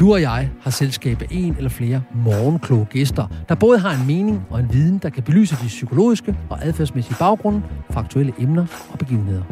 Du 0.00 0.12
og 0.12 0.20
jeg 0.20 0.50
har 0.60 0.70
selskab 0.70 1.22
af 1.22 1.26
en 1.30 1.54
eller 1.56 1.70
flere 1.70 2.02
morgenkloge 2.14 2.86
gæster, 2.90 3.26
der 3.48 3.54
både 3.54 3.78
har 3.78 4.00
en 4.00 4.06
mening 4.06 4.42
og 4.50 4.60
en 4.60 4.72
viden, 4.72 4.98
der 4.98 5.10
kan 5.10 5.22
belyse 5.22 5.56
de 5.62 5.66
psykologiske 5.66 6.36
og 6.50 6.64
adfærdsmæssige 6.66 7.16
baggrunde 7.18 7.62
for 7.90 8.00
aktuelle 8.00 8.32
emner 8.38 8.66
og 8.92 8.98
begivenheder. 8.98 9.42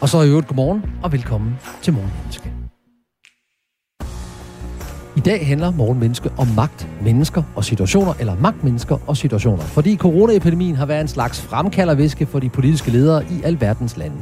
Og 0.00 0.08
så 0.08 0.22
i 0.22 0.28
øvrigt 0.28 0.46
godmorgen 0.46 0.84
og 1.02 1.12
velkommen 1.12 1.54
til 1.82 1.92
Morgenmenneske. 1.92 2.52
I 5.16 5.20
dag 5.20 5.46
handler 5.46 5.70
Morgenmenneske 5.70 6.30
om 6.36 6.46
magt, 6.56 6.88
mennesker 7.02 7.42
og 7.56 7.64
situationer, 7.64 8.12
eller 8.20 8.36
magtmennesker 8.36 8.98
og 9.06 9.16
situationer. 9.16 9.62
Fordi 9.62 9.96
coronaepidemien 9.96 10.76
har 10.76 10.86
været 10.86 11.00
en 11.00 11.08
slags 11.08 11.42
fremkalderviske 11.42 12.26
for 12.26 12.38
de 12.38 12.48
politiske 12.48 12.90
ledere 12.90 13.24
i 13.24 13.42
alverdens 13.44 13.96
lande. 13.96 14.16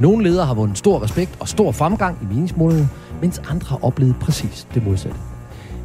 Nogle 0.00 0.24
ledere 0.24 0.46
har 0.46 0.54
vundet 0.54 0.78
stor 0.78 1.02
respekt 1.02 1.36
og 1.40 1.48
stor 1.48 1.72
fremgang 1.72 2.18
i 2.22 2.34
meningsmålene, 2.34 2.88
mens 3.20 3.42
andre 3.50 3.66
har 3.68 3.84
oplevet 3.84 4.16
præcis 4.20 4.66
det 4.74 4.84
modsatte. 4.84 5.18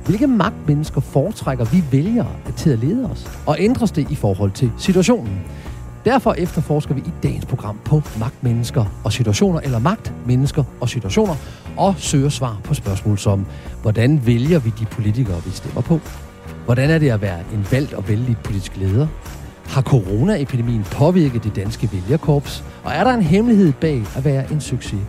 Hvilke 0.06 0.28
magtmennesker 0.28 1.02
foretrækker 1.02 1.66
vi 1.66 1.84
vælgere 1.92 2.28
til 2.58 2.70
at 2.70 2.80
lede 2.80 3.12
os? 3.12 3.32
Og 3.46 3.56
ændres 3.60 3.92
det 3.92 4.12
i 4.12 4.16
forhold 4.16 4.52
til 4.52 4.72
situationen? 4.78 5.42
Derfor 6.06 6.34
efterforsker 6.34 6.94
vi 6.94 7.02
i 7.02 7.12
dagens 7.24 7.46
program 7.46 7.80
på 7.86 8.02
magtmennesker 8.20 8.86
og 9.04 9.14
situationer, 9.14 9.60
eller 9.60 9.80
magt, 9.80 10.14
mennesker 10.26 10.64
og 10.82 10.90
situationer, 10.90 11.36
og 11.78 11.96
søger 11.98 12.30
svar 12.30 12.58
på 12.64 12.74
spørgsmål 12.74 13.18
som, 13.18 13.46
hvordan 13.82 14.26
vælger 14.26 14.60
vi 14.60 14.74
de 14.80 14.86
politikere, 14.86 15.44
vi 15.46 15.52
stemmer 15.52 15.82
på? 15.82 16.00
Hvordan 16.66 16.90
er 16.90 16.98
det 16.98 17.10
at 17.10 17.22
være 17.22 17.40
en 17.54 17.68
valgt 17.72 17.94
og 17.94 18.08
vældig 18.08 18.38
politisk 18.44 18.78
leder? 18.78 19.08
Har 19.66 19.82
coronaepidemien 19.82 20.84
påvirket 20.84 21.44
det 21.44 21.56
danske 21.56 21.90
vælgerkorps? 21.92 22.64
Og 22.84 22.92
er 22.92 23.04
der 23.04 23.14
en 23.14 23.22
hemmelighed 23.22 23.74
bag 23.74 24.04
at 24.16 24.26
være 24.26 24.52
en 24.52 24.62
succesrig 24.62 25.08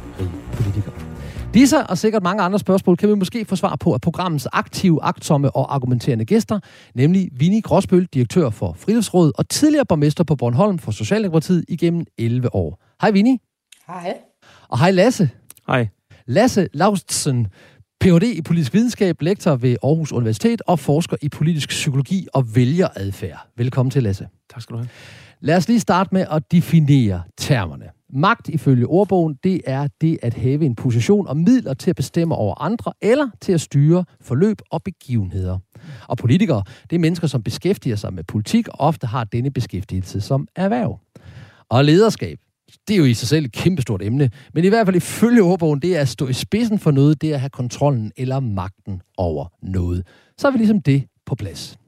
politiker? 0.53 1.10
Disse 1.55 1.87
og 1.87 1.99
sikkert 1.99 2.23
mange 2.23 2.43
andre 2.43 2.59
spørgsmål 2.59 2.97
kan 2.97 3.09
vi 3.09 3.15
måske 3.15 3.45
få 3.45 3.57
svar 3.57 3.77
på 3.77 3.95
af 3.95 4.01
programmets 4.01 4.47
aktive, 4.53 5.03
agtsomme 5.03 5.51
og 5.57 5.75
argumenterende 5.75 6.25
gæster, 6.25 6.61
nemlig 6.95 7.31
Vinnie 7.33 7.63
Gråsbøl, 7.63 8.07
direktør 8.15 8.51
for 8.51 8.73
Friluftsrådet 8.73 9.33
og 9.39 9.49
tidligere 9.49 9.87
borgmester 9.87 10.25
på 10.25 10.37
Bornholm 10.37 10.79
for 10.79 10.91
Socialdemokratiet 10.91 11.65
igennem 11.69 12.07
11 12.19 12.55
år. 12.55 12.83
Hej 13.01 13.11
Vinnie. 13.11 13.39
Hej. 13.87 14.17
Og 14.69 14.79
hej 14.79 14.91
Lasse. 14.91 15.31
Hej. 15.67 15.89
Lasse 16.27 16.69
Laustsen, 16.75 17.47
Ph.D. 18.01 18.23
i 18.23 18.43
politisk 18.43 18.75
videnskab, 18.75 19.23
lektor 19.23 19.57
ved 19.57 19.77
Aarhus 19.83 20.13
Universitet 20.13 20.63
og 20.67 20.79
forsker 20.79 21.17
i 21.23 21.29
politisk 21.29 21.69
psykologi 21.69 22.27
og 22.35 22.57
vælgeradfærd. 22.57 23.49
Velkommen 23.57 23.91
til, 23.91 24.03
Lasse. 24.03 24.29
Tak 24.53 24.63
skal 24.63 24.75
du 24.75 24.79
have. 24.79 24.89
Lad 25.41 25.57
os 25.57 25.69
lige 25.69 25.81
starte 25.81 26.11
med 26.13 26.27
at 26.31 26.53
definere 26.53 27.23
termerne. 27.39 28.00
Magt 28.13 28.49
ifølge 28.49 28.87
ordbogen, 28.87 29.39
det 29.45 29.61
er 29.67 29.89
det 30.01 30.19
at 30.23 30.35
have 30.35 30.65
en 30.65 30.75
position 30.75 31.27
og 31.27 31.37
midler 31.37 31.75
til 31.75 31.91
at 31.91 31.97
bestemme 31.97 32.35
over 32.35 32.63
andre, 32.63 32.93
eller 33.01 33.29
til 33.41 33.53
at 33.53 33.61
styre 33.61 34.05
forløb 34.21 34.63
og 34.71 34.83
begivenheder. 34.83 35.59
Og 36.09 36.19
politikere, 36.19 36.63
det 36.91 36.97
er 36.97 37.01
mennesker, 37.01 37.27
som 37.27 37.43
beskæftiger 37.43 37.97
sig 37.97 38.15
med 38.15 38.25
politik, 38.25 38.69
og 38.69 38.81
ofte 38.81 39.07
har 39.07 39.25
denne 39.25 39.51
beskæftigelse 39.51 40.21
som 40.21 40.49
erhverv. 40.57 41.01
Og 41.69 41.85
lederskab, 41.85 42.39
det 42.89 42.95
er 42.95 42.99
jo 42.99 43.05
i 43.05 43.15
sig 43.15 43.29
selv 43.29 43.45
et 43.45 43.53
kæmpestort 43.53 44.03
emne, 44.03 44.31
men 44.55 44.65
i 44.65 44.69
hvert 44.69 44.87
fald 44.87 44.97
ifølge 44.97 45.43
ordbogen, 45.43 45.83
det 45.83 45.97
er 45.97 46.01
at 46.01 46.09
stå 46.09 46.29
i 46.29 46.33
spidsen 46.33 46.79
for 46.79 46.91
noget, 46.91 47.23
det 47.23 47.31
er 47.31 47.35
at 47.35 47.41
have 47.41 47.51
kontrollen 47.51 48.13
eller 48.17 48.41
magten 48.41 49.03
over 49.17 49.47
noget. 49.63 50.07
Så 50.39 50.47
er 50.47 50.53
vi 50.53 50.59
ligesom 50.59 50.83
det 50.83 51.05
på 51.27 51.35
plads. 51.35 51.79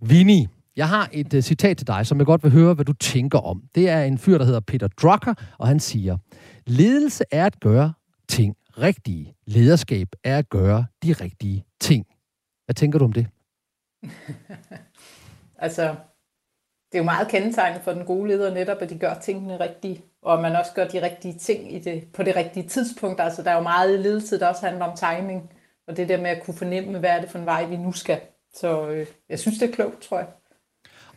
Vinnie, 0.00 0.48
jeg 0.78 0.88
har 0.88 1.08
et 1.12 1.34
uh, 1.34 1.40
citat 1.40 1.76
til 1.76 1.86
dig, 1.86 2.06
som 2.06 2.18
jeg 2.18 2.26
godt 2.26 2.42
vil 2.42 2.52
høre, 2.52 2.74
hvad 2.74 2.84
du 2.84 2.92
tænker 2.92 3.38
om. 3.38 3.62
Det 3.74 3.88
er 3.88 4.02
en 4.02 4.18
fyr, 4.18 4.38
der 4.38 4.44
hedder 4.44 4.60
Peter 4.60 4.88
Drucker, 4.88 5.34
og 5.58 5.68
han 5.68 5.80
siger, 5.80 6.18
ledelse 6.66 7.24
er 7.30 7.46
at 7.46 7.60
gøre 7.60 7.92
ting 8.28 8.56
rigtige. 8.78 9.34
Lederskab 9.46 10.08
er 10.24 10.38
at 10.38 10.48
gøre 10.48 10.86
de 11.02 11.12
rigtige 11.12 11.64
ting. 11.80 12.06
Hvad 12.64 12.74
tænker 12.74 12.98
du 12.98 13.04
om 13.04 13.12
det? 13.12 13.26
altså, 15.64 15.82
det 16.92 16.94
er 16.94 16.98
jo 16.98 17.04
meget 17.04 17.28
kendetegnende 17.28 17.84
for 17.84 17.92
den 17.92 18.04
gode 18.04 18.28
leder 18.28 18.54
netop, 18.54 18.82
at 18.82 18.90
de 18.90 18.98
gør 18.98 19.14
tingene 19.14 19.60
rigtige, 19.60 20.04
og 20.22 20.34
at 20.34 20.40
man 20.40 20.56
også 20.56 20.72
gør 20.74 20.88
de 20.88 21.02
rigtige 21.02 21.38
ting 21.38 21.74
i 21.74 21.78
det, 21.78 22.04
på 22.14 22.22
det 22.22 22.36
rigtige 22.36 22.68
tidspunkt. 22.68 23.20
Altså, 23.20 23.42
der 23.42 23.50
er 23.50 23.56
jo 23.56 23.62
meget 23.62 24.00
ledelse, 24.00 24.38
der 24.38 24.46
også 24.46 24.66
handler 24.66 24.84
om 24.84 24.96
timing, 24.96 25.50
og 25.88 25.96
det 25.96 26.08
der 26.08 26.20
med 26.20 26.30
at 26.30 26.42
kunne 26.44 26.56
fornemme, 26.56 26.98
hvad 26.98 27.10
er 27.10 27.20
det 27.20 27.30
for 27.30 27.38
en 27.38 27.46
vej, 27.46 27.66
vi 27.66 27.76
nu 27.76 27.92
skal. 27.92 28.20
Så 28.54 28.88
øh, 28.88 29.06
jeg 29.28 29.38
synes, 29.38 29.58
det 29.58 29.70
er 29.70 29.74
klogt, 29.74 30.00
tror 30.00 30.18
jeg. 30.18 30.28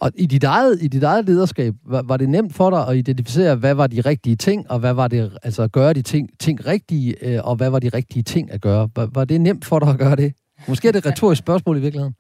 Og 0.02 0.12
i 0.16 0.26
dit 0.26 0.44
eget, 0.44 0.82
i 0.82 0.88
dit 0.88 1.04
eget 1.04 1.26
lederskab, 1.26 1.74
var, 1.86 2.02
var 2.02 2.18
det 2.18 2.30
nemt 2.30 2.56
for 2.56 2.70
dig 2.70 2.88
at 2.88 2.98
identificere, 2.98 3.56
hvad 3.56 3.74
var 3.74 3.88
de 3.88 4.02
rigtige 4.02 4.36
ting, 4.36 4.72
og 4.72 4.80
hvad 4.80 4.94
var 4.94 5.08
det, 5.08 5.38
altså 5.44 5.64
at 5.64 5.72
gøre 5.72 5.94
de 5.94 6.02
ting, 6.02 6.30
ting 6.40 6.66
rigtige, 6.68 7.16
øh, 7.28 7.40
og 7.44 7.56
hvad 7.56 7.70
var 7.70 7.80
de 7.80 7.90
rigtige 7.90 8.24
ting 8.24 8.52
at 8.52 8.62
gøre? 8.62 8.90
Var, 8.96 9.10
var 9.14 9.26
det 9.26 9.42
nemt 9.42 9.66
for 9.66 9.80
dig 9.80 9.90
at 9.90 9.98
gøre 9.98 10.16
det? 10.16 10.34
Måske 10.68 10.88
er 10.88 10.92
det 10.92 11.00
et 11.00 11.06
retorisk 11.06 11.40
spørgsmål 11.40 11.78
i 11.78 11.80
virkeligheden. 11.80 12.16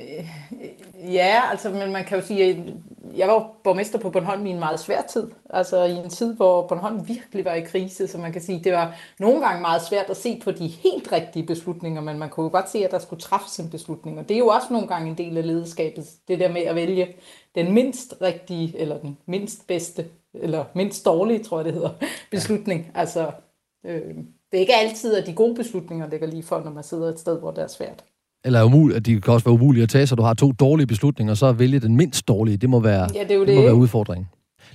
Øh, 0.00 0.04
øh, 0.18 0.68
Ja, 1.12 1.50
altså, 1.50 1.70
men 1.70 1.92
man 1.92 2.04
kan 2.04 2.18
jo 2.18 2.26
sige, 2.26 2.44
at 2.44 2.56
jeg 3.16 3.28
var 3.28 3.54
borgmester 3.64 3.98
på 3.98 4.10
Bornholm 4.10 4.46
i 4.46 4.50
en 4.50 4.58
meget 4.58 4.80
svær 4.80 5.02
tid. 5.02 5.30
Altså 5.50 5.84
i 5.84 5.92
en 5.92 6.10
tid, 6.10 6.34
hvor 6.34 6.66
Bornholm 6.66 7.08
virkelig 7.08 7.44
var 7.44 7.54
i 7.54 7.60
krise, 7.60 8.08
så 8.08 8.18
man 8.18 8.32
kan 8.32 8.42
sige, 8.42 8.64
det 8.64 8.72
var 8.72 8.96
nogle 9.18 9.40
gange 9.40 9.60
meget 9.60 9.82
svært 9.82 10.10
at 10.10 10.16
se 10.16 10.40
på 10.44 10.50
de 10.50 10.66
helt 10.66 11.12
rigtige 11.12 11.46
beslutninger, 11.46 12.00
men 12.00 12.18
man 12.18 12.30
kunne 12.30 12.44
jo 12.44 12.50
godt 12.50 12.70
se, 12.70 12.84
at 12.84 12.90
der 12.90 12.98
skulle 12.98 13.22
træffes 13.22 13.58
en 13.58 13.70
beslutning. 13.70 14.18
Og 14.18 14.28
det 14.28 14.34
er 14.34 14.38
jo 14.38 14.46
også 14.46 14.66
nogle 14.70 14.88
gange 14.88 15.10
en 15.10 15.18
del 15.18 15.36
af 15.36 15.46
lederskabet, 15.46 16.06
det 16.28 16.38
der 16.38 16.52
med 16.52 16.62
at 16.62 16.74
vælge 16.74 17.14
den 17.54 17.72
mindst 17.72 18.14
rigtige, 18.22 18.78
eller 18.78 18.98
den 18.98 19.18
mindst 19.26 19.66
bedste, 19.66 20.06
eller 20.34 20.64
mindst 20.74 21.04
dårlige, 21.04 21.44
tror 21.44 21.58
jeg 21.58 21.64
det 21.64 21.74
hedder, 21.74 21.90
beslutning. 22.30 22.90
Altså, 22.94 23.30
øh, 23.84 24.14
det 24.50 24.56
er 24.56 24.60
ikke 24.60 24.76
altid, 24.76 25.14
at 25.14 25.26
de 25.26 25.34
gode 25.34 25.54
beslutninger 25.54 26.08
ligger 26.08 26.26
lige 26.26 26.42
for, 26.42 26.60
når 26.60 26.70
man 26.70 26.84
sidder 26.84 27.08
et 27.08 27.20
sted, 27.20 27.38
hvor 27.38 27.50
det 27.50 27.62
er 27.62 27.66
svært 27.66 28.04
eller 28.44 28.64
umuligt, 28.64 28.96
at 28.96 29.06
de 29.06 29.20
kan 29.20 29.34
også 29.34 29.44
være 29.44 29.52
umulige 29.52 29.82
at 29.82 29.88
tage, 29.88 30.06
så 30.06 30.14
du 30.14 30.22
har 30.22 30.34
to 30.34 30.52
dårlige 30.52 30.86
beslutninger, 30.86 31.34
så 31.34 31.46
at 31.46 31.58
vælge 31.58 31.80
den 31.80 31.96
mindst 31.96 32.28
dårlige, 32.28 32.56
det 32.56 32.70
må 32.70 32.80
være, 32.80 33.08
ja, 33.14 33.22
det, 33.22 33.32
er 33.32 33.38
det. 33.38 33.48
det. 33.48 33.56
må 33.56 33.62
være 33.62 33.74
udfordringen. 33.74 34.28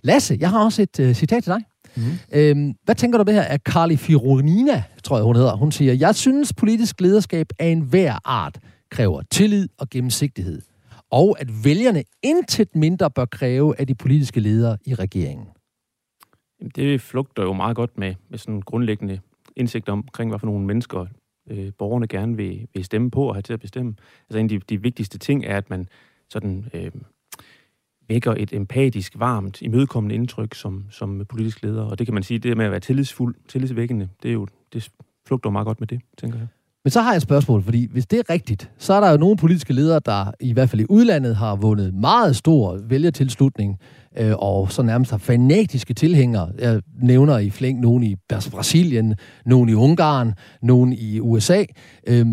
Lasse, 0.03 0.37
jeg 0.39 0.49
har 0.49 0.63
også 0.63 0.81
et 0.81 0.99
uh, 0.99 1.13
citat 1.13 1.43
til 1.43 1.53
dig. 1.53 1.61
Mm. 1.95 2.03
Øhm, 2.33 2.73
hvad 2.83 2.95
tænker 2.95 3.17
du 3.17 3.21
om 3.21 3.25
det 3.25 3.35
her 3.35 3.41
af 3.41 3.59
Carly 3.59 3.95
Fironina, 3.95 4.83
tror 5.03 5.17
jeg 5.17 5.23
hun 5.23 5.35
hedder. 5.35 5.55
Hun 5.55 5.71
siger, 5.71 5.93
jeg 5.93 6.15
synes 6.15 6.53
politisk 6.53 7.01
lederskab 7.01 7.47
af 7.59 7.67
en 7.67 7.81
hver 7.81 8.15
art 8.25 8.59
kræver 8.91 9.21
tillid 9.31 9.69
og 9.77 9.89
gennemsigtighed. 9.89 10.61
Og 11.11 11.35
at 11.39 11.65
vælgerne 11.65 12.03
intet 12.23 12.75
mindre 12.75 13.11
bør 13.11 13.25
kræve 13.25 13.79
af 13.79 13.87
de 13.87 13.95
politiske 13.95 14.39
ledere 14.39 14.77
i 14.85 14.95
regeringen. 14.95 15.47
Det 16.75 17.01
flugter 17.01 17.43
jo 17.43 17.53
meget 17.53 17.75
godt 17.75 17.97
med, 17.97 18.15
med 18.29 18.37
sådan 18.37 18.61
grundlæggende 18.61 19.19
indsigt 19.55 19.89
omkring, 19.89 20.31
hvad 20.31 20.39
for 20.39 20.45
nogle 20.45 20.65
mennesker 20.65 21.05
øh, 21.49 21.71
borgerne 21.77 22.07
gerne 22.07 22.37
vil, 22.37 22.67
vil 22.73 22.85
stemme 22.85 23.11
på 23.11 23.27
og 23.27 23.35
have 23.35 23.41
til 23.41 23.53
at 23.53 23.59
bestemme. 23.59 23.95
Altså 24.29 24.39
en 24.39 24.45
af 24.45 24.49
de, 24.49 24.59
de 24.59 24.81
vigtigste 24.81 25.17
ting 25.17 25.45
er, 25.45 25.57
at 25.57 25.69
man 25.69 25.87
sådan 26.29 26.69
øh, 26.73 26.91
vækker 28.07 28.33
et 28.37 28.53
empatisk, 28.53 29.13
varmt, 29.19 29.61
imødekommende 29.61 30.15
indtryk 30.15 30.53
som, 30.53 30.85
som 30.89 31.25
politisk 31.29 31.63
leder. 31.63 31.83
Og 31.83 31.99
det 31.99 32.07
kan 32.07 32.13
man 32.13 32.23
sige, 32.23 32.39
det 32.39 32.57
med 32.57 32.65
at 32.65 32.71
være 32.71 32.79
tillidsfuld, 32.79 33.35
tillidsvækkende, 33.47 34.09
det 34.23 34.29
er 34.29 34.33
jo, 34.33 34.47
det 34.73 34.91
flugter 35.27 35.49
meget 35.49 35.65
godt 35.65 35.79
med 35.79 35.87
det, 35.87 36.01
tænker 36.17 36.39
jeg. 36.39 36.47
Men 36.83 36.91
så 36.91 37.01
har 37.01 37.11
jeg 37.11 37.15
et 37.15 37.21
spørgsmål, 37.21 37.63
fordi 37.63 37.87
hvis 37.91 38.05
det 38.05 38.19
er 38.19 38.29
rigtigt, 38.29 38.71
så 38.77 38.93
er 38.93 38.99
der 38.99 39.11
jo 39.11 39.17
nogle 39.17 39.37
politiske 39.37 39.73
ledere, 39.73 40.01
der 40.05 40.31
i 40.39 40.53
hvert 40.53 40.69
fald 40.69 40.81
i 40.81 40.85
udlandet 40.89 41.35
har 41.35 41.55
vundet 41.55 41.93
meget 41.93 42.35
stor 42.35 42.79
vælgertilslutning, 42.87 43.79
øh, 44.17 44.33
og 44.37 44.71
så 44.71 44.83
nærmest 44.83 45.11
har 45.11 45.17
fanatiske 45.17 45.93
tilhængere. 45.93 46.51
Jeg 46.59 46.81
nævner 47.01 47.37
i 47.37 47.49
flæng 47.49 47.79
nogen 47.79 48.03
i 48.03 48.15
Brasilien, 48.51 49.15
nogen 49.45 49.69
i 49.69 49.73
Ungarn, 49.73 50.33
nogen 50.61 50.93
i 50.93 51.19
USA. 51.19 51.63
Øh, 52.07 52.25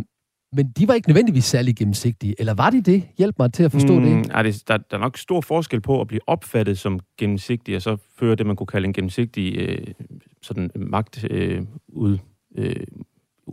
men 0.53 0.70
de 0.70 0.88
var 0.88 0.94
ikke 0.94 1.08
nødvendigvis 1.08 1.44
særlig 1.44 1.76
gennemsigtige, 1.76 2.35
eller 2.38 2.55
var 2.55 2.70
de 2.70 2.82
det? 2.82 3.03
Hjælp 3.19 3.35
mig 3.38 3.53
til 3.53 3.62
at 3.62 3.73
forstå 3.73 3.99
mm, 3.99 4.05
det. 4.05 4.31
Er 4.35 4.43
det 4.43 4.62
der, 4.69 4.76
der 4.76 4.96
er 4.96 5.00
nok 5.00 5.19
stor 5.19 5.41
forskel 5.41 5.81
på 5.81 6.00
at 6.00 6.06
blive 6.06 6.20
opfattet 6.26 6.79
som 6.79 7.00
gennemsigtig, 7.19 7.76
og 7.76 7.82
så 7.82 7.96
føre 8.19 8.35
det, 8.35 8.46
man 8.46 8.56
kunne 8.56 8.67
kalde 8.67 8.87
en 8.87 8.93
gennemsigtig 8.93 9.56
øh, 9.56 9.87
sådan 10.43 10.70
magt 10.76 11.25
øh, 11.31 11.62
ud, 11.88 12.19
øh, 12.56 12.76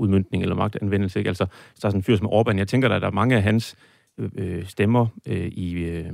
udmyndning 0.02 0.44
eller 0.44 0.56
magtanvendelse. 0.56 1.20
Ikke? 1.20 1.28
Altså, 1.28 1.44
der 1.46 1.52
er 1.88 1.90
sådan 1.90 2.00
en 2.00 2.04
fyr 2.04 2.16
som 2.16 2.28
Orbán. 2.28 2.58
Jeg 2.58 2.68
tænker, 2.68 2.90
at 2.90 3.02
der 3.02 3.08
er 3.08 3.12
mange 3.12 3.36
af 3.36 3.44
hans 3.44 3.76
øh, 4.18 4.66
stemmer 4.66 5.08
øh, 5.26 5.48
i, 5.48 5.74
øh, 5.74 6.12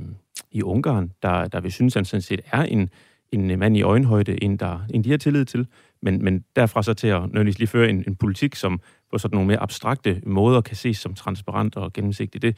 i 0.52 0.62
Ungarn, 0.62 1.10
der, 1.22 1.48
der 1.48 1.60
vil 1.60 1.72
synes, 1.72 1.94
han 1.94 2.04
sådan 2.04 2.22
set 2.22 2.40
er 2.52 2.62
en, 2.62 2.90
en 3.32 3.58
mand 3.58 3.76
i 3.76 3.82
øjenhøjde, 3.82 4.44
en, 4.44 4.56
der, 4.56 4.78
en 4.90 5.04
de 5.04 5.10
har 5.10 5.16
tillid 5.16 5.44
til. 5.44 5.66
Men, 6.02 6.24
men 6.24 6.44
derfra 6.56 6.82
så 6.82 6.94
til 6.94 7.08
at 7.08 7.20
nødvendigvis 7.20 7.58
lige 7.58 7.68
føre 7.68 7.90
en, 7.90 8.04
en 8.06 8.16
politik, 8.16 8.54
som 8.54 8.80
på 9.10 9.18
sådan 9.18 9.36
nogle 9.36 9.48
mere 9.48 9.58
abstrakte 9.58 10.22
måder 10.26 10.60
kan 10.60 10.76
ses 10.76 10.98
som 10.98 11.14
transparent 11.14 11.76
og 11.76 11.92
gennemsigtig, 11.92 12.42
det, 12.42 12.56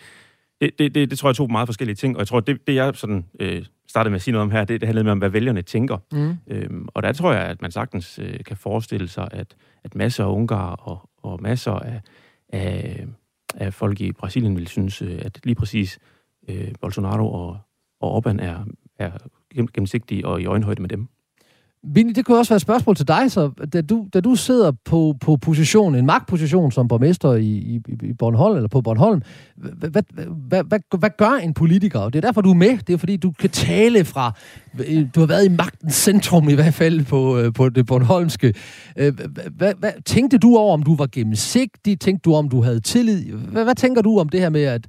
det, 0.61 0.79
det, 0.79 0.95
det, 0.95 1.11
det 1.11 1.19
tror 1.19 1.29
jeg 1.29 1.33
er 1.33 1.35
to 1.35 1.47
meget 1.47 1.69
forskellige 1.69 1.97
ting, 1.97 2.17
og 2.17 2.19
jeg 2.19 2.29
tror, 2.29 2.41
det, 2.41 2.67
det 2.67 2.75
jeg 2.75 2.95
sådan, 2.95 3.25
øh, 3.41 3.65
startede 3.89 4.11
med 4.11 4.17
at 4.17 4.23
sige 4.23 4.33
noget 4.33 4.43
om 4.43 4.51
her, 4.51 4.65
det, 4.65 4.81
det 4.81 4.87
handlede 4.87 5.05
med 5.05 5.13
om, 5.13 5.19
hvad 5.19 5.29
vælgerne 5.29 5.63
tænker. 5.63 5.99
Mm. 6.13 6.37
Øhm, 6.47 6.89
og 6.95 7.03
der 7.03 7.13
tror 7.13 7.33
jeg, 7.33 7.43
at 7.43 7.63
man 7.63 7.71
sagtens 7.71 8.19
øh, 8.23 8.45
kan 8.47 8.57
forestille 8.57 9.09
sig, 9.09 9.29
at, 9.31 9.57
at 9.85 9.95
masser 9.95 10.25
af 10.25 10.29
ungarer 10.29 10.77
og, 10.77 11.11
og 11.27 11.43
masser 11.43 11.73
af, 11.73 12.01
af, 12.49 13.07
af 13.55 13.75
folk 13.75 14.01
i 14.01 14.13
Brasilien 14.13 14.57
vil 14.57 14.67
synes, 14.67 15.03
øh, 15.03 15.19
at 15.25 15.41
lige 15.45 15.55
præcis 15.55 15.99
øh, 16.49 16.73
Bolsonaro 16.81 17.33
og, 17.33 17.59
og 18.01 18.19
Orbán 18.19 18.43
er, 18.43 18.65
er 18.99 19.11
gennemsigtige 19.75 20.27
og 20.27 20.43
i 20.43 20.47
øjenhøjde 20.47 20.83
med 20.83 20.89
dem. 20.89 21.09
Vinny, 21.89 22.13
det 22.15 22.25
kunne 22.25 22.39
også 22.39 22.51
være 22.51 22.57
et 22.57 22.63
spørgsmål 22.63 22.97
til 22.97 23.09
dig, 23.09 23.33
så 23.33 23.51
da 23.73 23.81
du, 23.81 24.07
da 24.15 24.21
du 24.21 24.35
sidder 24.35 24.73
på, 24.85 25.15
på 25.21 25.37
position, 25.37 25.95
en 25.95 26.07
magtposition 26.07 26.73
som 26.73 26.89
borgmester 26.89 27.33
i, 27.33 27.45
i, 27.45 27.81
i 28.03 28.13
Bornholm, 28.13 28.57
eller 28.57 28.69
på 28.69 28.81
Bornholm, 28.81 29.23
hvad, 29.57 29.91
hvad, 29.91 30.03
hvad, 30.49 30.65
hvad, 30.65 30.99
hvad 30.99 31.11
gør 31.19 31.31
en 31.43 31.55
politiker? 31.55 32.01
Det 32.05 32.17
er 32.17 32.21
derfor, 32.21 32.41
du 32.41 32.51
er 32.51 32.55
med. 32.55 32.79
Det 32.79 32.93
er 32.93 32.97
fordi, 32.97 33.17
du 33.17 33.31
kan 33.31 33.51
tale 33.51 34.05
fra... 34.05 34.33
Øh, 34.89 35.07
du 35.15 35.21
har 35.21 35.27
været 35.27 35.45
i 35.45 35.49
magtens 35.49 35.95
centrum 35.95 36.49
i 36.49 36.55
hvert 36.55 36.75
fald 36.75 37.05
på, 37.05 37.39
øh, 37.39 37.53
på 37.53 37.69
det 37.69 37.87
bornholmske. 37.87 38.55
Øh, 38.97 39.13
hvad, 39.57 39.75
hvad, 39.79 39.93
tænkte 40.05 40.39
du 40.39 40.57
over, 40.57 40.75
om 40.75 40.83
du 40.83 40.97
var 40.97 41.07
gennemsigtig? 41.13 42.01
Tænkte 42.01 42.31
du 42.31 42.35
om, 42.35 42.49
du 42.49 42.63
havde 42.63 42.81
tillid? 42.81 43.33
Hvad, 43.33 43.65
hvad 43.65 43.75
tænker 43.75 44.03
du 44.03 44.19
om 44.19 44.29
det 44.29 44.41
her 44.41 44.49
med, 44.49 44.65
at 44.65 44.87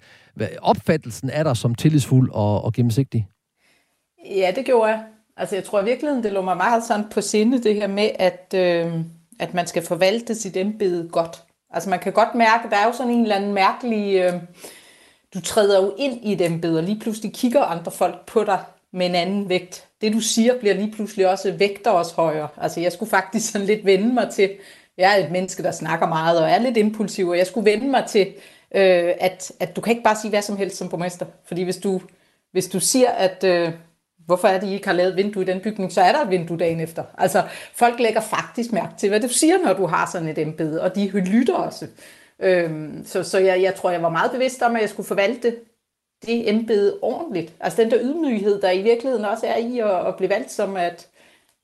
opfattelsen 0.61 1.29
er 1.33 1.43
der 1.43 1.53
som 1.53 1.75
tillidsfuld 1.75 2.29
og, 2.33 2.63
og 2.63 2.73
gennemsigtig? 2.73 3.27
Ja, 4.35 4.51
det 4.55 4.65
gjorde 4.65 4.91
jeg. 4.91 5.03
Altså 5.37 5.55
jeg 5.55 5.63
tror 5.63 5.81
i 5.81 5.85
virkeligheden, 5.85 6.23
det 6.23 6.31
lå 6.31 6.41
mig 6.41 6.57
meget 6.57 6.83
sådan 6.83 7.09
på 7.09 7.21
sinde, 7.21 7.63
det 7.63 7.75
her 7.75 7.87
med, 7.87 8.09
at, 8.19 8.53
øh, 8.55 8.93
at 9.39 9.53
man 9.53 9.67
skal 9.67 9.83
forvalte 9.83 10.35
sit 10.35 10.57
embede 10.57 11.09
godt. 11.11 11.43
Altså 11.73 11.89
man 11.89 11.99
kan 11.99 12.13
godt 12.13 12.35
mærke, 12.35 12.69
der 12.69 12.75
er 12.75 12.85
jo 12.85 12.93
sådan 12.93 13.11
en 13.11 13.21
eller 13.21 13.35
anden 13.35 13.53
mærkelig... 13.53 14.15
Øh, 14.15 14.33
du 15.33 15.41
træder 15.41 15.83
jo 15.83 15.93
ind 15.97 16.19
i 16.23 16.33
et 16.33 16.41
embede, 16.41 16.77
og 16.77 16.83
lige 16.83 16.99
pludselig 16.99 17.33
kigger 17.33 17.63
andre 17.63 17.91
folk 17.91 18.25
på 18.25 18.43
dig 18.43 18.59
med 18.93 19.05
en 19.05 19.15
anden 19.15 19.49
vægt. 19.49 19.87
Det 20.01 20.13
du 20.13 20.19
siger 20.19 20.59
bliver 20.59 20.75
lige 20.75 20.91
pludselig 20.91 21.29
også 21.29 21.51
vægter 21.51 21.91
os 21.91 22.11
højere. 22.11 22.47
Altså 22.57 22.79
jeg 22.79 22.91
skulle 22.91 23.09
faktisk 23.09 23.51
sådan 23.51 23.67
lidt 23.67 23.85
vende 23.85 24.13
mig 24.13 24.29
til, 24.29 24.49
jeg 24.97 25.19
er 25.19 25.25
et 25.25 25.31
menneske, 25.31 25.63
der 25.63 25.71
snakker 25.71 26.07
meget 26.07 26.39
og 26.39 26.49
er 26.49 26.59
lidt 26.59 26.77
impulsiv, 26.77 27.27
og 27.27 27.37
jeg 27.37 27.47
skulle 27.47 27.71
vende 27.71 27.87
mig 27.87 28.05
til, 28.07 28.27
øh, 28.75 29.13
at, 29.19 29.51
at 29.59 29.75
du 29.75 29.81
kan 29.81 29.91
ikke 29.91 30.03
bare 30.03 30.15
sige 30.15 30.29
hvad 30.29 30.41
som 30.41 30.57
helst 30.57 30.77
som 30.77 30.89
borgmester. 30.89 31.25
Fordi 31.45 31.63
hvis 31.63 31.77
du, 31.77 32.01
hvis 32.51 32.67
du 32.67 32.79
siger, 32.79 33.09
at... 33.09 33.43
Øh, 33.43 33.71
hvorfor 34.27 34.47
er 34.47 34.59
det, 34.59 34.67
I 34.67 34.73
ikke 34.73 34.87
har 34.87 34.93
lavet 34.93 35.15
vindue 35.15 35.43
i 35.43 35.45
den 35.45 35.59
bygning, 35.59 35.91
så 35.91 36.01
er 36.01 36.11
der 36.11 36.21
et 36.21 36.29
vindue 36.29 36.57
dagen 36.57 36.79
efter. 36.79 37.03
Altså, 37.17 37.43
folk 37.73 37.99
lægger 37.99 38.21
faktisk 38.21 38.71
mærke 38.71 38.93
til, 38.97 39.09
hvad 39.09 39.19
du 39.19 39.27
siger, 39.27 39.57
når 39.65 39.73
du 39.73 39.85
har 39.85 40.09
sådan 40.11 40.27
et 40.27 40.37
embede, 40.37 40.81
og 40.81 40.95
de 40.95 41.09
lytter 41.09 41.53
også. 41.55 41.87
Øhm, 42.39 43.05
så 43.05 43.23
så 43.23 43.39
jeg, 43.39 43.61
jeg 43.61 43.75
tror, 43.75 43.91
jeg 43.91 44.03
var 44.03 44.09
meget 44.09 44.31
bevidst 44.31 44.61
om, 44.61 44.75
at 44.75 44.81
jeg 44.81 44.89
skulle 44.89 45.07
forvalte 45.07 45.55
det 46.25 46.49
embede 46.49 46.99
ordentligt. 47.01 47.53
Altså 47.59 47.81
den 47.81 47.91
der 47.91 47.97
ydmyghed, 48.01 48.61
der 48.61 48.71
i 48.71 48.81
virkeligheden 48.81 49.25
også 49.25 49.47
er 49.47 49.57
i 49.57 49.79
at, 49.79 50.07
at 50.07 50.15
blive 50.15 50.29
valgt 50.29 50.51
som, 50.51 50.77
at 50.77 51.07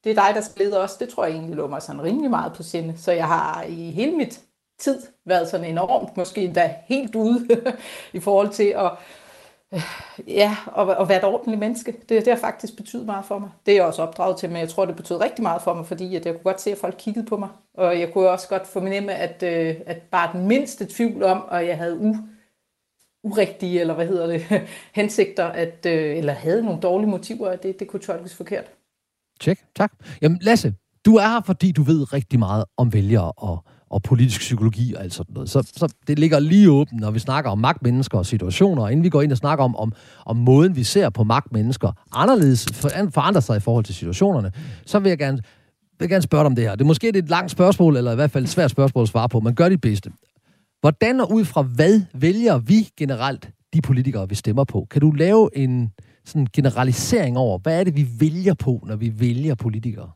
det 0.04 0.10
er 0.10 0.26
dig, 0.26 0.36
der 0.36 0.42
skal 0.42 0.66
lede 0.66 0.84
os, 0.84 0.96
det 0.96 1.10
tror 1.10 1.26
jeg 1.26 1.34
egentlig 1.34 1.56
lå 1.56 1.68
mig 1.68 1.82
sådan 1.82 2.04
rimelig 2.04 2.30
meget 2.30 2.54
på 2.54 2.64
sinde. 2.64 2.94
Så 2.98 3.12
jeg 3.12 3.28
har 3.28 3.64
i 3.64 3.92
hele 3.92 4.12
mit 4.12 4.42
tid 4.80 5.02
været 5.26 5.50
sådan 5.50 5.66
enormt, 5.66 6.18
måske 6.18 6.42
endda 6.42 6.76
helt 6.86 7.16
ude 7.16 7.48
i 8.14 8.20
forhold 8.20 8.50
til 8.50 8.74
at 8.78 8.92
ja, 10.28 10.58
og, 10.66 10.86
og 10.86 11.10
være 11.10 11.18
et 11.18 11.24
ordentligt 11.24 11.60
menneske. 11.60 11.92
Det, 11.92 12.26
det 12.26 12.28
har 12.28 12.40
faktisk 12.40 12.78
betydet 12.78 13.06
meget 13.06 13.26
for 13.26 13.40
mig. 13.40 13.50
Det 13.66 13.72
er 13.72 13.76
jeg 13.76 13.86
også 13.86 14.02
opdraget 14.02 14.38
til, 14.38 14.50
men 14.50 14.60
jeg 14.60 14.70
tror, 14.70 14.86
det 14.86 14.96
betød 14.96 15.22
rigtig 15.22 15.44
meget 15.44 15.62
for 15.62 15.74
mig, 15.74 15.86
fordi 15.86 16.16
at 16.16 16.26
jeg 16.26 16.34
kunne 16.34 16.44
godt 16.44 16.62
se, 16.62 16.72
at 16.72 16.78
folk 16.78 16.96
kiggede 16.98 17.26
på 17.26 17.38
mig. 17.38 17.50
Og 17.74 18.00
jeg 18.00 18.14
kunne 18.14 18.30
også 18.30 18.48
godt 18.48 18.68
fornemme, 18.68 19.14
at, 19.14 19.44
øh, 19.44 19.76
at 19.86 20.02
bare 20.02 20.34
den 20.34 20.48
mindste 20.48 20.86
tvivl 20.86 21.24
om, 21.24 21.44
at 21.52 21.68
jeg 21.68 21.78
havde 21.78 22.00
u, 22.00 22.16
urigtige, 23.24 23.80
eller 23.80 23.94
hvad 23.94 24.08
hedder 24.08 24.28
det, 24.28 24.46
hensigter, 25.00 25.46
at, 25.46 25.86
øh, 25.86 26.18
eller 26.18 26.34
havde 26.34 26.64
nogle 26.64 26.82
dårlige 26.82 27.10
motiver, 27.10 27.50
at 27.50 27.64
det, 27.64 27.80
det 27.80 27.88
kunne 27.88 28.00
tolkes 28.00 28.36
forkert. 28.36 28.72
Tjek, 29.40 29.60
tak. 29.76 29.94
Jamen 30.22 30.40
Lasse, 30.42 30.74
du 31.06 31.16
er 31.16 31.28
her, 31.28 31.42
fordi 31.46 31.72
du 31.72 31.84
ved 31.84 32.14
rigtig 32.14 32.40
meget 32.40 32.66
om 32.78 32.94
vælgere 32.94 33.32
og 33.32 33.64
og 33.94 34.02
politisk 34.02 34.40
psykologi 34.40 34.94
og 34.94 35.04
alt 35.04 35.14
sådan 35.14 35.34
noget. 35.34 35.50
Så, 35.50 35.72
så 35.76 35.94
det 36.08 36.20
ligger 36.20 36.40
lige 36.40 36.72
åbent, 36.72 37.02
når 37.02 37.12
vi 37.12 37.20
snakker 37.20 37.52
om 37.52 37.60
magtmennesker 37.60 38.18
og 38.18 38.26
situationer, 38.26 38.90
inden 38.90 39.04
vi 39.04 39.10
går 39.10 39.22
ind 39.22 39.32
og 39.32 39.38
snakker 39.38 39.66
om, 39.66 39.76
om, 39.76 39.94
om 40.26 40.38
måden, 40.38 40.76
vi 40.76 40.84
ser 40.84 41.10
på 41.10 41.24
magtmennesker 41.24 41.92
anderledes, 42.12 42.68
for, 42.74 42.90
forandrer 43.14 43.42
sig 43.42 43.58
i 43.58 43.60
forhold 43.60 43.86
til 43.86 43.96
situationerne, 43.96 44.52
så 44.86 45.00
vil 45.00 45.10
jeg 45.10 45.18
gerne, 45.18 45.40
vil 46.00 46.10
gerne 46.10 46.22
spørge 46.22 46.42
dig 46.42 46.46
om 46.46 46.56
det 46.56 46.64
her. 46.64 46.72
Det 46.72 46.82
er 46.82 46.86
måske 46.86 47.10
et 47.10 47.30
langt 47.30 47.52
spørgsmål, 47.52 47.98
eller 47.98 48.12
i 48.12 48.16
hvert 48.16 48.32
fald 48.32 48.44
et 48.44 48.50
svært 48.50 48.72
spørgsmål 48.72 49.02
at 49.02 49.10
svare 49.10 49.30
på, 49.30 49.40
men 49.40 49.56
gør 49.56 49.70
dit 49.70 49.82
bedste. 49.82 50.12
Hvordan 50.82 51.20
og 51.20 51.32
ud 51.32 51.46
fra 51.46 51.62
hvad 51.62 52.02
vælger 52.14 52.58
vi 52.58 52.90
generelt 52.98 53.50
de 53.74 53.82
politikere, 53.82 54.30
vi 54.30 54.36
stemmer 54.36 54.64
på? 54.64 54.88
Kan 54.92 55.02
du 55.02 55.12
lave 55.12 55.50
en 55.58 55.92
sådan 56.26 56.48
generalisering 56.54 57.38
over, 57.38 57.58
hvad 57.58 57.80
er 57.80 57.84
det, 57.84 57.96
vi 57.96 58.08
vælger 58.20 58.54
på, 58.54 58.84
når 58.88 58.96
vi 58.96 59.20
vælger 59.20 59.56
politikere? 59.56 60.10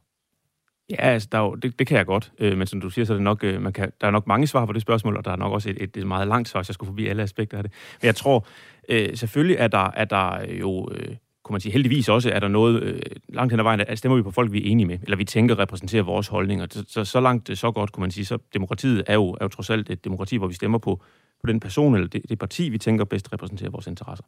Ja, 0.89 0.95
altså, 0.95 1.27
der 1.31 1.37
er 1.37 1.41
jo, 1.41 1.55
det, 1.55 1.79
det 1.79 1.87
kan 1.87 1.97
jeg 1.97 2.05
godt, 2.05 2.31
øh, 2.39 2.57
men 2.57 2.67
som 2.67 2.81
du 2.81 2.89
siger, 2.89 3.05
så 3.05 3.13
er 3.13 3.17
det 3.17 3.23
nok, 3.23 3.43
øh, 3.43 3.61
man 3.61 3.73
kan, 3.73 3.91
der 4.01 4.07
er 4.07 4.11
nok 4.11 4.27
mange 4.27 4.47
svar 4.47 4.65
på 4.65 4.73
det 4.73 4.81
spørgsmål, 4.81 5.17
og 5.17 5.25
der 5.25 5.31
er 5.31 5.35
nok 5.35 5.53
også 5.53 5.69
et, 5.69 5.83
et, 5.83 5.97
et 5.97 6.07
meget 6.07 6.27
langt 6.27 6.49
svar, 6.49 6.63
så 6.63 6.69
jeg 6.69 6.73
skulle 6.73 6.87
forbi 6.87 7.07
alle 7.07 7.23
aspekter 7.23 7.57
af 7.57 7.63
det. 7.63 7.73
Men 8.01 8.05
jeg 8.05 8.15
tror, 8.15 8.47
øh, 8.89 9.17
selvfølgelig 9.17 9.57
er 9.59 9.67
der, 9.67 9.91
er 9.93 10.05
der 10.05 10.53
jo, 10.59 10.89
øh, 10.91 11.15
kunne 11.43 11.53
man 11.53 11.61
sige, 11.61 11.71
heldigvis 11.71 12.09
også, 12.09 12.31
er 12.31 12.39
der 12.39 12.47
noget, 12.47 12.83
øh, 12.83 13.01
langt 13.29 13.53
hen 13.53 13.59
ad 13.59 13.63
vejen, 13.63 13.79
at 13.79 13.97
stemmer 13.97 14.15
vi 14.15 14.21
på 14.21 14.31
folk, 14.31 14.51
vi 14.51 14.57
er 14.57 14.71
enige 14.71 14.85
med, 14.85 14.99
eller 15.03 15.17
vi 15.17 15.25
tænker 15.25 15.59
repræsenterer 15.59 16.03
vores 16.03 16.27
holdninger. 16.27 16.67
Så, 16.69 16.85
så, 16.87 17.05
så 17.05 17.19
langt, 17.19 17.49
øh, 17.49 17.55
så 17.55 17.71
godt, 17.71 17.91
kunne 17.91 18.01
man 18.01 18.11
sige, 18.11 18.25
så 18.25 18.37
demokratiet 18.53 19.03
er 19.07 19.13
jo, 19.13 19.29
er 19.29 19.37
jo 19.41 19.47
trods 19.47 19.69
alt 19.69 19.89
et 19.89 20.05
demokrati, 20.05 20.37
hvor 20.37 20.47
vi 20.47 20.53
stemmer 20.53 20.77
på, 20.77 21.01
på 21.41 21.47
den 21.47 21.59
person 21.59 21.95
eller 21.95 22.07
det, 22.07 22.21
det 22.29 22.39
parti, 22.39 22.69
vi 22.69 22.77
tænker 22.77 23.05
bedst 23.05 23.33
repræsenterer 23.33 23.69
vores 23.69 23.87
interesser. 23.87 24.25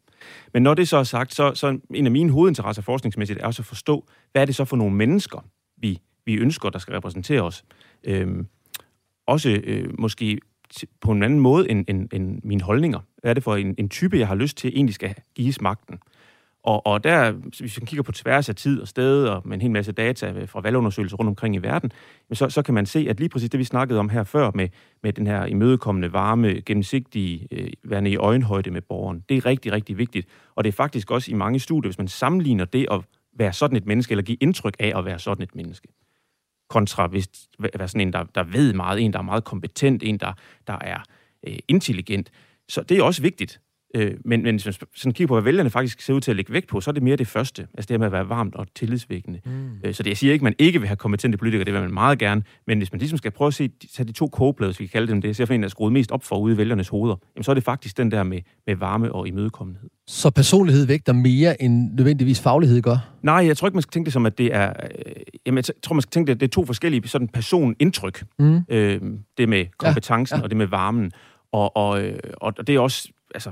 Men 0.54 0.64
når 0.64 0.74
det 0.74 0.88
så 0.88 0.98
er 0.98 1.04
sagt, 1.04 1.34
så, 1.34 1.52
så 1.56 1.80
en 1.94 2.06
af 2.06 2.12
mine 2.12 2.32
hovedinteresser 2.32 2.82
forskningsmæssigt 2.82 3.40
er 3.40 3.46
også 3.46 3.62
at 3.62 3.66
forstå, 3.66 4.06
hvad 4.32 4.42
er 4.42 4.46
det 4.46 4.56
så 4.56 4.66
for 4.66 4.78
nogle 4.78 4.96
mennesker, 4.96 5.46
vi 5.78 6.00
vi 6.26 6.36
ønsker, 6.36 6.70
der 6.70 6.80
skal 6.80 6.94
repræsentere 6.94 7.42
os. 7.42 7.64
Øhm, 8.04 8.48
også 9.28 9.62
øh, 9.64 10.00
måske 10.00 10.40
på 11.02 11.12
en 11.12 11.24
anden 11.24 11.40
måde 11.40 11.70
end, 11.70 11.86
end, 11.88 12.14
end 12.14 12.42
mine 12.44 12.62
holdninger. 12.62 13.00
Hvad 13.18 13.32
er 13.32 13.34
det 13.34 13.44
for 13.44 13.56
en, 13.56 13.76
en 13.78 13.90
type, 13.90 14.20
jeg 14.20 14.28
har 14.28 14.36
lyst 14.36 14.58
til, 14.58 14.72
egentlig 14.76 14.96
skal 14.96 15.16
gives 15.36 15.62
magten? 15.62 16.00
Og, 16.64 16.86
og 16.86 17.04
der, 17.04 17.32
hvis 17.32 17.80
man 17.80 17.86
kigger 17.86 18.04
på 18.04 18.12
tværs 18.12 18.50
af 18.50 18.56
tid 18.56 18.82
og 18.82 18.88
sted, 18.88 19.26
og 19.26 19.42
med 19.46 19.54
en 19.58 19.62
hel 19.62 19.72
masse 19.72 19.92
data 19.92 20.46
fra 20.46 20.62
valgundersøgelser 20.62 21.18
rundt 21.18 21.30
omkring 21.30 21.56
i 21.56 21.58
verden, 21.58 21.92
så, 22.34 22.50
så 22.50 22.62
kan 22.62 22.74
man 22.74 22.86
se, 22.86 23.06
at 23.10 23.20
lige 23.20 23.30
præcis 23.30 23.50
det, 23.50 23.58
vi 23.58 23.64
snakkede 23.64 24.00
om 24.00 24.10
her 24.10 24.24
før, 24.24 24.52
med, 24.56 24.70
med 25.04 25.14
den 25.14 25.28
her 25.28 25.46
imødekommende, 25.46 26.14
varme, 26.14 26.62
gennemsigtige, 26.66 27.48
øh, 27.52 27.70
værende 27.84 28.12
i 28.12 28.16
øjenhøjde 28.16 28.72
med 28.72 28.82
borgeren, 28.82 29.24
det 29.30 29.38
er 29.38 29.46
rigtig, 29.46 29.72
rigtig 29.72 29.98
vigtigt. 29.98 30.28
Og 30.56 30.64
det 30.64 30.68
er 30.68 30.74
faktisk 30.74 31.12
også 31.12 31.32
i 31.32 31.34
mange 31.34 31.60
studier, 31.60 31.90
hvis 31.90 31.98
man 31.98 32.08
sammenligner 32.08 32.66
det 32.66 32.88
at 32.92 33.02
være 33.34 33.54
sådan 33.54 33.78
et 33.78 33.86
menneske, 33.86 34.12
eller 34.12 34.24
give 34.24 34.38
indtryk 34.42 34.76
af 34.80 34.94
at 34.96 35.06
være 35.06 35.20
sådan 35.20 35.44
et 35.44 35.56
menneske, 35.56 35.88
kontra 36.70 37.08
hvis 37.08 37.28
være 37.60 37.88
sådan 37.88 38.02
en, 38.02 38.14
der, 38.14 38.24
der 38.24 38.44
ved 38.44 38.74
meget, 38.74 39.02
en, 39.02 39.14
der 39.14 39.20
er 39.20 39.24
meget 39.24 39.44
kompetent, 39.44 40.04
en, 40.04 40.18
der, 40.18 40.34
der 40.68 40.78
er 40.82 41.00
øh, 41.48 41.58
intelligent. 41.68 42.32
Så 42.70 42.84
det 42.84 42.98
er 42.98 43.04
også 43.04 43.22
vigtigt. 43.22 43.60
Øh, 43.96 44.12
men, 44.26 44.44
men 44.44 44.56
hvis 44.56 44.66
man 44.66 44.74
sådan 44.96 45.14
kigger 45.14 45.28
på, 45.28 45.34
hvad 45.34 45.44
vælgerne 45.44 45.70
faktisk 45.70 46.02
ser 46.02 46.14
ud 46.14 46.22
til 46.22 46.32
at 46.32 46.38
lægge 46.38 46.54
vægt 46.54 46.68
på, 46.68 46.82
så 46.82 46.92
er 46.92 46.94
det 46.94 47.04
mere 47.04 47.16
det 47.16 47.28
første. 47.28 47.68
Altså 47.74 47.88
det 47.88 47.90
her 47.90 47.98
med 47.98 48.06
at 48.06 48.12
være 48.12 48.30
varmt 48.30 48.56
og 48.56 48.68
tillidsvækkende. 48.76 49.40
Mm. 49.46 49.70
Øh, 49.84 49.94
så 49.94 50.04
det, 50.04 50.10
jeg 50.10 50.18
siger 50.18 50.34
ikke, 50.34 50.42
at 50.42 50.44
man 50.44 50.56
ikke 50.60 50.80
vil 50.80 50.88
have 50.88 50.98
kompetente 50.98 51.38
politikere, 51.38 51.66
det 51.66 51.74
vil 51.74 51.82
man 51.82 51.94
meget 51.94 52.20
gerne. 52.20 52.44
Men 52.68 52.78
hvis 52.78 52.92
man 52.92 53.00
ligesom 53.00 53.18
skal 53.18 53.32
prøve 53.32 53.48
at 53.48 53.54
se, 53.54 53.70
tage 53.96 54.08
de 54.08 54.12
to 54.12 54.28
kogeplader, 54.28 54.74
vi 54.80 54.86
kan 54.86 54.92
kalde 54.92 55.08
dem 55.08 55.22
det, 55.22 55.36
ser 55.36 55.46
for 55.46 55.54
en, 55.54 55.62
der 55.62 55.68
er 55.68 55.70
skruet 55.70 55.94
mest 55.94 56.12
op 56.12 56.24
for 56.24 56.38
ude 56.38 56.54
i 56.54 56.58
vælgernes 56.58 56.88
hoveder, 56.88 57.16
jamen 57.36 57.44
så 57.44 57.52
er 57.52 57.54
det 57.54 57.64
faktisk 57.64 57.98
den 57.98 58.12
der 58.12 58.24
med, 58.24 58.40
med 58.68 58.76
varme 58.76 59.12
og 59.12 59.28
imødekommenhed. 59.28 59.90
Så 60.08 60.30
personlighed 60.30 60.86
vægter 60.86 61.14
mere 61.14 61.62
end 61.62 61.94
nødvendigvis 61.94 62.42
faglighed 62.42 62.82
gør? 62.82 62.98
Nej, 63.22 63.36
jeg 63.36 63.58
tror 63.58 63.68
ikke, 63.68 63.76
man 63.76 63.82
skal 63.82 63.92
tænke 63.92 64.06
det 64.06 64.14
som, 64.14 64.26
at 64.26 64.38
det 64.38 64.56
er... 64.56 64.70
Øh, 64.70 65.14
jamen, 65.46 65.58
jeg 65.58 65.76
tror, 65.84 65.94
man 65.94 66.02
skal 66.02 66.12
tænke 66.12 66.28
det, 66.28 66.36
at 66.36 66.40
det 66.40 66.48
er 66.48 66.52
to 66.52 66.66
forskellige 66.66 67.08
sådan 67.08 67.28
personindtryk. 67.28 68.24
Mm. 68.40 68.62
Øh, 68.70 69.02
det 69.38 69.50
med 69.50 69.66
kompetencen 69.78 70.36
ja, 70.36 70.40
ja. 70.40 70.44
og 70.44 70.50
det 70.50 70.58
med 70.58 70.68
varmen. 70.68 71.12
Og, 71.52 71.78
og, 71.78 72.04
øh, 72.04 72.20
og 72.34 72.68
det 72.68 72.76
er 72.76 72.80
også... 72.80 73.10
Altså, 73.36 73.52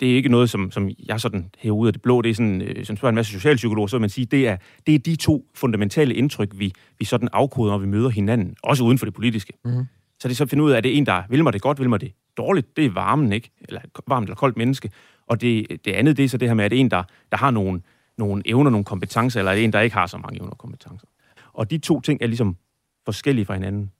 det 0.00 0.10
er 0.10 0.16
ikke 0.16 0.28
noget, 0.28 0.50
som, 0.50 0.70
som 0.70 0.90
jeg 1.08 1.20
sådan 1.20 1.50
hæver 1.58 1.76
ud 1.76 1.86
af 1.86 1.92
det 1.92 2.02
blå. 2.02 2.22
Det 2.22 2.30
er 2.30 2.34
sådan, 2.34 2.62
øh, 2.62 2.84
som 2.84 2.96
spørger 2.96 3.10
en 3.10 3.14
masse 3.14 3.32
socialpsykologer, 3.32 3.86
så 3.86 3.96
vil 3.96 4.00
man 4.00 4.10
sige, 4.10 4.24
det 4.24 4.48
er, 4.48 4.56
det 4.86 4.94
er 4.94 4.98
de 4.98 5.16
to 5.16 5.46
fundamentale 5.54 6.14
indtryk, 6.14 6.48
vi, 6.54 6.72
vi 6.98 7.04
sådan 7.04 7.28
afkoder, 7.32 7.70
når 7.70 7.78
vi 7.78 7.86
møder 7.86 8.08
hinanden. 8.08 8.56
Også 8.62 8.84
uden 8.84 8.98
for 8.98 9.06
det 9.06 9.14
politiske. 9.14 9.52
Mm. 9.64 9.84
Så 10.20 10.28
det 10.28 10.34
er 10.34 10.36
så 10.36 10.44
at 10.44 10.50
finde 10.50 10.64
ud 10.64 10.70
af, 10.70 10.76
at 10.76 10.84
det 10.84 10.92
er 10.92 10.96
en, 10.96 11.06
der 11.06 11.22
vil 11.28 11.42
mig 11.42 11.52
det 11.52 11.62
godt, 11.62 11.80
vil 11.80 11.88
mig 11.88 12.00
det 12.00 12.12
dårligt, 12.36 12.76
det 12.76 12.86
er 12.86 12.90
varmen, 12.90 13.32
ikke? 13.32 13.50
Eller 13.60 13.80
varmt 14.08 14.24
eller 14.24 14.36
koldt 14.36 14.56
menneske. 14.56 14.90
Og 15.26 15.40
det, 15.40 15.66
det 15.84 15.92
andet, 15.92 16.16
det 16.16 16.24
er 16.24 16.28
så 16.28 16.36
det 16.36 16.48
her 16.48 16.54
med, 16.54 16.64
at 16.64 16.72
en, 16.72 16.90
der, 16.90 17.02
der 17.30 17.36
har 17.36 17.50
nogle, 17.50 17.80
nogle 18.18 18.42
evner, 18.46 18.70
nogle 18.70 18.84
kompetencer, 18.84 19.40
eller 19.40 19.52
en, 19.52 19.72
der 19.72 19.80
ikke 19.80 19.96
har 19.96 20.06
så 20.06 20.18
mange 20.18 20.38
evner 20.38 20.50
og 20.50 20.58
kompetencer. 20.58 21.06
Og 21.52 21.70
de 21.70 21.78
to 21.78 22.00
ting 22.00 22.22
er 22.22 22.26
ligesom 22.26 22.56
forskellige 23.04 23.44
fra 23.44 23.54
hinanden. 23.54 23.90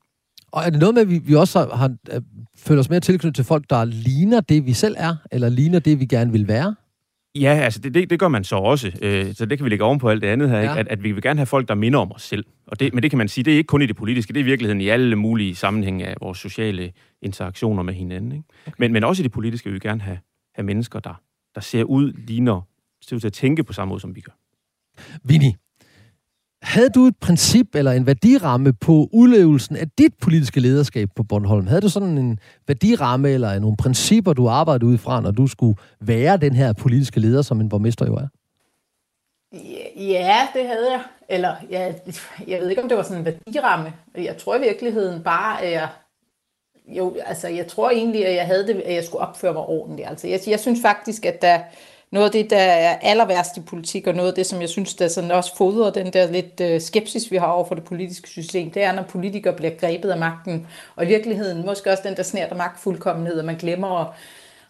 Og 0.53 0.63
er 0.63 0.71
det 0.71 0.81
noget 0.81 0.95
med, 0.95 1.03
at 1.03 1.09
vi, 1.09 1.19
vi 1.19 1.35
også 1.35 1.59
har, 1.59 1.77
har 1.77 1.97
øh, 2.13 2.23
føler 2.57 2.81
os 2.81 2.91
mere 2.91 3.01
tilknyttet 3.01 3.35
til 3.35 3.45
folk, 3.45 3.71
der 3.71 3.85
ligner 3.85 4.41
det, 4.41 4.67
vi 4.67 4.73
selv 4.73 4.95
er, 4.99 5.17
eller 5.31 5.49
ligner 5.49 5.79
det, 5.79 6.01
vi 6.01 6.07
gerne 6.07 6.33
vil 6.33 6.49
være? 6.49 6.75
Ja, 7.35 7.55
altså 7.55 7.81
det, 7.81 7.95
det, 7.95 8.11
det 8.11 8.19
gør 8.19 8.29
man 8.29 8.45
så 8.45 8.57
også. 8.57 8.93
Øh, 9.03 9.35
så 9.35 9.47
det 9.47 9.59
kan 9.59 9.65
vi 9.65 9.71
lægge 9.71 9.85
oven 9.85 9.99
på 9.99 10.09
alt 10.09 10.23
det 10.23 10.29
andet 10.29 10.51
her, 10.51 10.57
ja. 10.57 10.63
ikke? 10.63 10.81
At, 10.81 10.89
at 10.89 11.03
vi 11.03 11.13
vil 11.13 11.23
gerne 11.23 11.39
have 11.39 11.47
folk, 11.47 11.69
der 11.69 11.75
minder 11.75 11.99
om 11.99 12.13
os 12.13 12.23
selv. 12.23 12.45
Og 12.67 12.81
det, 12.81 12.95
men 12.95 13.03
det 13.03 13.11
kan 13.11 13.19
man 13.19 13.29
sige, 13.29 13.45
det 13.45 13.53
er 13.53 13.57
ikke 13.57 13.67
kun 13.67 13.83
i 13.83 13.87
det 13.87 13.97
politiske, 13.97 14.33
det 14.33 14.41
er 14.41 14.45
i 14.45 14.47
virkeligheden 14.47 14.81
i 14.81 14.89
alle 14.89 15.17
mulige 15.17 15.55
sammenhænge 15.55 16.07
af 16.07 16.15
vores 16.21 16.39
sociale 16.39 16.93
interaktioner 17.23 17.83
med 17.83 17.95
hinanden. 17.95 18.33
Ikke? 18.33 18.45
Okay. 18.67 18.75
Men, 18.79 18.93
men 18.93 19.05
også 19.05 19.23
i 19.23 19.25
det 19.25 19.33
politiske 19.33 19.71
vil 19.71 19.75
vi 19.75 19.89
gerne 19.89 20.01
have, 20.01 20.19
have 20.55 20.65
mennesker, 20.67 21.01
der, 21.01 21.21
der 21.55 21.61
ser 21.61 21.85
ud, 21.85 22.13
ligner, 22.13 22.61
ser 23.01 23.17
ud 23.17 23.21
til 23.21 23.27
at 23.27 23.33
tænke 23.33 23.65
på 23.65 23.73
samme 23.73 23.89
måde, 23.89 24.01
som 24.01 24.17
vi 24.17 24.21
gør. 24.21 24.33
Vinnie, 25.25 25.55
havde 26.63 26.91
du 26.91 27.07
et 27.07 27.17
princip 27.17 27.75
eller 27.75 27.93
en 27.93 28.07
værdiramme 28.07 28.73
på 28.73 29.09
udlevelsen 29.13 29.77
af 29.77 29.89
dit 29.99 30.15
politiske 30.21 30.61
lederskab 30.61 31.09
på 31.17 31.23
Bornholm? 31.23 31.67
Havde 31.67 31.81
du 31.81 31.89
sådan 31.89 32.19
en 32.19 32.39
værdiramme 32.69 33.31
eller 33.31 33.59
nogle 33.59 33.77
principper, 33.77 34.33
du 34.33 34.49
arbejdede 34.49 34.87
ud 34.87 34.99
fra, 34.99 35.21
når 35.21 35.31
du 35.31 35.47
skulle 35.47 35.77
være 36.01 36.37
den 36.37 36.55
her 36.55 36.73
politiske 36.73 37.21
leder, 37.21 37.43
som 37.43 37.61
en 37.61 37.69
borgmester 37.69 38.07
jo 38.07 38.15
er? 38.15 38.27
Ja, 39.97 40.49
det 40.55 40.67
havde 40.67 40.91
jeg. 40.91 41.03
Eller 41.29 41.55
ja, 41.71 41.93
jeg 42.47 42.61
ved 42.61 42.71
ikke, 42.71 42.83
om 42.83 42.89
det 42.89 42.97
var 42.97 43.03
sådan 43.03 43.19
en 43.19 43.25
værdiramme. 43.25 43.93
Jeg 44.17 44.37
tror 44.37 44.57
i 44.57 44.61
virkeligheden 44.61 45.23
bare, 45.23 45.63
at 45.63 45.73
jeg 45.73 45.89
jo, 46.87 47.17
altså 47.27 47.49
jeg 47.49 47.67
tror 47.67 47.91
egentlig, 47.91 48.27
at 48.27 48.35
jeg 48.35 48.47
havde 48.47 48.67
det, 48.67 48.75
at 48.75 48.95
jeg 48.95 49.05
skulle 49.05 49.27
opføre 49.27 49.53
mig 49.53 49.63
ordentligt. 49.63 50.09
Altså 50.09 50.29
jeg, 50.29 50.41
jeg 50.47 50.61
synes 50.61 50.81
faktisk, 50.83 51.27
at 51.27 51.43
der, 51.43 51.61
noget 52.13 52.27
af 52.27 52.33
det, 52.33 52.51
der 52.51 52.57
er 52.59 52.99
aller 53.03 53.27
værst 53.27 53.57
i 53.57 53.61
politik, 53.61 54.07
og 54.07 54.15
noget 54.15 54.29
af 54.29 54.35
det, 54.35 54.47
som 54.47 54.61
jeg 54.61 54.69
synes, 54.69 54.95
der 54.95 55.09
sådan 55.09 55.31
også 55.31 55.57
fodrer 55.57 55.91
den 55.91 56.13
der 56.13 56.31
lidt 56.31 56.61
øh, 56.61 56.81
skepsis, 56.81 57.31
vi 57.31 57.37
har 57.37 57.47
over 57.47 57.65
for 57.65 57.75
det 57.75 57.85
politiske 57.85 58.29
system, 58.29 58.71
det 58.71 58.83
er, 58.83 58.93
når 58.93 59.03
politikere 59.03 59.55
bliver 59.57 59.73
grebet 59.81 60.11
af 60.11 60.19
magten, 60.19 60.67
og 60.97 61.05
i 61.05 61.07
virkeligheden 61.07 61.67
måske 61.67 61.91
også 61.91 62.03
den 62.07 62.17
der 62.17 62.23
snært 62.23 62.51
af 62.51 62.57
magtfuldkommenhed, 62.57 63.39
at 63.39 63.45
man 63.45 63.57
glemmer 63.57 64.01
at, 64.01 64.07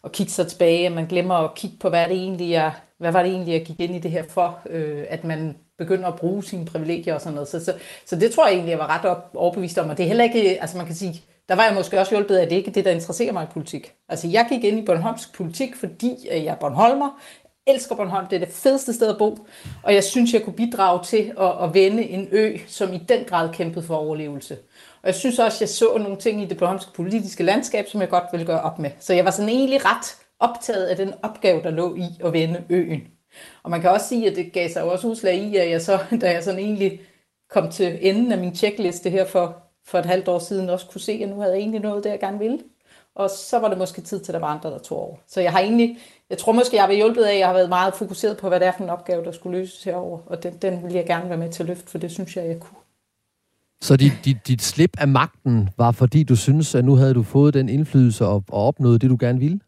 at 0.05 0.13
kigge 0.13 0.33
sig 0.33 0.47
tilbage, 0.47 0.87
at 0.87 0.93
man 0.93 1.07
glemmer 1.07 1.35
at 1.35 1.55
kigge 1.55 1.77
på, 1.81 1.89
hvad 1.89 2.09
det 2.09 2.17
egentlig 2.17 2.55
er, 2.55 2.71
hvad 2.99 3.13
var 3.13 3.23
det 3.23 3.33
egentlig, 3.33 3.53
jeg 3.53 3.65
gik 3.65 3.81
ind 3.81 3.97
i 3.97 3.99
det 3.99 4.11
her 4.11 4.25
for, 4.29 4.59
øh, 4.71 5.05
at 5.09 5.25
man 5.25 5.57
begynder 5.79 6.09
at 6.09 6.17
bruge 6.17 6.45
sine 6.45 6.65
privilegier 6.67 7.15
og 7.15 7.21
sådan 7.21 7.35
noget. 7.35 7.49
Så, 7.49 7.65
så, 7.65 7.75
så 8.07 8.17
det 8.17 8.31
tror 8.31 8.47
jeg 8.47 8.55
egentlig, 8.55 8.71
jeg 8.71 8.79
var 8.79 8.99
ret 8.99 9.05
op, 9.05 9.31
overbevist 9.35 9.79
om, 9.79 9.91
og 9.91 9.97
det 9.97 10.03
er 10.03 10.09
heller 10.09 10.25
ikke, 10.25 10.61
altså 10.61 10.77
man 10.77 10.87
kan 10.87 10.95
sige, 10.95 11.23
der 11.49 11.55
var 11.55 11.65
jeg 11.65 11.75
måske 11.75 12.01
også 12.01 12.15
hjulpet 12.15 12.37
af, 12.37 12.43
at 12.43 12.51
det 12.51 12.57
ikke 12.57 12.69
er 12.69 12.73
det, 12.73 12.85
der 12.85 12.91
interesserer 12.91 13.33
mig 13.33 13.45
i 13.45 13.53
politik. 13.53 13.95
Altså, 14.09 14.29
jeg 14.29 14.47
gik 14.49 14.65
ind 14.65 14.79
i 14.79 14.85
Bornholmsk 14.85 15.35
politik, 15.35 15.77
fordi 15.77 16.29
øh, 16.31 16.45
jeg 16.45 16.53
er 16.53 16.55
Bornholmer, 16.55 17.21
elsker 17.67 17.97
Bornholm, 17.97 18.27
det 18.27 18.37
er 18.37 18.45
det 18.45 18.55
fedeste 18.55 18.93
sted 18.93 19.09
at 19.09 19.19
bo, 19.19 19.39
og 19.83 19.95
jeg 19.95 20.05
synes, 20.05 20.33
jeg 20.33 20.43
kunne 20.43 20.57
bidrage 20.57 21.05
til 21.05 21.33
at, 21.39 21.65
at 21.65 21.75
vende 21.75 22.03
en 22.03 22.29
ø, 22.33 22.57
som 22.67 22.93
i 22.93 22.99
den 22.99 23.25
grad 23.25 23.53
kæmpede 23.53 23.85
for 23.85 23.97
overlevelse. 23.97 24.55
Og 25.03 25.07
jeg 25.07 25.15
synes 25.15 25.39
også, 25.39 25.57
jeg 25.61 25.69
så 25.69 25.99
nogle 25.99 26.17
ting 26.17 26.43
i 26.43 26.47
det 26.47 26.59
bornholmske 26.59 26.93
politiske 26.93 27.43
landskab, 27.43 27.89
som 27.89 28.01
jeg 28.01 28.09
godt 28.09 28.25
ville 28.33 28.47
gøre 28.47 28.61
op 28.61 28.79
med. 28.79 28.91
Så 29.01 29.15
jeg 29.15 29.25
var 29.25 29.31
sådan 29.31 29.49
egentlig 29.49 29.85
ret 29.85 30.17
optaget 30.41 30.87
af 30.87 30.97
den 30.97 31.15
opgave, 31.23 31.63
der 31.63 31.71
lå 31.71 31.97
i 31.97 32.07
at 32.25 32.33
vende 32.33 32.65
øen. 32.69 33.03
Og 33.63 33.71
man 33.71 33.81
kan 33.81 33.91
også 33.91 34.09
sige, 34.09 34.31
at 34.31 34.37
det 34.37 34.53
gav 34.53 34.69
sig 34.69 34.83
også 34.83 35.09
udslag 35.09 35.35
i, 35.35 35.57
at 35.57 35.71
jeg 35.71 35.83
så, 35.83 35.99
da 36.21 36.31
jeg 36.31 36.45
sådan 36.45 36.61
egentlig 36.61 37.01
kom 37.51 37.71
til 37.71 37.99
enden 38.01 38.33
af 38.33 38.39
min 38.39 38.55
checkliste 38.55 39.11
her 39.11 39.25
for 39.27 39.63
for 39.93 39.99
et 39.99 40.07
halvt 40.07 40.29
år 40.29 40.39
siden 40.39 40.71
også 40.71 40.87
kunne 40.87 41.01
se, 41.01 41.13
at 41.13 41.29
nu 41.29 41.41
havde 41.41 41.53
jeg 41.53 41.61
egentlig 41.61 41.81
noget, 41.81 42.05
det 42.05 42.11
jeg 42.11 42.21
gerne 42.21 42.39
ville. 42.39 42.59
Og 43.15 43.31
så 43.31 43.59
var 43.59 43.69
det 43.69 43.79
måske 43.79 44.01
tid 44.01 44.21
til, 44.21 44.33
at 44.33 44.35
der 44.35 44.41
var 44.41 44.55
andre, 44.55 44.71
der 44.71 44.79
tog 44.79 44.99
over. 44.99 45.17
Så 45.27 45.41
jeg 45.41 45.53
har 45.53 45.61
egentlig, 45.61 45.99
jeg 46.31 46.39
tror 46.39 46.53
måske, 46.53 46.77
jeg 46.77 46.83
har 46.83 46.89
været 46.89 46.99
hjulpet 46.99 47.23
af, 47.23 47.33
at 47.33 47.39
jeg 47.39 47.47
har 47.47 47.55
været 47.55 47.69
meget 47.69 47.95
fokuseret 47.95 48.37
på, 48.37 48.49
hvad 48.49 48.61
det 48.61 48.69
er 48.69 48.73
for 48.77 48.85
en 48.85 48.91
opgave, 48.91 49.25
der 49.25 49.33
skulle 49.33 49.59
løses 49.59 49.85
herover. 49.85 50.19
Og 50.27 50.43
den, 50.43 50.53
den 50.63 50.85
vil 50.85 50.93
jeg 50.93 51.07
gerne 51.07 51.29
være 51.29 51.39
med 51.39 51.51
til 51.51 51.63
at 51.63 51.69
løfte, 51.69 51.91
for 51.91 51.99
det 51.99 52.11
synes 52.11 52.37
jeg, 52.37 52.47
jeg 52.47 52.61
kunne. 52.61 52.79
Så 53.81 53.97
dit, 53.97 54.13
dit, 54.25 54.37
dit 54.49 54.63
slip 54.63 54.91
af 54.99 55.09
magten 55.09 55.69
var, 55.77 55.93
fordi 55.93 56.23
du 56.23 56.37
synes, 56.37 56.75
at 56.75 56.85
nu 56.85 56.95
havde 56.95 57.15
du 57.15 57.23
fået 57.23 57.55
den 57.55 57.69
indflydelse 57.69 58.27
og, 58.27 58.45
og 58.49 58.67
opnået 58.67 59.01
det, 59.01 59.11
du 59.11 59.17
gerne 59.21 59.39
ville? 59.39 59.61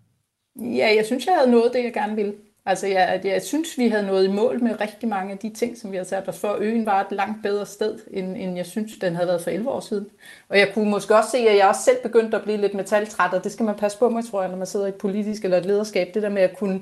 Ja, 0.56 0.94
jeg 0.96 1.04
synes, 1.06 1.26
jeg 1.26 1.34
havde 1.34 1.50
nået 1.50 1.70
det, 1.74 1.84
jeg 1.84 1.92
gerne 1.92 2.16
ville. 2.16 2.34
Altså, 2.66 2.86
jeg, 2.86 3.20
jeg 3.24 3.42
synes, 3.42 3.78
vi 3.78 3.88
havde 3.88 4.06
nået 4.06 4.24
i 4.24 4.32
mål 4.32 4.62
med 4.62 4.80
rigtig 4.80 5.08
mange 5.08 5.32
af 5.32 5.38
de 5.38 5.50
ting, 5.50 5.78
som 5.78 5.92
vi 5.92 5.96
har 5.96 6.04
sat 6.04 6.28
os 6.28 6.38
for. 6.38 6.56
Øen 6.60 6.86
var 6.86 7.00
et 7.00 7.12
langt 7.12 7.42
bedre 7.42 7.66
sted, 7.66 7.98
end, 8.10 8.36
end 8.36 8.56
jeg 8.56 8.66
synes, 8.66 8.98
den 8.98 9.14
havde 9.14 9.28
været 9.28 9.42
for 9.42 9.50
11 9.50 9.70
år 9.70 9.80
siden. 9.80 10.06
Og 10.48 10.58
jeg 10.58 10.70
kunne 10.74 10.90
måske 10.90 11.16
også 11.16 11.30
se, 11.30 11.38
at 11.38 11.56
jeg 11.56 11.68
også 11.68 11.82
selv 11.82 12.02
begyndte 12.02 12.36
at 12.36 12.42
blive 12.42 12.58
lidt 12.58 12.74
metaltræt, 12.74 13.34
og 13.34 13.44
det 13.44 13.52
skal 13.52 13.66
man 13.66 13.74
passe 13.74 13.98
på 13.98 14.08
med, 14.08 14.22
tror 14.22 14.42
jeg, 14.42 14.50
når 14.50 14.58
man 14.58 14.66
sidder 14.66 14.86
i 14.86 14.88
et 14.88 14.94
politisk 14.94 15.44
eller 15.44 15.58
et 15.58 15.66
lederskab. 15.66 16.14
Det 16.14 16.22
der 16.22 16.28
med 16.28 16.42
at 16.42 16.56
kunne 16.56 16.80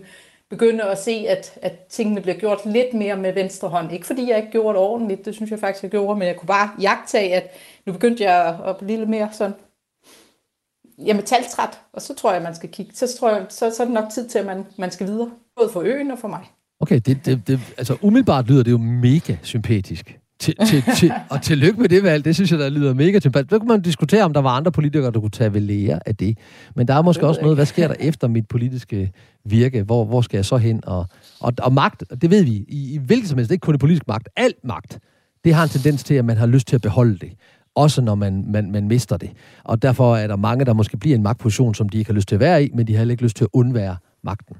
begynde 0.50 0.84
at 0.84 0.98
se, 0.98 1.26
at, 1.28 1.58
at 1.62 1.78
tingene 1.78 2.20
bliver 2.20 2.36
gjort 2.36 2.66
lidt 2.66 2.94
mere 2.94 3.16
med 3.16 3.32
venstre 3.32 3.68
hånd. 3.68 3.92
Ikke 3.92 4.06
fordi 4.06 4.30
jeg 4.30 4.36
ikke 4.36 4.50
gjorde 4.50 4.78
det 4.78 4.86
ordentligt, 4.86 5.24
det 5.24 5.34
synes 5.34 5.50
jeg 5.50 5.58
faktisk, 5.58 5.82
jeg 5.82 5.90
gjorde, 5.90 6.18
men 6.18 6.28
jeg 6.28 6.36
kunne 6.36 6.46
bare 6.46 6.70
jagtage, 6.80 7.34
at 7.34 7.50
nu 7.86 7.92
begyndte 7.92 8.24
jeg 8.24 8.58
at, 8.66 8.76
blive 8.76 8.98
lidt 8.98 9.10
mere 9.10 9.28
sådan 9.32 9.54
ja, 10.98 11.14
metaltræt, 11.14 11.80
og 11.92 12.02
så 12.02 12.14
tror 12.14 12.32
jeg, 12.32 12.42
man 12.42 12.54
skal 12.54 12.68
kigge. 12.68 12.92
Så, 12.94 13.16
tror 13.18 13.30
jeg, 13.30 13.46
så, 13.48 13.70
så 13.70 13.82
er 13.82 13.84
det 13.84 13.94
nok 13.94 14.10
tid 14.14 14.28
til, 14.28 14.38
at 14.38 14.46
man, 14.46 14.66
man 14.78 14.90
skal 14.90 15.06
videre. 15.06 15.30
Både 15.56 15.70
for 15.72 15.80
øen 15.80 16.10
og 16.10 16.18
for 16.18 16.28
mig. 16.28 16.40
Okay, 16.80 17.00
det, 17.06 17.26
det, 17.26 17.48
det, 17.48 17.60
altså 17.78 17.96
umiddelbart 18.02 18.48
lyder 18.48 18.62
det 18.62 18.70
jo 18.70 18.78
mega 18.78 19.36
sympatisk. 19.42 20.18
Til, 20.40 20.54
til, 20.66 20.82
til, 20.96 21.12
og 21.30 21.42
tillykke 21.42 21.80
med 21.80 21.88
det 21.88 22.02
valg, 22.02 22.24
det 22.24 22.34
synes 22.34 22.50
jeg, 22.50 22.58
der 22.58 22.68
lyder 22.68 22.94
mega 22.94 23.20
sympatisk. 23.20 23.50
Så 23.50 23.58
kunne 23.58 23.68
man 23.68 23.82
diskutere, 23.82 24.22
om 24.22 24.32
der 24.32 24.40
var 24.40 24.50
andre 24.50 24.72
politikere, 24.72 25.10
der 25.10 25.20
kunne 25.20 25.30
tage 25.30 25.54
ved 25.54 25.60
lære 25.60 26.08
af 26.08 26.16
det. 26.16 26.38
Men 26.76 26.88
der 26.88 26.94
er 26.94 27.02
måske 27.02 27.26
også 27.26 27.40
noget, 27.40 27.56
hvad 27.56 27.66
sker 27.66 27.88
der 27.88 27.94
efter 28.00 28.28
mit 28.28 28.48
politiske 28.48 29.12
virke? 29.44 29.82
Hvor, 29.82 30.04
hvor 30.04 30.20
skal 30.20 30.38
jeg 30.38 30.44
så 30.44 30.56
hen? 30.56 30.80
Og, 30.86 31.06
og, 31.40 31.52
og 31.62 31.72
magt, 31.72 32.04
det 32.22 32.30
ved 32.30 32.44
vi, 32.44 32.50
i, 32.68 32.94
i 32.94 32.98
hvilket 32.98 33.28
som 33.28 33.38
helst, 33.38 33.52
ikke 33.52 33.62
kun 33.62 33.74
i 33.74 33.78
politisk 33.78 34.08
magt, 34.08 34.28
alt 34.36 34.64
magt, 34.64 34.98
det 35.44 35.54
har 35.54 35.62
en 35.62 35.68
tendens 35.68 36.04
til, 36.04 36.14
at 36.14 36.24
man 36.24 36.36
har 36.36 36.46
lyst 36.46 36.66
til 36.66 36.76
at 36.76 36.82
beholde 36.82 37.18
det 37.18 37.32
også 37.74 38.02
når 38.02 38.14
man, 38.14 38.44
man, 38.48 38.70
man 38.70 38.88
mister 38.88 39.16
det. 39.16 39.32
Og 39.64 39.82
derfor 39.82 40.16
er 40.16 40.26
der 40.26 40.36
mange, 40.36 40.64
der 40.64 40.72
måske 40.72 40.96
bliver 40.96 41.14
i 41.14 41.16
en 41.16 41.22
magtposition, 41.22 41.74
som 41.74 41.88
de 41.88 41.98
ikke 41.98 42.08
har 42.08 42.14
lyst 42.14 42.28
til 42.28 42.36
at 42.36 42.40
være 42.40 42.64
i, 42.64 42.70
men 42.74 42.86
de 42.86 42.92
har 42.92 42.98
heller 42.98 43.12
ikke 43.12 43.22
lyst 43.22 43.36
til 43.36 43.44
at 43.44 43.50
undvære 43.52 43.96
magten. 44.24 44.56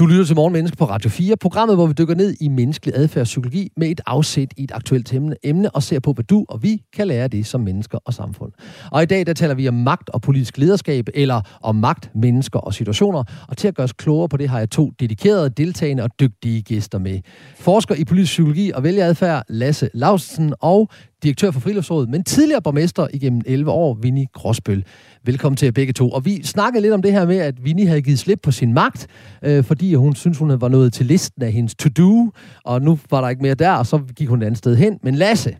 Du 0.00 0.06
lytter 0.06 0.24
til 0.24 0.36
Morgenmenneske 0.36 0.76
på 0.76 0.84
Radio 0.84 1.10
4, 1.10 1.36
programmet, 1.36 1.76
hvor 1.76 1.86
vi 1.86 1.92
dykker 1.92 2.14
ned 2.14 2.34
i 2.40 2.48
menneskelig 2.48 2.94
adfærdspsykologi 2.96 3.70
med 3.76 3.88
et 3.88 4.00
afsæt 4.06 4.48
i 4.56 4.64
et 4.64 4.72
aktuelt 4.74 5.14
emne 5.42 5.70
og 5.70 5.82
ser 5.82 6.00
på, 6.00 6.12
hvad 6.12 6.24
du 6.24 6.46
og 6.48 6.62
vi 6.62 6.82
kan 6.92 7.06
lære 7.06 7.28
det 7.28 7.46
som 7.46 7.60
mennesker 7.60 7.98
og 8.04 8.14
samfund. 8.14 8.52
Og 8.92 9.02
i 9.02 9.06
dag, 9.06 9.26
der 9.26 9.32
taler 9.32 9.54
vi 9.54 9.68
om 9.68 9.74
magt 9.74 10.10
og 10.10 10.22
politisk 10.22 10.58
lederskab, 10.58 11.08
eller 11.14 11.40
om 11.62 11.76
magt, 11.76 12.10
mennesker 12.14 12.58
og 12.58 12.74
situationer. 12.74 13.24
Og 13.48 13.56
til 13.56 13.68
at 13.68 13.74
gøre 13.74 13.84
os 13.84 13.92
klogere 13.92 14.28
på 14.28 14.36
det, 14.36 14.48
har 14.48 14.58
jeg 14.58 14.70
to 14.70 14.90
dedikerede, 15.00 15.50
deltagende 15.50 16.02
og 16.02 16.10
dygtige 16.20 16.62
gæster 16.62 16.98
med. 16.98 17.20
Forsker 17.56 17.94
i 17.94 18.04
politisk 18.04 18.32
psykologi 18.32 18.70
og 18.74 18.82
vælgeradfærd, 18.82 19.44
Lasse 19.48 19.90
Lausen, 19.94 20.54
og 20.60 20.88
direktør 21.22 21.50
for 21.50 21.60
Friluftsrådet, 21.60 22.08
men 22.08 22.24
tidligere 22.24 22.62
borgmester 22.62 23.08
igennem 23.14 23.40
11 23.46 23.70
år, 23.70 23.94
Vinnie 23.94 24.26
Gråsbøl. 24.32 24.84
Velkommen 25.24 25.56
til 25.56 25.66
jer 25.66 25.72
begge 25.72 25.92
to. 25.92 26.10
Og 26.10 26.24
vi 26.24 26.42
snakkede 26.42 26.82
lidt 26.82 26.94
om 26.94 27.02
det 27.02 27.12
her 27.12 27.26
med, 27.26 27.36
at 27.36 27.64
Vinnie 27.64 27.86
havde 27.86 28.02
givet 28.02 28.18
slip 28.18 28.40
på 28.42 28.50
sin 28.50 28.72
magt, 28.72 29.06
øh, 29.42 29.64
fordi 29.64 29.94
hun 29.94 30.14
synes 30.14 30.38
hun 30.38 30.60
var 30.60 30.68
nået 30.68 30.92
til 30.92 31.06
listen 31.06 31.42
af 31.42 31.52
hendes 31.52 31.74
to-do, 31.74 32.30
og 32.64 32.82
nu 32.82 32.98
var 33.10 33.20
der 33.20 33.28
ikke 33.28 33.42
mere 33.42 33.54
der, 33.54 33.72
og 33.72 33.86
så 33.86 33.98
gik 34.16 34.28
hun 34.28 34.42
et 34.42 34.46
andet 34.46 34.58
sted 34.58 34.76
hen. 34.76 34.98
Men 35.02 35.14
Lasse, 35.14 35.56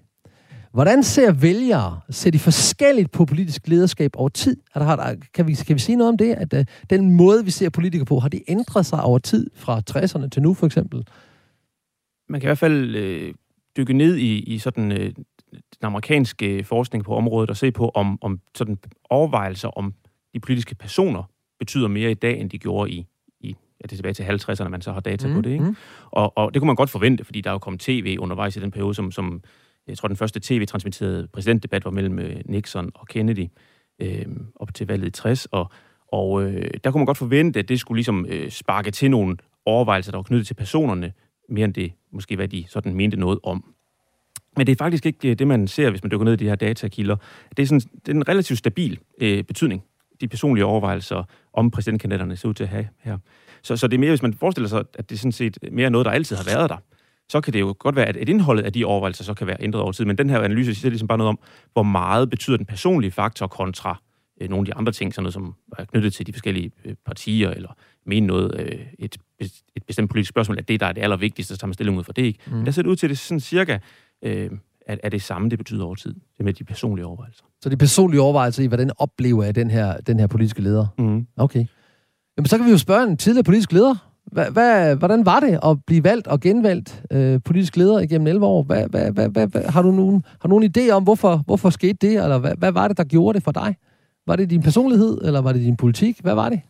hvordan 0.73 1.03
ser 1.03 1.33
vælgere, 1.33 2.01
ser 2.11 2.31
de 2.31 2.39
forskelligt 2.39 3.13
på 3.13 3.25
politisk 3.25 3.69
lederskab 3.69 4.11
over 4.15 4.29
tid? 4.29 4.57
Er 4.75 4.81
der, 4.81 4.97
der, 4.97 5.15
kan, 5.35 5.47
vi, 5.47 5.55
kan 5.55 5.75
vi 5.75 5.81
sige 5.81 5.97
noget 5.97 6.09
om 6.09 6.17
det? 6.17 6.35
At 6.35 6.55
øh, 6.55 6.65
den 6.91 7.11
måde, 7.11 7.45
vi 7.45 7.51
ser 7.51 7.71
politikere 7.71 8.07
på, 8.07 8.19
har 8.19 8.29
det 8.29 8.43
ændret 8.49 8.87
sig 8.87 9.03
over 9.03 9.19
tid 9.19 9.51
fra 9.55 9.83
60'erne 9.91 10.29
til 10.29 10.43
nu, 10.43 10.55
for 10.55 10.67
eksempel? 10.67 11.07
Man 12.29 12.41
kan 12.41 12.47
i 12.47 12.49
hvert 12.49 12.59
fald 12.59 12.95
øh, 12.95 13.35
dykke 13.77 13.93
ned 13.93 14.17
i, 14.17 14.39
i 14.39 14.59
sådan 14.59 14.93
øh, 14.93 15.13
den 15.53 15.87
amerikanske 15.87 16.65
forskning 16.65 17.05
på 17.05 17.15
området 17.15 17.51
og 17.51 17.57
se 17.57 17.73
på, 17.73 17.89
om, 17.95 18.19
om 18.23 18.41
sådan 18.55 18.79
overvejelser 19.11 19.69
om 19.69 19.95
de 20.35 20.41
politiske 20.41 20.75
personer 20.75 21.23
betyder 21.59 21.89
mere 21.89 22.11
i 22.11 22.15
dag, 22.15 22.41
end 22.41 22.51
de 22.51 22.59
gjorde 22.59 22.91
i, 22.91 23.07
i 23.41 23.49
ja, 23.49 23.83
det 23.83 23.93
er 23.93 23.97
tilbage 23.97 24.15
til 24.15 24.23
50'erne, 24.23 24.69
man 24.69 24.83
så 24.83 24.93
har 24.93 25.01
data 25.01 25.29
mm, 25.29 25.35
på 25.35 25.41
det. 25.41 25.51
Ikke? 25.51 25.65
Mm. 25.65 25.77
Og, 26.11 26.39
og 26.39 26.55
det 26.55 26.61
kunne 26.61 26.67
man 26.67 26.77
godt 26.77 26.91
forvente, 26.91 27.25
fordi 27.25 27.41
der 27.41 27.51
er 27.51 27.55
jo 27.55 27.59
kommet 27.59 27.81
tv 27.81 28.17
undervejs 28.21 28.57
i 28.57 28.61
den 28.61 28.71
periode, 28.71 28.95
som, 28.95 29.11
som 29.11 29.43
jeg 29.87 29.99
tror, 29.99 30.09
den 30.09 30.17
første 30.17 30.41
tv-transmitterede 30.41 31.29
præsidentdebat 31.33 31.85
var 31.85 31.91
mellem 31.91 32.19
øh, 32.19 32.37
Nixon 32.45 32.91
og 32.95 33.07
Kennedy 33.07 33.47
øh, 34.03 34.27
op 34.57 34.75
til 34.75 34.87
valget 34.87 35.07
i 35.07 35.11
60, 35.11 35.47
og, 35.47 35.71
og 36.13 36.43
øh, 36.43 36.71
der 36.85 36.91
kunne 36.91 37.01
man 37.01 37.07
godt 37.07 37.19
forvente, 37.19 37.59
at 37.59 37.69
det 37.69 37.81
skulle 37.81 37.97
ligesom 37.97 38.27
øh, 38.29 38.51
sparke 38.51 38.91
til 38.91 39.11
nogle 39.11 39.37
overvejelser, 39.67 40.13
der 40.13 40.19
var 40.19 40.23
knyttet 40.23 40.47
til 40.47 40.55
personerne, 40.55 41.13
mere 41.49 41.65
end 41.65 41.75
det 41.75 41.93
måske, 42.13 42.37
hvad 42.37 42.49
de 42.49 42.65
sådan 42.69 42.95
mente 42.95 43.17
noget 43.17 43.39
om. 43.43 43.75
Men 44.57 44.67
det 44.67 44.73
er 44.73 44.77
faktisk 44.77 45.07
ikke 45.07 45.31
øh, 45.31 45.39
det, 45.39 45.47
man 45.47 45.69
ser, 45.69 45.91
hvis 45.91 46.03
man 46.03 46.11
dykker 46.11 46.25
ned 46.25 46.33
i 46.33 46.37
de 46.37 46.49
her 46.49 46.55
datakilder. 46.55 47.17
Det 47.57 47.63
er, 47.63 47.67
sådan, 47.67 47.81
det 47.81 48.09
er 48.09 48.17
en 48.17 48.29
relativt 48.29 48.59
stabil 48.59 48.99
øh, 49.21 49.45
betydning, 49.45 49.83
de 50.21 50.29
personlige 50.29 50.65
overvejelser 50.65 51.25
om 51.53 51.71
præsidentkandidaterne 51.71 52.37
ser 52.37 52.49
ud 52.49 52.55
til 52.55 52.65
at 52.65 52.71
have 52.71 52.89
her. 52.99 53.19
Så, 53.63 53.77
så 53.77 53.87
det 53.87 53.95
er 53.95 54.01
mere, 54.01 54.11
hvis 54.11 54.23
man 54.23 54.35
forestiller 54.35 54.69
sig, 54.69 54.85
at 54.95 55.11
det 55.11 55.17
er 55.17 55.19
sådan 55.19 55.33
set 55.33 55.59
mere 55.73 55.91
noget, 55.91 56.05
der 56.05 56.11
altid 56.11 56.37
har 56.37 56.45
været 56.45 56.71
der, 56.71 56.77
så 57.29 57.41
kan 57.41 57.53
det 57.53 57.61
jo 57.61 57.75
godt 57.79 57.97
være, 57.97 58.07
at 58.07 58.17
et 58.17 58.29
indholdet 58.29 58.63
af 58.63 58.73
de 58.73 58.85
overvejelser 58.85 59.25
så 59.25 59.35
kan 59.35 59.47
være 59.47 59.57
ændret 59.61 59.83
over 59.83 59.93
tid. 59.93 60.05
Men 60.05 60.19
den 60.19 60.31
her 60.31 60.41
analyse 60.41 60.75
siger 60.75 60.91
ligesom 60.91 61.09
bare 61.09 61.19
noget 61.19 61.29
om, 61.29 61.39
hvor 61.73 61.83
meget 61.83 62.31
betyder 62.31 62.57
den 62.57 62.67
personlige 62.67 63.11
faktor 63.11 63.47
kontra 63.47 64.03
øh, 64.41 64.49
nogle 64.49 64.63
af 64.63 64.67
de 64.67 64.75
andre 64.75 64.93
ting, 64.93 65.15
sådan 65.15 65.23
noget 65.23 65.35
som 65.35 65.55
er 65.79 65.85
knyttet 65.85 66.13
til 66.13 66.27
de 66.27 66.33
forskellige 66.33 66.71
øh, 66.85 66.95
partier, 67.07 67.51
eller 67.51 67.77
mene 68.07 68.27
noget, 68.27 68.61
øh, 68.61 68.79
et, 68.99 69.17
et 69.77 69.83
bestemt 69.87 70.11
politisk 70.11 70.29
spørgsmål, 70.29 70.59
at 70.59 70.69
det, 70.69 70.81
der 70.81 70.87
er 70.87 70.93
det 70.93 71.03
allervigtigste, 71.03 71.55
så 71.55 71.61
tager 71.61 71.67
man 71.67 71.75
stilling 71.75 71.99
ud 71.99 72.05
for 72.05 72.13
det 72.13 72.23
ikke. 72.23 72.39
Mm. 72.47 72.53
Men 72.53 72.67
der 72.67 72.73
ser 72.73 72.83
det 72.83 72.89
ud 72.89 72.97
til, 72.97 73.07
at 73.07 73.11
det 73.11 73.19
sådan 73.19 73.41
cirka 73.41 73.79
øh, 74.23 74.51
er, 74.87 74.97
er 75.03 75.09
det 75.09 75.23
samme, 75.23 75.49
det 75.51 75.59
betyder 75.59 75.85
over 75.85 75.95
tid. 75.95 76.15
Det 76.37 76.45
med 76.45 76.53
de 76.53 76.65
personlige 76.65 77.07
overvejelser. 77.07 77.45
Så 77.63 77.69
de 77.69 77.77
personlige 77.77 78.21
overvejelser 78.21 78.63
i, 78.63 78.67
hvordan 78.67 78.91
oplever 78.99 79.45
jeg 79.45 79.55
den 79.55 79.71
her, 79.71 79.97
den 79.97 80.21
her 80.21 80.27
politiske 80.27 80.63
leder? 80.63 80.87
Mm. 80.99 81.27
Okay. 81.37 81.65
Jamen, 82.37 82.47
så 82.47 82.57
kan 82.57 82.67
vi 82.67 82.71
jo 82.71 82.79
spørge 82.79 83.03
en 83.03 83.17
tidligere 83.17 83.45
politisk 83.45 83.73
leder. 83.73 83.95
Hvad, 84.33 84.51
hvad, 84.51 84.97
hvordan 84.97 85.27
var 85.27 85.41
det 85.41 85.59
at 85.65 85.85
blive 85.87 86.05
valgt 86.05 86.27
og 86.27 86.41
genvalgt 86.41 87.03
øh, 87.11 87.41
politisk 87.45 87.77
leder 87.77 87.99
igennem 87.99 88.27
11 88.27 88.47
år? 88.47 88.63
Hvad, 88.63 88.89
hvad, 88.89 89.11
hvad, 89.13 89.29
hvad, 89.29 89.63
har, 89.63 89.83
du 89.83 89.91
nogen, 89.91 90.25
har 90.41 90.49
du 90.49 90.59
nogen 90.59 90.73
idé 90.77 90.91
om, 90.91 91.03
hvorfor, 91.03 91.43
hvorfor 91.47 91.71
skete 91.71 91.99
det? 92.01 92.23
Eller 92.23 92.39
hvad, 92.39 92.53
hvad 92.59 92.73
var 92.73 92.89
det, 92.89 92.97
der 92.97 93.05
gjorde 93.05 93.37
det 93.37 93.45
for 93.45 93.53
dig? 93.53 93.77
Var 94.27 94.37
det 94.37 94.51
din 94.51 94.63
personlighed, 94.63 95.19
eller 95.25 95.41
var 95.41 95.53
det 95.53 95.63
din 95.63 95.77
politik? 95.77 96.21
Hvad 96.21 96.35
var 96.35 96.49
det? 96.49 96.61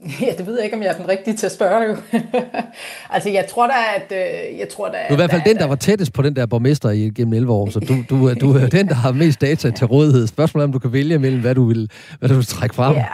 Ja, 0.20 0.32
det 0.38 0.46
ved 0.46 0.54
jeg 0.54 0.64
ikke, 0.64 0.76
om 0.76 0.82
jeg 0.82 0.88
er 0.88 0.96
den 0.96 1.08
rigtige 1.08 1.36
til 1.36 1.46
at 1.46 1.52
spørge 1.52 1.82
jo. 1.82 1.96
altså, 3.14 3.30
jeg 3.30 3.46
tror 3.46 3.66
da, 3.66 3.72
at... 3.96 4.12
Øh, 4.12 4.58
jeg 4.58 4.68
tror 4.68 4.88
da, 4.88 4.92
du 4.92 4.98
er 5.08 5.12
i 5.12 5.16
hvert 5.16 5.30
fald 5.30 5.42
den, 5.46 5.56
der 5.56 5.66
var 5.66 5.74
tættest 5.74 6.12
på 6.12 6.22
den 6.22 6.36
der 6.36 6.46
borgmester 6.46 6.90
i 6.90 7.10
gennem 7.16 7.34
11 7.34 7.52
år, 7.52 7.70
så 7.70 7.80
du, 7.80 7.94
du, 8.10 8.34
du 8.34 8.56
er 8.56 8.66
den, 8.66 8.88
der 8.88 8.94
har 8.94 9.12
mest 9.12 9.40
data 9.40 9.70
til 9.70 9.86
rådighed. 9.86 10.26
Spørgsmålet 10.26 10.62
er, 10.62 10.68
om 10.68 10.72
du 10.72 10.78
kan 10.78 10.92
vælge 10.92 11.18
mellem, 11.18 11.40
hvad 11.40 11.54
du 11.54 11.64
vil, 11.64 11.90
hvad 12.18 12.28
du 12.28 12.34
vil 12.34 12.46
trække 12.46 12.74
frem. 12.74 12.96
Ja. 12.96 13.06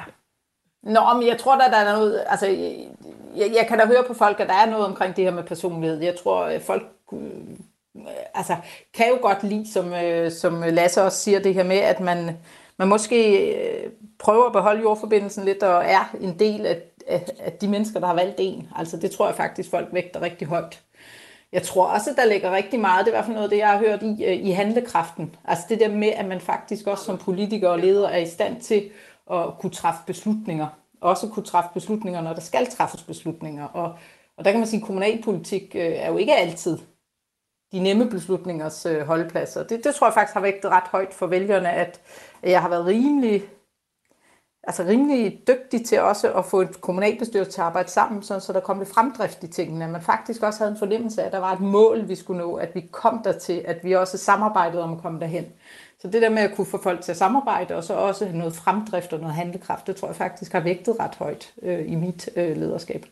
Nå, 0.83 1.01
men 1.19 1.29
jeg 1.29 1.39
tror 1.39 1.59
da, 1.59 1.65
der 1.71 1.77
er 1.77 1.97
noget... 1.97 2.23
Altså, 2.29 2.47
jeg, 3.37 3.53
jeg 3.57 3.67
kan 3.69 3.79
da 3.79 3.87
høre 3.87 4.05
på 4.09 4.15
folk, 4.15 4.41
at 4.41 4.49
der 4.49 4.55
er 4.55 4.71
noget 4.71 4.87
omkring 4.87 5.17
det 5.17 5.25
her 5.25 5.33
med 5.33 5.43
personlighed. 5.43 6.03
Jeg 6.03 6.15
tror, 6.23 6.45
at 6.45 6.63
folk 6.63 6.83
øh, 7.13 7.21
altså, 8.35 8.57
kan 8.95 9.07
jo 9.09 9.19
godt 9.23 9.43
lide, 9.43 9.73
som, 9.73 9.93
øh, 9.93 10.33
som 10.33 10.63
Lasse 10.67 11.03
også 11.03 11.19
siger, 11.19 11.41
det 11.41 11.55
her 11.55 11.65
med, 11.65 11.77
at 11.77 12.01
man, 12.01 12.37
man 12.79 12.89
måske 12.89 13.51
øh, 13.55 13.91
prøver 14.27 14.47
at 14.47 14.53
beholde 14.53 14.83
jordforbindelsen 14.83 15.45
lidt, 15.45 15.63
og 15.63 15.85
er 15.85 16.15
en 16.21 16.39
del 16.39 16.67
af, 16.67 16.83
af, 17.07 17.27
af 17.39 17.53
de 17.53 17.69
mennesker, 17.69 18.01
der 18.01 18.07
har 18.07 18.15
valgt 18.15 18.37
en. 18.39 18.69
Altså, 18.77 18.97
det 18.97 19.11
tror 19.11 19.27
jeg 19.27 19.37
faktisk, 19.37 19.71
folk 19.71 19.89
vægter 19.93 20.23
rigtig 20.23 20.49
højt. 20.49 20.83
Jeg 21.53 21.63
tror 21.63 21.87
også, 21.87 22.11
der 22.17 22.25
ligger 22.25 22.51
rigtig 22.51 22.81
meget, 22.81 23.07
det 23.07 23.13
er 23.13 23.15
i 23.15 23.17
hvert 23.17 23.25
fald 23.25 23.35
noget, 23.35 23.51
det 23.51 23.59
jeg 23.59 23.69
har 23.69 23.79
hørt 23.79 24.03
i, 24.03 24.25
øh, 24.25 24.47
i 24.47 24.51
handlekraften. 24.51 25.37
Altså 25.45 25.65
det 25.69 25.81
der 25.81 25.89
med, 25.89 26.09
at 26.09 26.27
man 26.27 26.41
faktisk 26.41 26.87
også 26.87 27.05
som 27.05 27.19
politiker 27.19 27.69
og 27.69 27.79
leder 27.79 28.09
er 28.09 28.19
i 28.19 28.27
stand 28.27 28.61
til 28.61 28.91
at 29.31 29.45
kunne 29.59 29.73
træffe 29.73 30.01
beslutninger 30.07 30.67
også 31.01 31.29
kunne 31.29 31.45
træffe 31.45 31.71
beslutninger, 31.75 32.21
når 32.21 32.33
der 32.33 32.41
skal 32.41 32.67
træffes 32.67 33.03
beslutninger. 33.03 33.65
Og, 33.65 33.95
og 34.37 34.45
der 34.45 34.51
kan 34.51 34.61
man 34.61 34.69
sige, 34.69 34.81
at 34.81 34.87
kommunalpolitik 34.87 35.75
øh, 35.75 35.93
er 35.97 36.11
jo 36.11 36.17
ikke 36.17 36.35
altid 36.35 36.79
de 37.73 37.83
nemme 37.83 38.11
beslutningers 38.11 38.87
øh, 38.87 39.07
holdpladser. 39.07 39.63
Det, 39.63 39.85
det 39.85 39.95
tror 39.95 40.07
jeg 40.07 40.15
faktisk 40.15 40.35
har 40.35 40.41
vægtet 40.41 40.71
ret 40.71 40.89
højt 40.93 41.15
for 41.15 41.27
vælgerne, 41.27 41.71
at 41.71 42.01
jeg 42.43 42.63
har 42.63 42.69
været 42.69 42.87
rimelig, 42.87 43.43
altså 44.67 44.83
rimelig 44.83 45.43
dygtig 45.49 45.87
til 45.87 46.01
også 46.01 46.33
at 46.33 46.45
få 46.45 46.61
et 46.61 46.81
kommunalbestyrelse 46.81 47.51
til 47.53 47.61
at 47.61 47.67
arbejde 47.67 47.91
sammen, 47.91 48.23
så, 48.23 48.41
så 48.41 48.53
der 48.53 48.61
kom 48.61 48.79
lidt 48.79 48.91
fremdrift 48.91 49.45
i 49.45 49.47
tingene. 49.47 49.85
At 49.85 49.91
man 49.91 50.03
faktisk 50.03 50.43
også 50.43 50.59
havde 50.59 50.73
en 50.73 50.79
fornemmelse 50.79 51.23
af, 51.23 51.27
at 51.27 51.33
der 51.33 51.39
var 51.39 51.53
et 51.53 51.61
mål, 51.61 52.09
vi 52.09 52.15
skulle 52.15 52.41
nå, 52.41 52.55
at 52.55 52.75
vi 52.75 52.81
kom 52.81 53.21
der 53.25 53.33
til, 53.33 53.63
at 53.65 53.85
vi 53.85 53.93
også 53.93 54.19
samarbejdede 54.19 54.83
om 54.83 54.93
at 54.93 55.03
komme 55.03 55.21
derhen. 55.21 55.47
Så 55.99 56.09
det 56.09 56.23
der 56.23 56.31
med 56.31 56.43
at 56.43 56.55
kunne 56.57 56.67
få 56.67 56.83
folk 56.83 57.01
til 57.01 57.13
at 57.13 57.19
samarbejde, 57.19 57.77
og 57.77 57.85
så 57.85 57.95
også 57.95 58.29
noget 58.35 58.55
fremdrift 58.55 59.13
og 59.13 59.21
noget 59.21 59.35
handlekraft, 59.35 59.87
det 59.87 59.97
tror 59.97 60.09
jeg 60.09 60.17
faktisk 60.17 60.53
har 60.53 60.61
vægtet 60.61 60.97
ret 61.01 61.15
højt 61.15 61.53
øh, 61.63 61.93
i 61.93 61.95
mit 61.95 62.29
øh, 62.37 62.57
lederskab. 62.57 63.07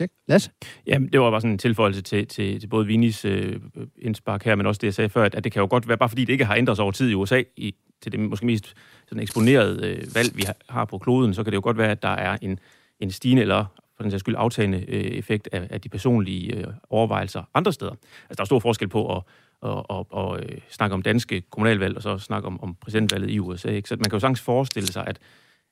Tjek. 0.00 0.10
Lasse? 0.28 0.50
Jamen, 0.86 1.12
det 1.12 1.20
var 1.20 1.30
bare 1.30 1.40
sådan 1.40 1.52
en 1.52 1.58
tilføjelse 1.58 2.02
til, 2.02 2.26
til, 2.26 2.60
til 2.60 2.66
både 2.66 2.86
Vinis 2.86 3.24
øh, 3.24 3.60
indspark 3.98 4.44
her, 4.44 4.54
men 4.54 4.66
også 4.66 4.78
det, 4.78 4.86
jeg 4.86 4.94
sagde 4.94 5.08
før, 5.08 5.24
at, 5.24 5.34
at 5.34 5.44
det 5.44 5.52
kan 5.52 5.60
jo 5.60 5.66
godt 5.70 5.88
være, 5.88 5.98
bare 5.98 6.08
fordi 6.08 6.24
det 6.24 6.32
ikke 6.32 6.44
har 6.44 6.54
ændret 6.54 6.76
sig 6.76 6.82
over 6.82 6.92
tid 6.92 7.10
i 7.10 7.14
USA, 7.14 7.42
i, 7.56 7.74
til 8.02 8.12
det 8.12 8.20
måske 8.20 8.46
mest 8.46 8.74
sådan 9.06 9.22
eksponerede 9.22 9.86
øh, 9.86 10.14
valg, 10.14 10.36
vi 10.36 10.42
har, 10.42 10.56
har 10.68 10.84
på 10.84 10.98
kloden, 10.98 11.34
så 11.34 11.44
kan 11.44 11.50
det 11.50 11.56
jo 11.56 11.62
godt 11.62 11.78
være, 11.78 11.90
at 11.90 12.02
der 12.02 12.08
er 12.08 12.38
en, 12.42 12.58
en 13.00 13.10
stigende 13.10 13.42
eller 13.42 13.64
for 13.96 14.02
den 14.02 14.10
sags 14.10 14.20
skyld 14.20 14.34
aftagende 14.38 14.84
øh, 14.88 15.04
effekt 15.04 15.48
af, 15.52 15.66
af 15.70 15.80
de 15.80 15.88
personlige 15.88 16.56
øh, 16.56 16.64
overvejelser 16.90 17.42
andre 17.54 17.72
steder. 17.72 17.92
Altså, 17.92 18.36
der 18.36 18.40
er 18.40 18.44
stor 18.44 18.58
forskel 18.58 18.88
på 18.88 19.16
at 19.16 19.22
og, 19.60 19.90
og, 19.90 20.06
og 20.10 20.40
øh, 20.40 20.58
snakke 20.70 20.94
om 20.94 21.02
danske 21.02 21.40
kommunalvalg, 21.40 21.96
og 21.96 22.02
så 22.02 22.18
snakke 22.18 22.46
om, 22.46 22.62
om 22.62 22.74
præsidentvalget 22.74 23.30
i 23.30 23.38
USA. 23.38 23.68
Ikke? 23.68 23.88
Så 23.88 23.96
man 23.96 24.04
kan 24.04 24.12
jo 24.12 24.20
sagtens 24.20 24.40
forestille 24.40 24.92
sig, 24.92 25.04
at, 25.06 25.18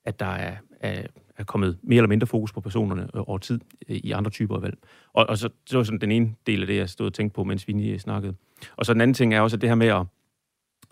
at 0.05 0.19
der 0.19 0.25
er, 0.25 0.55
er, 0.79 1.01
er 1.39 1.43
kommet 1.43 1.77
mere 1.83 1.97
eller 1.97 2.07
mindre 2.07 2.27
fokus 2.27 2.53
på 2.53 2.61
personerne 2.61 3.01
øh, 3.01 3.21
over 3.27 3.37
tid 3.37 3.59
øh, 3.89 3.95
i 3.95 4.11
andre 4.11 4.31
typer 4.31 4.55
af 4.55 4.61
valg. 4.61 4.77
Og, 5.13 5.29
og 5.29 5.37
så 5.37 5.49
det 5.69 5.77
var 5.77 5.83
sådan 5.83 6.01
den 6.01 6.11
ene 6.11 6.35
del 6.47 6.61
af 6.61 6.67
det, 6.67 6.75
jeg 6.75 6.89
stod 6.89 7.07
og 7.07 7.13
tænkte 7.13 7.35
på, 7.35 7.43
mens 7.43 7.67
vi 7.67 7.89
øh, 7.89 7.99
snakkede. 7.99 8.35
Og 8.77 8.85
så 8.85 8.93
den 8.93 9.01
anden 9.01 9.13
ting 9.13 9.33
er 9.33 9.41
også 9.41 9.57
at 9.57 9.61
det 9.61 9.69
her 9.69 9.75
med 9.75 9.87
at 9.87 10.05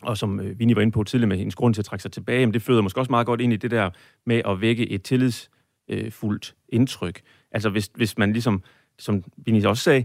og 0.03 0.17
som 0.17 0.41
Vinnie 0.59 0.75
var 0.75 0.81
inde 0.81 0.91
på 0.91 1.03
tidligere 1.03 1.27
med 1.27 1.37
hendes 1.37 1.55
grund 1.55 1.73
til 1.73 1.81
at 1.81 1.85
trække 1.85 2.03
sig 2.03 2.11
tilbage, 2.11 2.45
men 2.45 2.53
det 2.53 2.61
føder 2.61 2.81
måske 2.81 2.99
også 2.99 3.11
meget 3.11 3.25
godt 3.25 3.41
ind 3.41 3.53
i 3.53 3.55
det 3.55 3.71
der 3.71 3.89
med 4.25 4.41
at 4.45 4.61
vække 4.61 4.89
et 4.89 5.03
tillidsfuldt 5.03 6.55
indtryk. 6.69 7.21
Altså 7.51 7.69
hvis, 7.69 7.91
hvis 7.95 8.17
man 8.17 8.31
ligesom 8.31 8.63
som 8.99 9.23
Vinnie 9.37 9.69
også 9.69 9.83
sagde, 9.83 10.03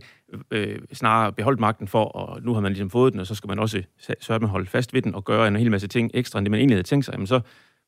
øh, 0.50 0.78
snarere 0.92 1.32
beholdt 1.32 1.60
magten 1.60 1.88
for, 1.88 2.04
og 2.04 2.42
nu 2.42 2.54
har 2.54 2.60
man 2.60 2.72
ligesom 2.72 2.90
fået 2.90 3.12
den, 3.12 3.20
og 3.20 3.26
så 3.26 3.34
skal 3.34 3.48
man 3.48 3.58
også 3.58 3.82
sørge 4.20 4.40
med 4.40 4.48
at 4.48 4.50
holde 4.50 4.66
fast 4.66 4.94
ved 4.94 5.02
den 5.02 5.14
og 5.14 5.24
gøre 5.24 5.48
en 5.48 5.56
hel 5.56 5.70
masse 5.70 5.88
ting 5.88 6.10
ekstra, 6.14 6.38
end 6.38 6.46
det 6.46 6.50
man 6.50 6.60
egentlig 6.60 6.76
havde 6.76 6.86
tænkt 6.86 7.04
sig, 7.04 7.12
jamen 7.12 7.26
så 7.26 7.40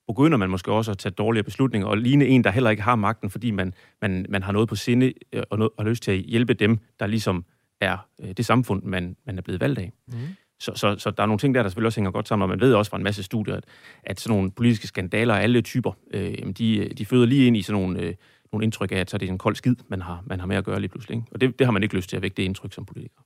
begynder 0.06 0.38
man 0.38 0.50
måske 0.50 0.72
også 0.72 0.90
at 0.90 0.98
tage 0.98 1.12
dårligere 1.12 1.44
beslutninger, 1.44 1.88
og 1.88 1.98
ligne 1.98 2.26
en, 2.26 2.44
der 2.44 2.50
heller 2.50 2.70
ikke 2.70 2.82
har 2.82 2.94
magten, 2.96 3.30
fordi 3.30 3.50
man, 3.50 3.74
man, 4.02 4.26
man 4.28 4.42
har 4.42 4.52
noget 4.52 4.68
på 4.68 4.76
sinde 4.76 5.12
øh, 5.32 5.42
og, 5.50 5.58
noget, 5.58 5.70
og 5.76 5.84
lyst 5.84 6.02
til 6.02 6.10
at 6.10 6.18
hjælpe 6.18 6.54
dem, 6.54 6.78
der 7.00 7.06
ligesom 7.06 7.44
er 7.80 7.96
øh, 8.22 8.32
det 8.36 8.46
samfund, 8.46 8.82
man, 8.82 9.16
man 9.26 9.38
er 9.38 9.42
blevet 9.42 9.60
valgt 9.60 9.78
af. 9.78 9.92
Mm. 10.08 10.14
Så, 10.60 10.72
så, 10.74 10.96
så 10.98 11.10
der 11.10 11.22
er 11.22 11.26
nogle 11.26 11.38
ting 11.38 11.54
der, 11.54 11.62
der 11.62 11.68
selvfølgelig 11.68 11.86
også 11.86 12.00
hænger 12.00 12.10
godt 12.10 12.28
sammen, 12.28 12.42
og 12.42 12.48
man 12.48 12.60
ved 12.60 12.74
også 12.74 12.90
fra 12.90 12.96
en 12.96 13.04
masse 13.04 13.22
studier, 13.22 13.56
at, 13.56 13.64
at 14.02 14.20
sådan 14.20 14.36
nogle 14.36 14.50
politiske 14.50 14.86
skandaler 14.86 15.34
af 15.34 15.42
alle 15.42 15.62
typer, 15.62 15.92
øh, 16.10 16.34
de, 16.58 16.88
de 16.98 17.06
føder 17.06 17.26
lige 17.26 17.46
ind 17.46 17.56
i 17.56 17.62
sådan 17.62 17.82
nogle 17.82 18.00
øh, 18.00 18.14
nogle 18.52 18.64
indtryk 18.64 18.92
af, 18.92 18.96
at 18.96 19.10
så 19.10 19.16
er 19.16 19.18
det 19.18 19.28
en 19.28 19.38
kold 19.38 19.54
skid, 19.54 19.76
man 19.88 20.02
har, 20.02 20.22
man 20.26 20.40
har 20.40 20.46
med 20.46 20.56
at 20.56 20.64
gøre 20.64 20.80
lige 20.80 20.88
pludselig. 20.88 21.16
Ikke? 21.16 21.26
Og 21.32 21.40
det, 21.40 21.58
det 21.58 21.66
har 21.66 21.72
man 21.72 21.82
ikke 21.82 21.96
lyst 21.96 22.08
til 22.08 22.16
at 22.16 22.22
vække 22.22 22.34
det 22.34 22.42
indtryk 22.42 22.72
som 22.72 22.84
politiker. 22.84 23.20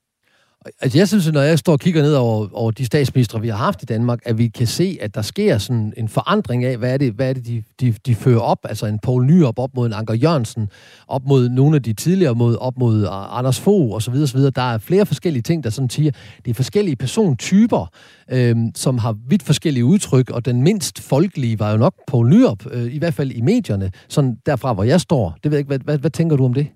Altså 0.81 0.99
jeg 0.99 1.09
synes, 1.09 1.33
når 1.33 1.41
jeg 1.41 1.59
står 1.59 1.73
og 1.73 1.81
kigger 1.81 2.03
ned 2.03 2.15
over, 2.15 2.49
over 2.53 2.71
de 2.71 2.87
statsministre, 2.87 3.41
vi 3.41 3.49
har 3.49 3.57
haft 3.57 3.83
i 3.83 3.85
Danmark, 3.85 4.19
at 4.25 4.39
vi 4.39 4.49
kan 4.49 4.67
se, 4.67 4.99
at 5.01 5.15
der 5.15 5.23
sker 5.23 5.59
sådan 5.59 5.93
en 5.97 6.09
forandring 6.09 6.65
af, 6.65 6.77
hvad 6.77 6.93
er 6.93 6.97
det, 6.97 7.13
hvad 7.13 7.29
er 7.29 7.33
det 7.33 7.47
de, 7.47 7.63
de, 7.81 7.95
de 8.07 8.15
fører 8.15 8.41
op? 8.41 8.59
Altså 8.65 8.87
en 8.87 8.99
Poul 8.99 9.25
Nyrup 9.27 9.59
op 9.59 9.71
mod 9.75 9.87
en 9.87 9.93
Anker 9.93 10.15
Jørgensen, 10.15 10.69
op 11.09 11.25
mod 11.25 11.49
nogle 11.49 11.77
af 11.77 11.83
de 11.83 11.93
tidligere, 11.93 12.35
mod, 12.35 12.57
op 12.57 12.79
mod 12.79 13.03
øh, 13.03 13.39
Anders 13.39 13.61
Fogh 13.61 13.95
og 13.95 14.03
så 14.03 14.11
videre, 14.11 14.27
så 14.27 14.37
videre. 14.37 14.53
Der 14.57 14.73
er 14.73 14.79
flere 14.79 15.07
forskellige 15.07 15.43
ting, 15.43 15.65
der 15.65 15.71
sådan 15.71 15.91
siger, 15.91 16.11
det 16.45 16.51
er 16.51 16.55
forskellige 16.55 16.97
persontyper, 16.97 17.91
øh, 18.31 18.57
som 18.75 18.99
har 18.99 19.17
vidt 19.29 19.43
forskellige 19.43 19.85
udtryk, 19.85 20.31
og 20.31 20.45
den 20.45 20.63
mindst 20.63 21.01
folkelige 21.01 21.59
var 21.59 21.71
jo 21.71 21.77
nok 21.77 21.95
Poul 22.07 22.29
Nyrup, 22.29 22.67
øh, 22.71 22.95
i 22.95 22.99
hvert 22.99 23.15
fald 23.15 23.31
i 23.31 23.41
medierne, 23.41 23.91
sådan 24.09 24.37
derfra, 24.47 24.73
hvor 24.73 24.85
jeg 24.85 25.01
står. 25.01 25.37
Det 25.43 25.51
ved 25.51 25.59
jeg 25.59 25.61
ikke, 25.61 25.69
hvad, 25.69 25.79
hvad, 25.79 25.99
hvad 25.99 26.11
tænker 26.11 26.37
du 26.37 26.45
om 26.45 26.55
det? 26.55 26.67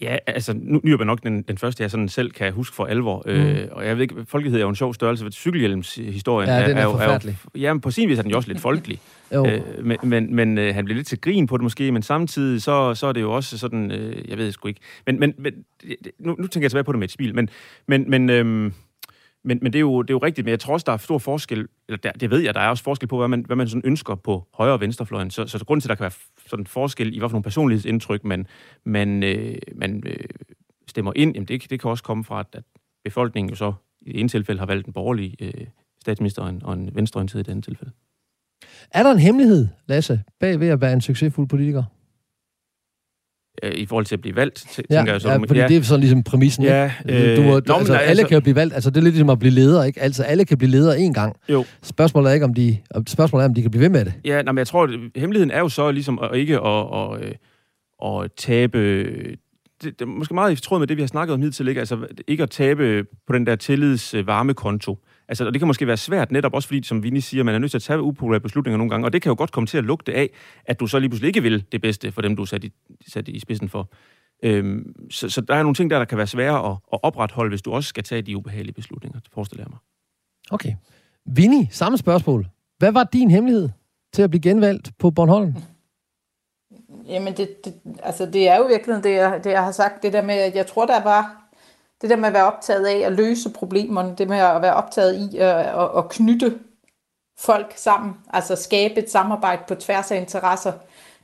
Ja, 0.00 0.16
altså, 0.26 0.52
nu, 0.62 0.80
nu 0.84 0.96
er 0.96 1.04
nok 1.04 1.22
den, 1.22 1.42
den 1.42 1.58
første, 1.58 1.82
jeg 1.82 1.90
sådan 1.90 2.08
selv 2.08 2.30
kan 2.30 2.52
huske 2.52 2.76
for 2.76 2.84
alvor. 2.84 3.22
Mm. 3.26 3.32
Øh, 3.32 3.68
og 3.70 3.86
jeg 3.86 3.96
ved 3.96 4.02
ikke, 4.02 4.14
folkelighed 4.28 4.60
er 4.60 4.62
jo 4.62 4.68
en 4.68 4.76
sjov 4.76 4.94
størrelse, 4.94 5.24
for 5.24 5.30
cykelhjelmshistorien 5.30 6.48
ja, 6.48 6.54
er, 6.54 6.66
den 6.66 6.76
er, 6.76 6.80
er, 6.80 6.84
jo, 6.84 6.90
er 6.90 7.34
jo... 7.54 7.60
Ja, 7.60 7.78
på 7.78 7.90
sin 7.90 8.08
vis 8.08 8.18
er 8.18 8.22
den 8.22 8.30
jo 8.30 8.36
også 8.36 8.48
lidt 8.48 8.60
folkelig. 8.60 9.00
øh, 9.34 9.60
men 9.82 9.98
men, 10.02 10.34
men 10.36 10.58
øh, 10.58 10.74
han 10.74 10.84
bliver 10.84 10.96
lidt 10.96 11.06
til 11.06 11.20
grin 11.20 11.46
på 11.46 11.56
det 11.56 11.62
måske, 11.62 11.92
men 11.92 12.02
samtidig 12.02 12.62
så, 12.62 12.94
så 12.94 13.06
er 13.06 13.12
det 13.12 13.20
jo 13.20 13.32
også 13.32 13.58
sådan, 13.58 13.90
øh, 13.90 14.30
jeg 14.30 14.38
ved 14.38 14.52
sgu 14.52 14.68
ikke. 14.68 14.80
Men, 15.06 15.20
men, 15.20 15.34
men 15.38 15.52
nu, 16.18 16.36
nu 16.38 16.46
tænker 16.46 16.64
jeg 16.64 16.70
tilbage 16.70 16.84
på 16.84 16.92
det 16.92 16.98
med 16.98 17.08
et 17.08 17.12
smil, 17.12 17.34
men, 17.34 17.48
men, 17.86 18.10
men 18.10 18.30
øh, 18.30 18.72
men, 19.46 19.58
men 19.62 19.72
det, 19.72 19.78
er 19.78 19.80
jo, 19.80 20.02
det 20.02 20.10
er 20.10 20.14
jo 20.14 20.18
rigtigt, 20.18 20.44
men 20.44 20.50
jeg 20.50 20.60
tror 20.60 20.72
også, 20.72 20.84
der 20.84 20.92
er 20.92 20.96
stor 20.96 21.18
forskel, 21.18 21.68
eller 21.88 21.98
der, 21.98 22.12
det 22.12 22.30
ved 22.30 22.38
jeg, 22.38 22.54
der 22.54 22.60
er 22.60 22.68
også 22.68 22.84
forskel 22.84 23.08
på, 23.08 23.18
hvad 23.18 23.28
man, 23.28 23.44
hvad 23.46 23.56
man 23.56 23.68
sådan 23.68 23.82
ønsker 23.84 24.14
på 24.14 24.46
højre- 24.54 24.72
og 24.72 24.80
venstrefløjen. 24.80 25.30
Så, 25.30 25.46
så 25.46 25.64
grunden 25.64 25.80
til, 25.80 25.86
at 25.86 25.88
der 25.88 25.94
kan 25.94 26.02
være 26.02 26.46
sådan 26.46 26.66
forskel 26.66 27.14
i, 27.14 27.18
hvad 27.18 27.28
for 27.28 27.34
nogle 27.34 27.42
personlighedsindtryk 27.42 28.24
man, 28.24 28.46
man, 28.84 29.22
øh, 29.22 29.56
man 29.74 30.02
øh, 30.06 30.16
stemmer 30.88 31.12
ind, 31.16 31.34
jamen 31.34 31.48
det, 31.48 31.70
det 31.70 31.80
kan 31.80 31.90
også 31.90 32.04
komme 32.04 32.24
fra, 32.24 32.40
at, 32.40 32.46
at 32.52 32.64
befolkningen 33.04 33.50
jo 33.50 33.56
så 33.56 33.72
i 34.00 34.12
det 34.12 34.20
ene 34.20 34.28
tilfælde 34.28 34.58
har 34.58 34.66
valgt 34.66 34.86
en 34.86 34.92
borgerlig 34.92 35.34
øh, 35.40 35.66
statsminister 36.00 36.42
og 36.42 36.48
en, 36.48 36.62
og 36.64 36.74
en 36.74 36.90
venstreorienteret 36.94 37.40
i 37.40 37.42
det 37.42 37.50
andet 37.50 37.64
tilfælde. 37.64 37.92
Er 38.90 39.02
der 39.02 39.10
en 39.10 39.18
hemmelighed, 39.18 39.68
Lasse, 39.86 40.22
bag 40.40 40.60
ved 40.60 40.68
at 40.68 40.80
være 40.80 40.92
en 40.92 41.00
succesfuld 41.00 41.48
politiker? 41.48 41.84
Øh, 43.62 43.72
i 43.74 43.86
forhold 43.86 44.06
til 44.06 44.14
at 44.14 44.20
blive 44.20 44.36
valgt, 44.36 44.78
ja, 44.90 44.96
tænker 44.96 45.12
jeg 45.12 45.20
så. 45.20 45.28
Ja, 45.28 45.36
fordi 45.36 45.58
ja. 45.58 45.68
det 45.68 45.76
er 45.76 45.82
sådan 45.82 46.00
ligesom 46.00 46.22
præmissen. 46.22 46.64
Ja, 46.64 46.92
øh, 47.08 47.36
du 47.36 47.42
må, 47.42 47.60
nå, 47.66 47.74
altså, 47.74 47.94
alle 47.94 48.08
altså, 48.08 48.26
kan 48.26 48.34
jo 48.34 48.40
blive 48.40 48.56
valgt. 48.56 48.74
Altså, 48.74 48.90
det 48.90 48.96
er 48.96 49.02
lidt 49.02 49.14
ligesom 49.14 49.30
at 49.30 49.38
blive 49.38 49.52
leder, 49.52 49.84
ikke? 49.84 50.02
Altså, 50.02 50.22
alle 50.22 50.44
kan 50.44 50.58
blive 50.58 50.70
leder 50.70 50.94
én 50.94 51.12
gang. 51.12 51.36
Jo. 51.48 51.64
Spørgsmålet 51.82 52.30
er 52.30 52.34
ikke, 52.34 52.44
om 52.44 52.54
de, 52.54 52.78
spørgsmålet 53.06 53.44
er, 53.44 53.48
om 53.48 53.54
de 53.54 53.62
kan 53.62 53.70
blive 53.70 53.82
ved 53.82 53.88
med 53.88 54.04
det. 54.04 54.12
Ja, 54.24 54.42
nej, 54.42 54.52
men 54.52 54.58
jeg 54.58 54.66
tror, 54.66 54.84
at 54.84 54.90
hemmeligheden 55.16 55.50
er 55.50 55.58
jo 55.58 55.68
så 55.68 55.90
ligesom 55.90 56.18
at 56.22 56.36
ikke 56.36 56.60
at, 56.60 56.86
at, 56.94 57.36
at, 58.04 58.24
at 58.24 58.30
tabe... 58.36 58.78
Det, 59.82 59.98
det 59.98 60.02
er 60.02 60.06
måske 60.06 60.34
meget 60.34 60.52
i 60.52 60.62
tråd 60.62 60.78
med 60.78 60.86
det, 60.86 60.96
vi 60.96 61.02
har 61.02 61.06
snakket 61.08 61.34
om 61.34 61.42
hidtil, 61.42 61.68
ikke? 61.68 61.78
Altså, 61.78 61.98
ikke 62.28 62.42
at 62.42 62.50
tabe 62.50 63.04
på 63.26 63.32
den 63.32 63.46
der 63.46 63.56
tillids 63.56 64.14
varmekonto. 64.26 64.94
konto 64.94 65.05
Altså, 65.28 65.46
og 65.46 65.52
det 65.52 65.60
kan 65.60 65.66
måske 65.66 65.86
være 65.86 65.96
svært 65.96 66.32
netop 66.32 66.54
også, 66.54 66.68
fordi, 66.68 66.82
som 66.82 67.02
Vinnie 67.02 67.22
siger, 67.22 67.44
man 67.44 67.54
er 67.54 67.58
nødt 67.58 67.70
til 67.70 67.78
at 67.78 67.82
tage 67.82 68.02
upopulære 68.02 68.40
beslutninger 68.40 68.78
nogle 68.78 68.90
gange, 68.90 69.06
og 69.06 69.12
det 69.12 69.22
kan 69.22 69.30
jo 69.30 69.36
godt 69.38 69.52
komme 69.52 69.66
til 69.66 69.78
at 69.78 69.84
lugte 69.84 70.14
af, 70.14 70.30
at 70.64 70.80
du 70.80 70.86
så 70.86 70.98
lige 70.98 71.10
pludselig 71.10 71.28
ikke 71.28 71.42
vil 71.42 71.64
det 71.72 71.82
bedste 71.82 72.12
for 72.12 72.22
dem, 72.22 72.36
du 72.36 72.42
er 72.42 72.46
sat 72.46 72.64
i, 72.64 72.72
sat 73.08 73.28
i 73.28 73.38
spidsen 73.38 73.68
for. 73.68 73.90
Øhm, 74.42 75.10
så, 75.10 75.28
så 75.28 75.40
der 75.40 75.54
er 75.54 75.62
nogle 75.62 75.74
ting 75.74 75.90
der, 75.90 75.98
der 75.98 76.04
kan 76.04 76.18
være 76.18 76.26
svære 76.26 76.70
at, 76.70 76.76
at 76.92 76.98
opretholde, 77.02 77.48
hvis 77.48 77.62
du 77.62 77.72
også 77.72 77.88
skal 77.88 78.04
tage 78.04 78.22
de 78.22 78.36
ubehagelige 78.36 78.74
beslutninger, 78.74 79.20
forestiller 79.32 79.64
jeg 79.64 79.70
mig. 79.70 79.78
Okay. 80.50 80.74
Vinnie, 81.26 81.68
samme 81.70 81.98
spørgsmål. 81.98 82.46
Hvad 82.78 82.92
var 82.92 83.04
din 83.04 83.30
hemmelighed 83.30 83.68
til 84.12 84.22
at 84.22 84.30
blive 84.30 84.42
genvalgt 84.42 84.92
på 84.98 85.10
Bornholm? 85.10 85.54
Jamen, 87.06 87.36
det, 87.36 87.64
det, 87.64 87.74
altså, 88.02 88.26
det 88.26 88.48
er 88.48 88.56
jo 88.56 88.66
virkelig 88.66 89.04
det 89.04 89.12
jeg, 89.12 89.40
det, 89.44 89.50
jeg 89.50 89.64
har 89.64 89.72
sagt. 89.72 90.02
Det 90.02 90.12
der 90.12 90.22
med, 90.22 90.34
at 90.34 90.54
jeg 90.54 90.66
tror, 90.66 90.86
der 90.86 91.02
var 91.02 91.45
det 92.02 92.10
der 92.10 92.16
med 92.16 92.28
at 92.28 92.34
være 92.34 92.52
optaget 92.52 92.86
af 92.86 92.98
at 92.98 93.12
løse 93.12 93.50
problemerne, 93.50 94.14
det 94.18 94.28
med 94.28 94.38
at 94.38 94.62
være 94.62 94.74
optaget 94.74 95.32
i 95.32 95.36
at, 95.38 95.56
at, 95.56 95.90
at 95.96 96.08
knytte 96.08 96.58
folk 97.38 97.72
sammen, 97.76 98.14
altså 98.32 98.56
skabe 98.56 98.94
et 98.98 99.10
samarbejde 99.10 99.62
på 99.68 99.74
tværs 99.74 100.10
af 100.10 100.16
interesser. 100.16 100.72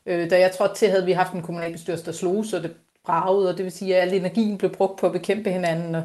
Øh, 0.06 0.30
da 0.30 0.40
jeg 0.40 0.52
trådte 0.52 0.74
til, 0.74 0.90
havde 0.90 1.04
vi 1.04 1.12
haft 1.12 1.32
en 1.32 1.42
kommunalbestyrelse, 1.42 2.06
der 2.06 2.12
slog, 2.12 2.44
så 2.44 2.58
det 2.58 2.74
bragede, 3.04 3.48
og 3.48 3.56
det 3.56 3.64
vil 3.64 3.72
sige, 3.72 3.96
at 3.96 4.02
al 4.08 4.14
energien 4.14 4.58
blev 4.58 4.70
brugt 4.70 5.00
på 5.00 5.06
at 5.06 5.12
bekæmpe 5.12 5.50
hinanden, 5.50 5.94
og, 5.94 6.02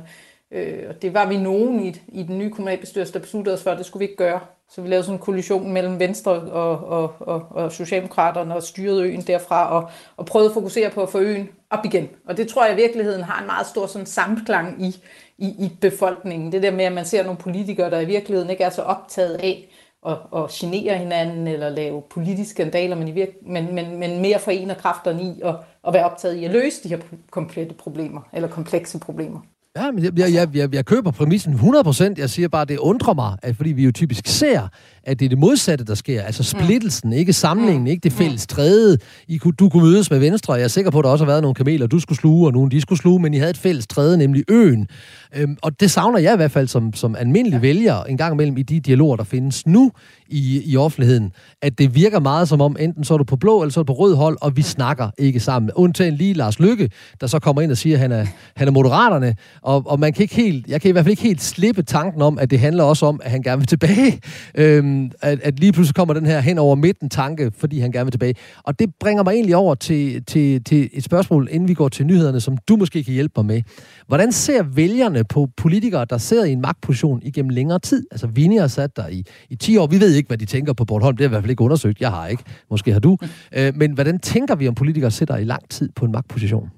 øh, 0.51 0.89
og 0.89 1.01
det 1.01 1.13
var 1.13 1.25
vi 1.27 1.38
nogen 1.38 1.80
i, 1.80 2.01
i 2.08 2.23
den 2.23 2.38
nye 2.38 2.51
kommunalbestyrelse, 2.51 3.13
der 3.13 3.19
besluttede 3.19 3.53
os 3.56 3.63
for, 3.63 3.71
at 3.71 3.77
det 3.77 3.86
skulle 3.86 3.99
vi 3.99 4.06
ikke 4.06 4.23
gøre. 4.23 4.39
Så 4.69 4.82
vi 4.82 4.88
lavede 4.88 5.03
sådan 5.03 5.15
en 5.15 5.21
kollision 5.21 5.71
mellem 5.71 5.99
Venstre 5.99 6.32
og, 6.32 6.88
og, 6.88 7.13
og, 7.19 7.47
og 7.51 7.71
Socialdemokraterne 7.71 8.56
og 8.56 8.63
styrede 8.63 9.03
øen 9.03 9.21
derfra 9.21 9.75
og, 9.75 9.89
og 10.17 10.25
prøvede 10.25 10.49
at 10.49 10.53
fokusere 10.53 10.89
på 10.89 11.01
at 11.01 11.10
få 11.10 11.19
øen 11.19 11.49
op 11.69 11.86
igen. 11.86 12.10
Og 12.25 12.38
det 12.38 12.47
tror 12.47 12.65
jeg 12.65 12.73
i 12.73 12.82
virkeligheden 12.82 13.23
har 13.23 13.41
en 13.41 13.47
meget 13.47 13.67
stor 13.67 13.86
sådan 13.86 14.06
samklang 14.06 14.86
i, 14.86 14.95
i, 15.38 15.47
i 15.47 15.71
befolkningen. 15.82 16.51
Det 16.51 16.63
der 16.63 16.71
med, 16.71 16.86
at 16.86 16.93
man 16.93 17.06
ser 17.06 17.23
nogle 17.23 17.38
politikere, 17.38 17.89
der 17.89 17.99
i 17.99 18.06
virkeligheden 18.06 18.49
ikke 18.49 18.63
er 18.63 18.69
så 18.69 18.82
optaget 18.82 19.36
af 19.36 19.69
at, 20.08 20.17
at 20.36 20.49
genere 20.49 20.97
hinanden 20.97 21.47
eller 21.47 21.69
lave 21.69 22.01
politiske 22.10 22.49
skandaler, 22.49 22.95
men, 22.95 23.08
i 23.08 23.12
virke, 23.12 23.34
men, 23.41 23.75
men, 23.75 23.99
men 23.99 24.21
mere 24.21 24.39
forener 24.39 24.73
kræfterne 24.73 25.23
i 25.23 25.41
at, 25.43 25.56
at 25.88 25.93
være 25.93 26.06
optaget 26.06 26.36
i 26.36 26.45
at 26.45 26.51
løse 26.51 26.84
de 26.84 26.89
her 26.89 26.99
komplette 27.32 27.75
problemer 27.75 28.21
eller 28.34 28.49
komplekse 28.49 28.99
problemer. 28.99 29.39
Ja, 29.77 29.91
men 29.91 30.03
jeg, 30.03 30.33
jeg, 30.33 30.47
jeg, 30.53 30.75
jeg 30.75 30.85
køber 30.85 31.11
præmissen 31.11 31.53
100%. 31.53 32.13
Jeg 32.17 32.29
siger 32.29 32.47
bare, 32.47 32.65
det 32.65 32.77
undrer 32.77 33.13
mig, 33.13 33.37
at 33.41 33.55
fordi 33.55 33.71
vi 33.71 33.83
jo 33.83 33.91
typisk 33.91 34.27
ser, 34.27 34.67
at 35.03 35.19
det 35.19 35.25
er 35.25 35.29
det 35.29 35.37
modsatte, 35.37 35.85
der 35.85 35.95
sker. 35.95 36.21
Altså 36.21 36.43
splittelsen, 36.43 37.13
ikke 37.13 37.33
samlingen, 37.33 37.87
ikke 37.87 38.03
det 38.03 38.13
fælles 38.13 38.47
træde. 38.47 38.97
I 39.27 39.37
kunne, 39.37 39.53
du 39.53 39.69
kunne 39.69 39.83
mødes 39.83 40.11
med 40.11 40.19
Venstre, 40.19 40.53
jeg 40.53 40.63
er 40.63 40.67
sikker 40.67 40.91
på, 40.91 40.99
at 40.99 41.03
der 41.03 41.09
også 41.09 41.25
har 41.25 41.31
været 41.31 41.41
nogle 41.41 41.55
kameler, 41.55 41.87
du 41.87 41.99
skulle 41.99 42.19
sluge, 42.19 42.47
og 42.47 42.53
nogle 42.53 42.71
de 42.71 42.81
skulle 42.81 42.99
sluge, 42.99 43.19
men 43.19 43.33
I 43.33 43.37
havde 43.37 43.49
et 43.49 43.57
fælles 43.57 43.87
træde, 43.87 44.17
nemlig 44.17 44.43
øen. 44.49 44.87
Øhm, 45.35 45.57
og 45.61 45.79
det 45.79 45.91
savner 45.91 46.19
jeg 46.19 46.33
i 46.33 46.35
hvert 46.35 46.51
fald 46.51 46.67
som, 46.67 46.93
som 46.93 47.15
almindelig 47.15 47.61
vælger 47.61 48.03
en 48.03 48.17
gang 48.17 48.33
imellem 48.33 48.57
i 48.57 48.63
de 48.63 48.79
dialoger, 48.79 49.15
der 49.15 49.23
findes 49.23 49.67
nu 49.67 49.91
i, 50.29 50.61
i 50.65 50.77
offentligheden, 50.77 51.31
at 51.61 51.79
det 51.79 51.95
virker 51.95 52.19
meget 52.19 52.49
som 52.49 52.61
om, 52.61 52.75
enten 52.79 53.03
så 53.03 53.13
er 53.13 53.17
du 53.17 53.23
på 53.23 53.35
blå, 53.35 53.61
eller 53.61 53.71
så 53.71 53.79
er 53.79 53.83
du 53.83 53.93
på 53.93 53.99
rød 53.99 54.15
hold, 54.15 54.37
og 54.41 54.57
vi 54.57 54.61
snakker 54.61 55.09
ikke 55.17 55.39
sammen. 55.39 55.71
Undtagen 55.75 56.13
lige 56.13 56.33
Lars 56.33 56.59
Lykke, 56.59 56.89
der 57.21 57.27
så 57.27 57.39
kommer 57.39 57.61
ind 57.61 57.71
og 57.71 57.77
siger, 57.77 57.95
at 57.95 57.99
han 57.99 58.11
er, 58.11 58.25
han 58.55 58.67
er 58.67 58.71
moderaterne, 58.71 59.35
og, 59.61 59.83
og 59.85 59.99
man 59.99 60.13
kan 60.13 60.21
ikke 60.21 60.35
helt, 60.35 60.67
jeg 60.67 60.81
kan 60.81 60.89
i 60.89 60.91
hvert 60.91 61.05
fald 61.05 61.11
ikke 61.11 61.23
helt 61.23 61.41
slippe 61.41 61.83
tanken 61.83 62.21
om, 62.21 62.39
at 62.39 62.51
det 62.51 62.59
handler 62.59 62.83
også 62.83 63.05
om, 63.05 63.19
at 63.23 63.31
han 63.31 63.41
gerne 63.43 63.57
vil 63.57 63.67
tilbage. 63.67 64.19
Øhm, 64.55 65.11
at, 65.21 65.39
at 65.43 65.59
lige 65.59 65.71
pludselig 65.71 65.95
kommer 65.95 66.13
den 66.13 66.25
her 66.25 66.39
hen 66.39 66.57
over 66.57 66.75
midten 66.75 67.09
tanke, 67.09 67.51
fordi 67.57 67.79
han 67.79 67.91
gerne 67.91 68.05
vil 68.05 68.11
tilbage. 68.11 68.35
Og 68.63 68.79
det 68.79 68.89
bringer 68.99 69.23
mig 69.23 69.33
egentlig 69.33 69.55
over 69.55 69.75
til, 69.75 70.25
til, 70.25 70.63
til 70.63 70.89
et 70.93 71.03
spørgsmål, 71.03 71.47
inden 71.51 71.69
vi 71.69 71.73
går 71.73 71.89
til 71.89 72.05
nyhederne, 72.05 72.39
som 72.39 72.57
du 72.57 72.75
måske 72.75 73.03
kan 73.03 73.13
hjælpe 73.13 73.33
mig 73.37 73.45
med. 73.45 73.61
Hvordan 74.07 74.31
ser 74.31 74.63
vælgerne 74.63 75.23
på 75.23 75.49
politikere, 75.57 76.05
der 76.05 76.17
sidder 76.17 76.45
i 76.45 76.51
en 76.51 76.61
magtposition 76.61 77.21
igennem 77.23 77.49
længere 77.49 77.79
tid? 77.79 78.07
Altså, 78.11 78.27
Vinnie 78.27 78.59
har 78.59 78.67
sat 78.67 78.95
der 78.95 79.07
i, 79.07 79.23
i 79.49 79.55
10 79.55 79.77
år. 79.77 79.87
Vi 79.87 79.99
ved 79.99 80.15
ikke, 80.17 80.27
hvad 80.27 80.38
de 80.38 80.45
tænker 80.45 80.73
på 80.73 80.86
Bornholm. 80.86 81.17
Det 81.17 81.23
er 81.23 81.27
i 81.27 81.30
hvert 81.30 81.43
fald 81.43 81.49
ikke 81.49 81.63
undersøgt. 81.63 82.01
Jeg 82.01 82.12
har 82.12 82.27
ikke. 82.27 82.43
Måske 82.69 82.93
har 82.93 82.99
du. 82.99 83.17
Øh, 83.58 83.75
men 83.75 83.91
hvordan 83.91 84.19
tænker 84.19 84.56
vi 84.56 84.67
om 84.67 84.75
politikere 84.75 85.12
sidder 85.12 85.38
i 85.38 85.43
lang 85.43 85.69
tid 85.69 85.89
på 85.95 86.06
en 86.06 86.12
magtposition? 86.12 86.71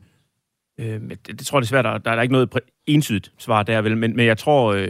Øh, 0.80 1.02
det, 1.02 1.28
det 1.28 1.40
tror 1.40 1.58
jeg 1.58 1.62
desværre, 1.62 1.84
der, 1.84 1.98
der 1.98 2.12
er 2.12 2.22
ikke 2.22 2.32
noget 2.32 2.50
entydigt 2.88 3.32
svar 3.38 3.64
der, 3.64 3.82
vel? 3.82 3.98
Men, 3.98 4.16
men 4.16 4.26
jeg 4.26 4.38
tror, 4.38 4.74
øh, 4.74 4.90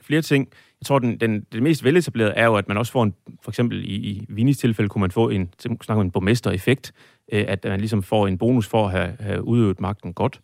flere 0.00 0.22
ting. 0.22 0.48
Jeg 0.80 0.86
tror, 0.86 0.98
den, 0.98 1.20
den, 1.20 1.46
det 1.52 1.62
mest 1.62 1.84
veletablerede 1.84 2.32
er 2.32 2.44
jo, 2.44 2.54
at 2.54 2.68
man 2.68 2.76
også 2.76 2.92
får 2.92 3.02
en, 3.02 3.14
for 3.42 3.50
eksempel 3.50 3.84
i, 3.84 3.94
i 3.94 4.26
Vinis 4.28 4.58
tilfælde, 4.58 4.88
kunne 4.88 5.00
man 5.00 5.10
få 5.10 5.28
en, 5.28 5.48
snakke 5.58 6.00
om 6.00 6.00
en 6.00 6.10
borgmester-effekt, 6.10 6.92
øh, 7.32 7.44
at 7.48 7.64
man 7.64 7.80
ligesom 7.80 8.02
får 8.02 8.26
en 8.26 8.38
bonus 8.38 8.66
for 8.66 8.86
at 8.86 8.92
have, 8.92 9.16
have 9.20 9.44
udøvet 9.44 9.80
magten 9.80 10.14
godt, 10.14 10.40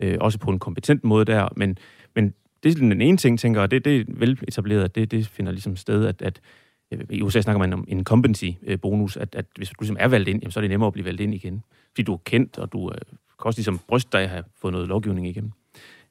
øh, 0.00 0.16
også 0.20 0.38
på 0.38 0.50
en 0.50 0.58
kompetent 0.58 1.04
måde 1.04 1.24
der, 1.24 1.48
men, 1.56 1.78
men 2.14 2.34
det 2.62 2.70
er 2.70 2.74
den 2.74 3.00
ene 3.00 3.16
ting, 3.16 3.38
tænker 3.38 3.60
jeg, 3.60 3.70
det, 3.70 3.84
det 3.84 4.00
er 4.00 4.04
vel 4.08 4.38
etableret, 4.48 4.94
det, 4.94 5.10
det 5.10 5.26
finder 5.26 5.52
ligesom 5.52 5.76
sted, 5.76 6.06
at, 6.06 6.22
at 6.22 6.40
Øh, 6.94 7.06
i 7.10 7.22
USA 7.22 7.40
snakker 7.40 7.58
man 7.58 7.72
om 7.72 7.84
en 7.88 8.04
competency-bonus, 8.04 9.16
øh, 9.16 9.22
at, 9.22 9.34
at 9.34 9.46
hvis 9.56 9.68
du 9.68 9.74
ligesom 9.80 9.96
er 10.00 10.08
valgt 10.08 10.28
ind, 10.28 10.40
jamen, 10.40 10.52
så 10.52 10.58
er 10.58 10.62
det 10.62 10.70
nemmere 10.70 10.86
at 10.86 10.92
blive 10.92 11.04
valgt 11.04 11.20
ind 11.20 11.34
igen. 11.34 11.64
Fordi 11.88 12.02
du 12.02 12.12
er 12.12 12.18
kendt, 12.24 12.58
og 12.58 12.72
du 12.72 12.90
øh, 12.90 12.98
kan 13.40 13.46
også 13.46 13.58
ligesom 13.58 13.80
bryste 13.88 14.08
dig 14.12 14.22
at 14.22 14.28
have 14.28 14.44
fået 14.60 14.72
noget 14.72 14.88
lovgivning 14.88 15.28
igennem. 15.28 15.52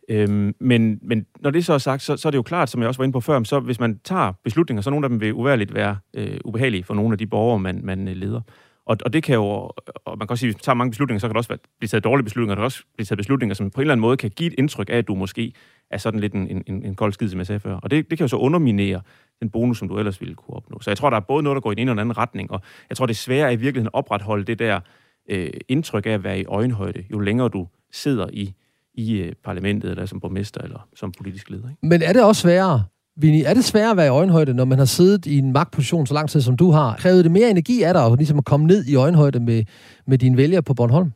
Øhm, 0.10 0.56
men, 0.60 1.00
men 1.02 1.26
når 1.40 1.50
det 1.50 1.66
så 1.66 1.74
er 1.74 1.78
sagt, 1.78 2.02
så, 2.02 2.18
så 2.18 2.28
er 2.28 2.32
det 2.32 2.38
jo 2.38 2.42
klart, 2.42 2.70
som 2.70 2.82
jeg 2.82 2.88
også 2.88 2.98
var 2.98 3.04
inde 3.04 3.14
på 3.14 3.22
før, 3.22 3.44
så 3.44 3.60
hvis 3.60 3.80
man 3.80 4.00
tager 4.04 4.34
beslutninger, 4.44 4.82
så 4.82 4.90
nogle 4.90 5.06
af 5.06 5.10
dem 5.10 5.22
vil 5.22 5.34
uværligt 5.34 5.74
være 5.74 5.98
øh, 6.14 6.38
ubehagelige 6.46 6.84
for 6.84 6.94
nogle 6.94 7.12
af 7.14 7.18
de 7.18 7.28
borgere, 7.28 7.60
man, 7.60 7.80
man 7.84 8.08
øh, 8.08 8.16
leder. 8.16 8.42
Og, 8.86 8.98
og 9.06 9.14
det 9.14 9.24
kan 9.24 9.36
jo, 9.36 9.44
og 9.44 10.18
man 10.18 10.20
kan 10.20 10.30
også 10.30 10.40
sige, 10.40 10.48
hvis 10.48 10.56
man 10.56 10.62
tager 10.62 10.76
mange 10.76 10.92
beslutninger, 10.92 11.20
så 11.20 11.28
kan 11.28 11.34
det 11.34 11.38
også 11.38 11.58
blive 11.80 11.88
taget 11.88 12.04
dårlige 12.04 12.24
beslutninger, 12.24 12.56
der 12.56 12.60
kan 12.60 12.66
også 12.66 12.84
blive 12.96 13.06
taget 13.06 13.18
beslutninger, 13.18 13.54
som 13.54 13.72
på 13.72 13.82
en 13.82 13.82
eller 13.82 13.92
anden 13.92 14.02
måde 14.02 14.18
kan 14.18 14.30
give 14.30 14.48
et 14.48 14.56
indtryk 14.58 14.90
af, 14.90 14.98
at 14.98 15.08
du 15.08 15.16
måske 15.16 15.54
er 15.92 15.98
sådan 15.98 16.20
lidt 16.20 16.34
en, 16.34 16.64
en, 16.68 16.86
en 16.86 16.96
kold 16.96 17.14
skid, 17.14 17.30
som 17.30 17.40
jeg 17.40 17.48
sagde 17.48 17.60
før. 17.60 17.76
Og 17.76 17.92
det, 17.92 18.10
det 18.10 18.18
kan 18.18 18.24
jo 18.24 18.28
så 18.28 18.38
underminere 18.38 19.02
den 19.42 19.50
bonus, 19.50 19.80
som 19.80 19.88
du 19.88 19.98
ellers 19.98 20.22
ville 20.22 20.36
kunne 20.36 20.56
opnå. 20.56 20.80
Så 20.82 20.90
jeg 20.90 20.98
tror, 20.98 21.10
der 21.10 21.18
er 21.18 21.22
både 21.22 21.44
noget, 21.44 21.56
der 21.56 21.62
går 21.62 21.72
i 21.72 21.76
den 21.76 21.82
ene 21.82 21.92
og 21.92 21.96
den 21.96 22.00
anden 22.00 22.18
retning, 22.18 22.52
og 22.52 22.62
jeg 22.90 22.98
tror, 22.98 23.06
det 23.06 23.14
er 23.14 23.18
sværere 23.18 23.54
i 23.54 23.56
virkeligheden 23.56 23.88
at 23.88 23.94
opretholde 23.94 24.44
det 24.44 24.60
der 24.60 24.80
øh, 25.30 25.50
indtryk 25.68 26.06
af 26.06 26.12
at 26.12 26.24
være 26.24 26.40
i 26.40 26.46
øjenhøjde, 26.46 27.04
jo 27.12 27.20
længere 27.20 27.50
du 27.50 27.68
sidder 27.92 28.28
i 28.34 28.54
i 28.94 29.18
øh, 29.18 29.34
parlamentet, 29.44 29.90
eller 29.92 30.06
som 30.06 30.20
borgmester, 30.20 30.62
eller 30.62 30.88
som 30.96 31.12
politisk 31.12 31.50
leder. 31.50 31.70
Ikke? 31.70 31.86
Men 31.86 32.02
er 32.02 32.14
det 32.14 32.24
også 32.24 32.42
sværere, 32.42 32.84
Vinnie, 33.16 33.46
er 33.46 33.54
det 33.54 33.66
sværere 33.66 33.92
at 33.92 33.98
være 33.98 34.06
i 34.06 34.10
øjenhøjde, 34.10 34.54
når 34.54 34.66
man 34.66 34.78
har 34.78 34.86
siddet 34.86 35.26
i 35.26 35.38
en 35.38 35.54
magtposition 35.54 36.08
så 36.08 36.14
lang 36.14 36.30
tid, 36.30 36.42
som 36.42 36.58
du 36.58 36.72
har? 36.72 36.96
Krævede 37.00 37.24
det 37.24 37.32
mere 37.32 37.50
energi 37.50 37.84
af 37.84 37.94
dig, 37.94 38.12
ligesom 38.18 38.38
at 38.38 38.46
komme 38.46 38.66
ned 38.66 38.86
i 38.86 38.96
øjenhøjde 38.96 39.40
med, 39.40 39.64
med 40.08 40.18
dine 40.18 40.38
vælgere 40.38 40.62
på 40.62 40.74
Bornholm? 40.74 41.12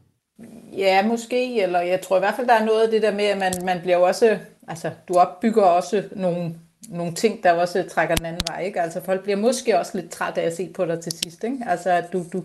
Ja, 0.77 1.07
måske, 1.07 1.61
eller 1.61 1.79
jeg 1.79 2.01
tror 2.01 2.15
i 2.15 2.19
hvert 2.19 2.33
fald, 2.35 2.47
der 2.47 2.53
er 2.53 2.65
noget 2.65 2.83
af 2.83 2.89
det 2.91 3.01
der 3.01 3.13
med, 3.13 3.25
at 3.25 3.37
man, 3.37 3.53
man 3.65 3.79
bliver 3.81 3.97
også, 3.97 4.37
altså 4.67 4.89
du 5.07 5.13
opbygger 5.13 5.63
også 5.63 6.03
nogle, 6.15 6.53
nogle 6.89 7.13
ting, 7.13 7.43
der 7.43 7.51
også 7.51 7.83
trækker 7.91 8.15
den 8.15 8.25
anden 8.25 8.41
vej, 8.47 8.61
ikke? 8.61 8.81
Altså 8.81 9.01
folk 9.05 9.23
bliver 9.23 9.37
måske 9.37 9.79
også 9.79 9.91
lidt 9.97 10.11
trætte 10.11 10.41
af 10.41 10.45
at 10.45 10.55
se 10.55 10.69
på 10.75 10.85
dig 10.85 10.99
til 10.99 11.11
sidst, 11.11 11.43
ikke? 11.43 11.57
Altså 11.67 11.89
at 11.89 12.13
du, 12.13 12.23
du, 12.33 12.43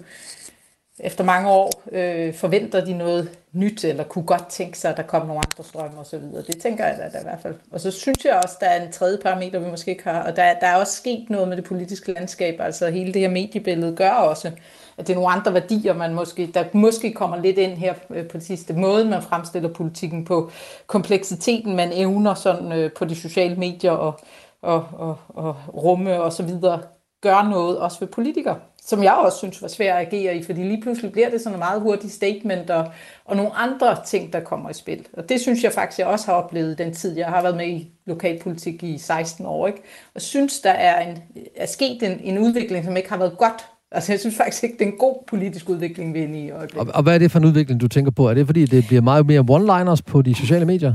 efter 1.01 1.25
mange 1.25 1.51
år 1.51 1.83
øh, 1.93 2.35
forventer 2.35 2.85
de 2.85 2.93
noget 2.93 3.39
nyt, 3.53 3.85
eller 3.85 4.05
kunne 4.05 4.25
godt 4.25 4.47
tænke 4.47 4.79
sig, 4.79 4.91
at 4.91 4.97
der 4.97 5.03
kom 5.03 5.27
nogle 5.27 5.43
andre 5.47 5.65
strømme 5.65 5.99
og 5.99 6.07
så 6.07 6.19
videre. 6.19 6.43
Det 6.43 6.61
tænker 6.61 6.87
jeg 6.87 6.99
da, 6.99 7.09
da 7.19 7.21
i 7.21 7.23
hvert 7.23 7.41
fald. 7.43 7.55
Og 7.71 7.81
så 7.81 7.91
synes 7.91 8.25
jeg 8.25 8.41
også, 8.45 8.57
der 8.61 8.67
er 8.67 8.83
en 8.83 8.93
tredje 8.93 9.19
parameter, 9.19 9.59
vi 9.59 9.71
måske 9.71 9.91
ikke 9.91 10.05
har, 10.05 10.23
og 10.23 10.37
der, 10.37 10.55
der 10.61 10.67
er 10.67 10.77
også 10.77 10.97
sket 10.97 11.31
noget 11.31 11.49
med 11.49 11.57
det 11.57 11.65
politiske 11.65 12.13
landskab, 12.13 12.61
altså 12.61 12.91
hele 12.91 13.15
det 13.15 13.23
her 13.23 13.31
mediebillede 13.31 13.97
gør 13.97 14.11
også, 14.11 14.51
at 14.99 15.07
det 15.07 15.11
er 15.11 15.15
nogle 15.15 15.33
andre 15.33 15.55
værdier, 15.55 15.95
man 15.95 16.15
måske, 16.15 16.47
der 16.55 16.65
måske 16.73 17.13
kommer 17.13 17.37
lidt 17.37 17.59
ind 17.59 17.73
her 17.73 17.95
øh, 18.11 18.29
på 18.29 18.37
det 18.37 18.47
sidste 18.47 18.73
måde, 18.73 19.05
man 19.05 19.23
fremstiller 19.23 19.69
politikken 19.69 20.25
på, 20.25 20.51
kompleksiteten, 20.87 21.77
man 21.77 21.93
evner 21.93 22.35
sådan 22.35 22.73
øh, 22.73 22.93
på 22.93 23.05
de 23.05 23.17
sociale 23.17 23.57
medier 23.57 23.93
og, 23.93 24.21
og, 24.63 24.89
og, 24.93 25.19
og 25.29 25.57
rumme 25.75 26.23
og 26.23 26.33
så 26.33 26.43
videre, 26.43 26.81
gør 27.21 27.49
noget 27.51 27.79
også 27.79 28.01
ved 28.01 28.09
politikere 28.09 28.57
som 28.85 29.03
jeg 29.03 29.13
også 29.13 29.39
synes 29.39 29.63
var 29.63 29.69
svært 29.69 29.97
at 29.97 30.07
agere 30.07 30.37
i, 30.37 30.43
fordi 30.43 30.63
lige 30.63 30.83
pludselig 30.83 31.13
bliver 31.13 31.31
det 31.31 31.41
sådan 31.41 31.55
en 31.55 31.59
meget 31.59 31.81
hurtig 31.81 32.11
statement 32.11 32.71
og, 32.71 32.89
og 33.25 33.37
nogle 33.37 33.53
andre 33.53 33.97
ting, 34.07 34.33
der 34.33 34.41
kommer 34.41 34.71
i 34.71 34.75
spil. 34.75 35.07
Og 35.13 35.29
det 35.29 35.41
synes 35.41 35.65
jeg 35.65 35.73
faktisk, 35.73 35.99
jeg 35.99 36.07
også 36.07 36.27
har 36.27 36.33
oplevet 36.33 36.79
den 36.79 36.95
tid, 36.95 37.17
jeg 37.17 37.27
har 37.27 37.43
været 37.43 37.57
med 37.57 37.69
i 37.69 37.91
lokalpolitik 38.07 38.83
i 38.83 38.99
16 38.99 39.47
år. 39.47 39.67
Ikke? 39.67 39.83
Og 40.15 40.21
synes, 40.21 40.61
der 40.61 40.71
er, 40.71 41.11
en, 41.11 41.19
er 41.57 41.67
sket 41.67 42.03
en, 42.03 42.21
en 42.21 42.39
udvikling, 42.39 42.85
som 42.85 42.97
ikke 42.97 43.11
har 43.11 43.19
været 43.19 43.39
godt 43.39 43.67
Altså, 43.95 44.13
jeg 44.13 44.21
synes 44.21 44.37
faktisk 44.37 44.65
ikke, 44.65 44.77
det 44.79 44.85
er 44.89 44.93
en 44.93 44.99
god 44.99 45.25
politisk 45.29 45.69
udvikling, 45.69 46.15
vi 46.15 46.19
er 46.19 46.23
inde 46.23 46.41
i 46.41 46.51
øjeblikket. 46.51 46.89
Og, 46.89 46.97
og 46.97 47.03
hvad 47.03 47.15
er 47.15 47.19
det 47.19 47.31
for 47.31 47.39
en 47.39 47.45
udvikling, 47.45 47.81
du 47.81 47.89
tænker 47.89 48.11
på? 48.11 48.29
Er 48.29 48.35
det, 48.35 48.47
fordi 48.47 48.67
det 48.67 48.85
bliver 48.87 49.03
meget 49.03 49.27
mere 49.27 49.41
one-liners 49.41 50.01
på 50.07 50.23
de 50.23 50.35
sociale 50.35 50.65
medier? 50.65 50.95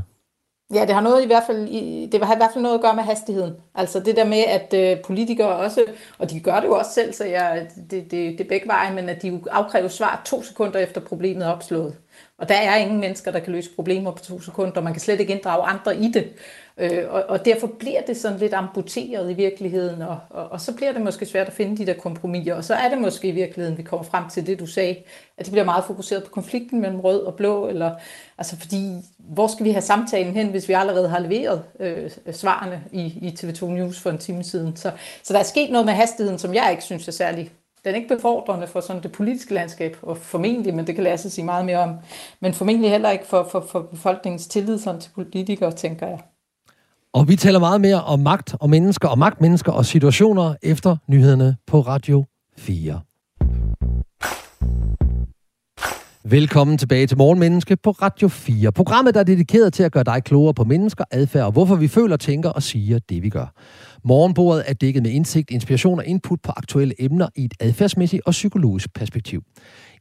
Ja, 0.74 0.86
det 0.86 0.94
har 0.94 1.02
noget 1.02 1.24
i 1.24 1.28
hvert 1.28 1.44
fald, 1.48 1.68
det 2.12 2.24
har 2.24 2.34
i 2.34 2.38
hvert 2.38 2.50
fald 2.54 2.62
noget 2.62 2.76
at 2.76 2.82
gøre 2.82 2.96
med 2.96 3.04
hastigheden. 3.04 3.54
Altså 3.76 4.00
det 4.00 4.16
der 4.16 4.26
med, 4.26 4.44
at 4.48 4.74
øh, 4.74 5.04
politikere 5.04 5.56
også, 5.56 5.86
og 6.20 6.30
de 6.30 6.40
gør 6.40 6.60
det 6.60 6.68
jo 6.68 6.76
også 6.78 6.92
selv, 6.92 7.14
så 7.14 7.26
jeg, 7.26 7.68
det, 7.92 8.12
det, 8.12 8.12
det 8.12 8.42
er 8.42 8.48
begge 8.50 8.68
veje, 8.68 8.94
men 8.94 9.10
at 9.10 9.22
de 9.22 9.42
afkræver 9.52 9.88
svar 9.88 10.22
to 10.26 10.44
sekunder 10.44 10.80
efter 10.80 11.02
problemet 11.02 11.46
er 11.46 11.52
opslået. 11.52 11.96
Og 12.38 12.50
der 12.50 12.56
er 12.56 12.76
ingen 12.76 13.00
mennesker, 13.00 13.32
der 13.32 13.40
kan 13.40 13.54
løse 13.54 13.70
problemer 13.76 14.12
på 14.12 14.24
to 14.24 14.42
sekunder. 14.42 14.82
Man 14.82 14.94
kan 14.94 15.00
slet 15.02 15.20
ikke 15.20 15.34
inddrage 15.34 15.64
andre 15.64 15.98
i 15.98 16.12
det. 16.12 16.34
Øh, 16.80 17.04
og, 17.10 17.24
og 17.28 17.46
derfor 17.46 17.68
bliver 17.68 18.02
det 18.02 18.18
sådan 18.18 18.38
lidt 18.38 18.54
amputeret 18.54 19.32
i 19.32 19.34
virkeligheden, 19.34 20.02
og, 20.02 20.20
og, 20.30 20.48
og 20.52 20.62
så 20.62 20.76
bliver 20.76 20.92
det 20.92 21.02
måske 21.02 21.26
svært 21.26 21.48
at 21.48 21.54
finde 21.54 21.78
de 21.78 21.86
der 21.86 21.94
kompromiser. 21.94 22.56
Og 22.56 22.64
så 22.64 22.74
er 22.74 22.90
det 22.90 22.98
måske 22.98 23.28
i 23.28 23.32
virkeligheden, 23.32 23.78
vi 23.78 23.84
kommer 23.84 24.04
frem 24.04 24.30
til 24.30 24.48
det, 24.48 24.60
du 24.60 24.66
sagde, 24.66 24.96
at 25.38 25.46
det 25.46 25.52
bliver 25.52 25.66
meget 25.66 25.86
fokuseret 25.86 26.24
på 26.24 26.30
konflikten 26.30 26.82
mellem 26.82 27.00
rød 27.00 27.20
og 27.20 27.36
blå, 27.36 27.68
eller, 27.68 27.96
altså 28.38 28.58
fordi, 28.60 28.94
hvor 29.18 29.48
skal 29.48 29.66
vi 29.66 29.72
have 29.72 29.82
samtalen 29.82 30.34
hen, 30.34 30.48
hvis 30.48 30.68
vi 30.68 30.74
allerede 30.74 31.10
har 31.10 31.20
leveret 31.20 31.64
øh, 31.80 32.12
svarene 32.32 32.84
i, 32.92 33.02
i 33.02 33.36
TV2 33.40 33.66
News 33.66 34.00
for 34.00 34.10
en 34.10 34.18
time 34.18 34.44
siden. 34.44 34.76
Så, 34.76 34.92
så 35.24 35.34
der 35.34 35.40
er 35.40 35.44
sket 35.44 35.72
noget 35.72 35.86
med 35.86 35.94
hastigheden, 35.94 36.40
som 36.40 36.54
jeg 36.54 36.68
ikke 36.72 36.84
synes 36.84 37.08
er 37.08 37.12
særlig 37.12 37.52
den 37.86 37.96
er 37.96 38.00
ikke 38.00 38.16
befordrende 38.16 38.68
for 38.68 38.82
sådan 38.82 39.04
det 39.04 39.12
politiske 39.12 39.54
landskab, 39.54 39.98
og 40.02 40.18
formentlig, 40.18 40.74
men 40.74 40.88
det 40.88 40.96
kan 40.96 41.04
Lasse 41.04 41.30
sige 41.30 41.46
meget 41.46 41.66
mere 41.66 41.78
om, 41.78 41.96
men 42.40 42.54
formentlig 42.54 42.92
heller 42.92 43.10
ikke 43.10 43.26
for, 43.26 43.48
for, 43.52 43.60
for 43.60 43.82
befolkningens 43.82 44.48
tillid 44.48 44.78
sådan 44.78 45.02
til 45.02 45.12
politikere, 45.16 45.72
tænker 45.72 46.08
jeg. 46.08 46.20
Og 47.18 47.28
vi 47.28 47.36
taler 47.36 47.60
meget 47.60 47.82
mere 47.82 48.04
om 48.04 48.20
magt 48.20 48.56
og 48.60 48.70
mennesker 48.70 49.08
og 49.08 49.20
magtmennesker 49.20 49.72
og 49.72 49.86
situationer 49.86 50.56
efter 50.62 50.98
nyhederne 51.08 51.56
på 51.68 51.82
Radio 51.82 52.26
4. 52.58 53.00
Velkommen 56.24 56.78
tilbage 56.78 57.08
til 57.08 57.18
Morgenmenneske 57.18 57.78
på 57.84 57.92
Radio 57.92 58.28
4. 58.28 58.72
Programmet, 58.72 59.14
der 59.14 59.20
er 59.20 59.24
dedikeret 59.24 59.74
til 59.74 59.84
at 59.84 59.92
gøre 59.92 60.04
dig 60.04 60.24
klogere 60.24 60.54
på 60.54 60.64
mennesker, 60.64 61.04
adfærd 61.12 61.46
og 61.46 61.52
hvorfor 61.52 61.76
vi 61.76 61.88
føler, 61.88 62.18
tænker 62.18 62.50
og 62.50 62.64
siger 62.64 63.00
det, 63.10 63.24
vi 63.24 63.30
gør. 63.30 63.54
Morgenbordet 64.04 64.64
er 64.68 64.74
dækket 64.74 65.04
med 65.04 65.12
indsigt, 65.12 65.52
inspiration 65.52 66.00
og 66.00 66.06
input 66.06 66.40
på 66.44 66.52
aktuelle 66.58 66.94
emner 67.04 67.28
i 67.36 67.46
et 67.46 67.54
adfærdsmæssigt 67.60 68.22
og 68.26 68.32
psykologisk 68.32 68.94
perspektiv. 68.94 69.44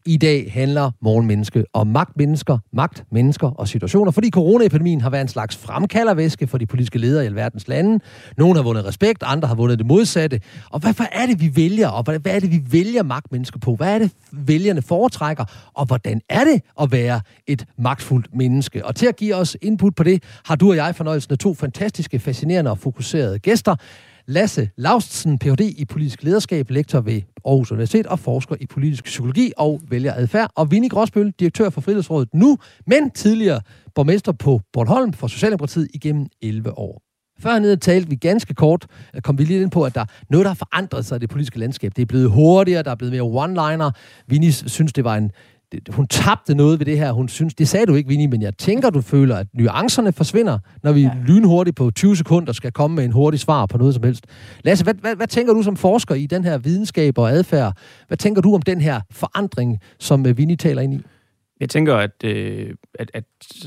I 0.08 0.16
dag 0.16 0.52
handler 0.52 0.90
morgenmenneske 1.00 1.64
om 1.72 1.86
magtmennesker, 1.86 2.58
magtmennesker 2.72 3.48
og 3.48 3.68
situationer, 3.68 4.10
fordi 4.10 4.30
coronaepidemien 4.30 5.00
har 5.00 5.10
været 5.10 5.22
en 5.22 5.28
slags 5.28 5.56
fremkaldervæske 5.56 6.46
for 6.46 6.58
de 6.58 6.66
politiske 6.66 6.98
ledere 6.98 7.24
i 7.24 7.26
alverdens 7.26 7.68
lande. 7.68 8.04
Nogle 8.36 8.56
har 8.56 8.62
vundet 8.62 8.84
respekt, 8.84 9.22
andre 9.26 9.48
har 9.48 9.54
vundet 9.54 9.78
det 9.78 9.86
modsatte. 9.86 10.40
Og 10.70 10.80
hvad, 10.80 10.92
hvad 10.94 11.06
er 11.12 11.26
det, 11.26 11.40
vi 11.40 11.56
vælger, 11.56 11.88
og 11.88 12.02
hvad, 12.02 12.18
hvad 12.18 12.34
er 12.34 12.40
det, 12.40 12.50
vi 12.50 12.62
vælger 12.70 13.02
magtmennesker 13.02 13.58
på? 13.58 13.74
Hvad 13.74 13.94
er 13.94 13.98
det, 13.98 14.10
vælgerne 14.32 14.82
foretrækker, 14.82 15.44
og 15.74 15.86
hvordan 15.86 16.20
er 16.28 16.44
det 16.44 16.62
at 16.80 16.92
være 16.92 17.20
et 17.46 17.64
magtfuldt 17.78 18.34
menneske? 18.34 18.86
Og 18.86 18.94
til 18.94 19.06
at 19.06 19.16
give 19.16 19.34
os 19.34 19.56
input 19.62 19.94
på 19.94 20.02
det, 20.02 20.22
har 20.44 20.56
du 20.56 20.70
og 20.70 20.76
jeg 20.76 20.94
fornøjelsen 20.96 21.32
af 21.32 21.38
to 21.38 21.54
fantastiske, 21.54 22.18
fascinerende 22.18 22.70
og 22.70 22.78
fokuserede 22.78 23.38
gæster. 23.38 23.76
Lasse 24.28 24.70
Laustsen, 24.76 25.38
Ph.D. 25.38 25.60
i 25.60 25.84
politisk 25.84 26.22
lederskab, 26.22 26.70
lektor 26.70 27.00
ved 27.00 27.22
Aarhus 27.44 27.72
Universitet 27.72 28.06
og 28.06 28.18
forsker 28.18 28.56
i 28.60 28.66
politisk 28.66 29.04
psykologi 29.04 29.52
og 29.56 29.80
vælgeradfærd. 29.88 30.50
Og 30.54 30.70
Vinnie 30.70 30.90
Gråsbøl, 30.90 31.30
direktør 31.30 31.70
for 31.70 31.80
Frihedsrådet 31.80 32.28
nu, 32.34 32.58
men 32.86 33.10
tidligere 33.10 33.60
borgmester 33.94 34.32
på 34.32 34.60
Bornholm 34.72 35.12
for 35.12 35.26
Socialdemokratiet 35.26 35.88
igennem 35.94 36.26
11 36.42 36.78
år. 36.78 37.02
Før 37.40 37.58
nede 37.58 37.76
talte 37.76 38.08
vi 38.08 38.16
ganske 38.16 38.54
kort, 38.54 38.86
kom 39.22 39.38
vi 39.38 39.44
lige 39.44 39.62
ind 39.62 39.70
på, 39.70 39.84
at 39.84 39.94
der 39.94 40.00
er 40.00 40.06
noget, 40.30 40.44
der 40.44 40.50
har 40.50 40.54
forandret 40.54 41.06
sig 41.06 41.16
i 41.16 41.18
det 41.18 41.28
politiske 41.28 41.58
landskab. 41.58 41.92
Det 41.96 42.02
er 42.02 42.06
blevet 42.06 42.30
hurtigere, 42.30 42.82
der 42.82 42.90
er 42.90 42.94
blevet 42.94 43.12
mere 43.12 43.44
one-liner. 43.44 43.90
Vinnie 44.26 44.52
synes, 44.52 44.92
det 44.92 45.04
var 45.04 45.16
en 45.16 45.30
det, 45.72 45.88
hun 45.94 46.06
tabte 46.06 46.54
noget 46.54 46.78
ved 46.78 46.86
det 46.86 46.98
her. 46.98 47.12
Hun 47.12 47.28
synes, 47.28 47.54
det 47.54 47.68
sagde 47.68 47.86
du 47.86 47.94
ikke, 47.94 48.08
Vinnie, 48.08 48.28
men 48.28 48.42
jeg 48.42 48.58
tænker, 48.58 48.90
du 48.90 49.00
føler, 49.00 49.36
at 49.36 49.46
nuancerne 49.54 50.12
forsvinder, 50.12 50.58
når 50.82 50.92
vi 50.92 51.00
ja. 51.00 51.10
lynhurtigt 51.26 51.76
på 51.76 51.90
20 51.90 52.16
sekunder 52.16 52.52
skal 52.52 52.72
komme 52.72 52.94
med 52.94 53.04
en 53.04 53.12
hurtig 53.12 53.40
svar 53.40 53.66
på 53.66 53.78
noget 53.78 53.94
som 53.94 54.02
helst. 54.02 54.26
Lasse, 54.64 54.84
hvad, 54.84 54.94
hvad, 54.94 55.16
hvad 55.16 55.26
tænker 55.26 55.52
du 55.52 55.62
som 55.62 55.76
forsker 55.76 56.14
i 56.14 56.26
den 56.26 56.44
her 56.44 56.58
videnskab 56.58 57.18
og 57.18 57.30
adfærd? 57.30 57.76
Hvad 58.06 58.16
tænker 58.16 58.42
du 58.42 58.54
om 58.54 58.62
den 58.62 58.80
her 58.80 59.00
forandring, 59.10 59.78
som 59.98 60.26
øh, 60.26 60.38
Vinnie 60.38 60.56
taler 60.56 60.82
ind 60.82 60.94
i? 60.94 61.00
Jeg 61.60 61.68
tænker, 61.68 61.94
at, 61.94 62.24
øh, 62.24 62.74
at, 62.94 63.10
at 63.14 63.24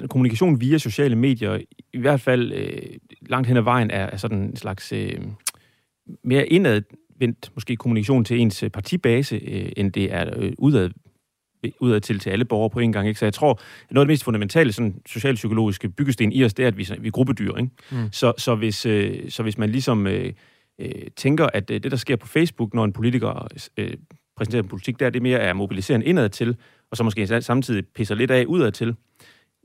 kommunikation 0.10 0.62
via 0.62 0.78
sociale 0.78 1.16
medier, 1.16 1.60
i 1.94 2.00
hvert 2.00 2.22
fald 2.22 2.54
øh, 2.54 2.82
langt 3.22 3.48
hen 3.48 3.58
ad 3.58 3.62
vejen, 3.62 3.92
er, 3.92 4.06
er 4.06 4.18
sådan 4.18 4.38
en 4.38 4.56
slags 4.56 4.92
øh, 4.92 5.20
mere 6.24 6.48
indadvendt 6.48 7.52
måske 7.56 7.76
kommunikation 7.76 8.26
til 8.26 8.40
ens 8.40 8.64
partibase, 8.74 9.36
øh, 9.36 9.72
end 9.78 9.92
det 9.92 10.14
er 10.14 10.34
øh, 10.38 10.52
udad 10.58 10.90
udad 11.80 12.02
til 12.02 12.20
til 12.20 12.30
alle 12.30 12.46
borgere 12.46 12.70
på 12.70 12.80
en 12.80 12.92
gang. 12.92 13.08
Ikke? 13.08 13.20
Så 13.20 13.26
jeg 13.26 13.34
tror, 13.34 13.52
at 13.52 13.92
noget 13.92 14.02
af 14.02 14.08
det 14.08 14.12
mest 14.12 14.24
fundamentale 14.24 14.72
sådan, 14.72 15.02
socialpsykologiske 15.06 15.90
byggesten 15.90 16.32
i 16.32 16.44
os, 16.44 16.54
det 16.54 16.64
er, 16.64 16.68
at 16.68 16.78
vi, 16.78 16.88
vi 17.00 17.08
er 17.08 17.12
gruppedyr. 17.12 17.56
Ikke? 17.56 17.70
Mm. 17.92 18.12
Så, 18.12 18.34
så, 18.38 18.56
hvis, 18.56 18.86
øh, 18.86 19.32
så 19.32 19.44
hvis 19.44 19.58
man 19.58 19.70
ligesom 19.70 20.08
øh, 20.08 20.34
øh, 20.80 20.92
tænker, 21.16 21.48
at 21.54 21.72
øh, 21.72 21.84
det, 21.84 21.92
der 21.92 21.98
sker 21.98 22.16
på 22.16 22.28
Facebook, 22.28 22.74
når 22.74 22.86
en 22.86 22.94
politiker 22.94 23.48
øh, 23.78 23.94
præsenterer 24.38 24.64
en 24.64 24.70
politik, 24.70 25.00
der 25.00 25.10
det 25.10 25.22
mere 25.22 25.40
er 25.40 25.54
mobiliseren 25.54 26.04
indad 26.04 26.30
til, 26.30 26.56
og 26.92 26.98
så 26.98 27.04
måske 27.04 27.42
samtidig 27.42 27.84
pisser 27.96 28.16
lidt 28.16 28.32
af 28.32 28.46
udad 28.46 28.72
til, 28.72 28.96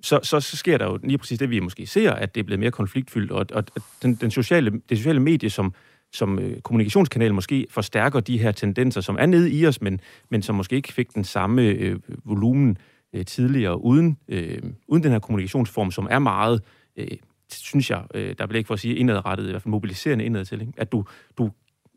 så, 0.02 0.20
så, 0.22 0.40
så 0.40 0.56
sker 0.56 0.78
der 0.78 0.84
jo 0.84 0.98
lige 1.04 1.18
præcis 1.18 1.38
det, 1.38 1.50
vi 1.50 1.60
måske 1.60 1.86
ser, 1.86 2.12
at 2.12 2.34
det 2.34 2.40
er 2.40 2.44
blevet 2.44 2.60
mere 2.60 2.70
konfliktfyldt, 2.70 3.30
og, 3.30 3.46
og 3.52 3.64
den, 4.02 4.14
den 4.14 4.30
sociale, 4.30 4.80
det 4.88 4.98
sociale 4.98 5.20
medie, 5.20 5.50
som 5.50 5.74
som 6.14 6.38
øh, 6.38 6.60
kommunikationskanal 6.60 7.34
måske 7.34 7.66
forstærker 7.70 8.20
de 8.20 8.38
her 8.38 8.52
tendenser, 8.52 9.00
som 9.00 9.16
er 9.20 9.26
nede 9.26 9.50
i 9.50 9.66
os, 9.66 9.80
men, 9.80 10.00
men 10.30 10.42
som 10.42 10.54
måske 10.54 10.76
ikke 10.76 10.92
fik 10.92 11.14
den 11.14 11.24
samme 11.24 11.62
øh, 11.62 11.96
volumen 12.24 12.78
øh, 13.12 13.24
tidligere, 13.24 13.84
uden, 13.84 14.18
øh, 14.28 14.62
uden 14.88 15.02
den 15.02 15.12
her 15.12 15.18
kommunikationsform, 15.18 15.90
som 15.90 16.08
er 16.10 16.18
meget, 16.18 16.62
øh, 16.96 17.08
synes 17.52 17.90
jeg, 17.90 18.02
øh, 18.14 18.34
der 18.38 18.46
bliver 18.46 18.58
ikke 18.58 18.66
for 18.66 18.74
at 18.74 18.80
sige 18.80 18.94
indadrettet, 18.94 19.46
i 19.46 19.50
hvert 19.50 19.62
fald 19.62 19.70
mobiliserende 19.70 20.24
indad 20.24 20.44
til, 20.44 20.60
ikke? 20.60 20.72
at 20.76 20.92
du, 20.92 21.04
du 21.38 21.50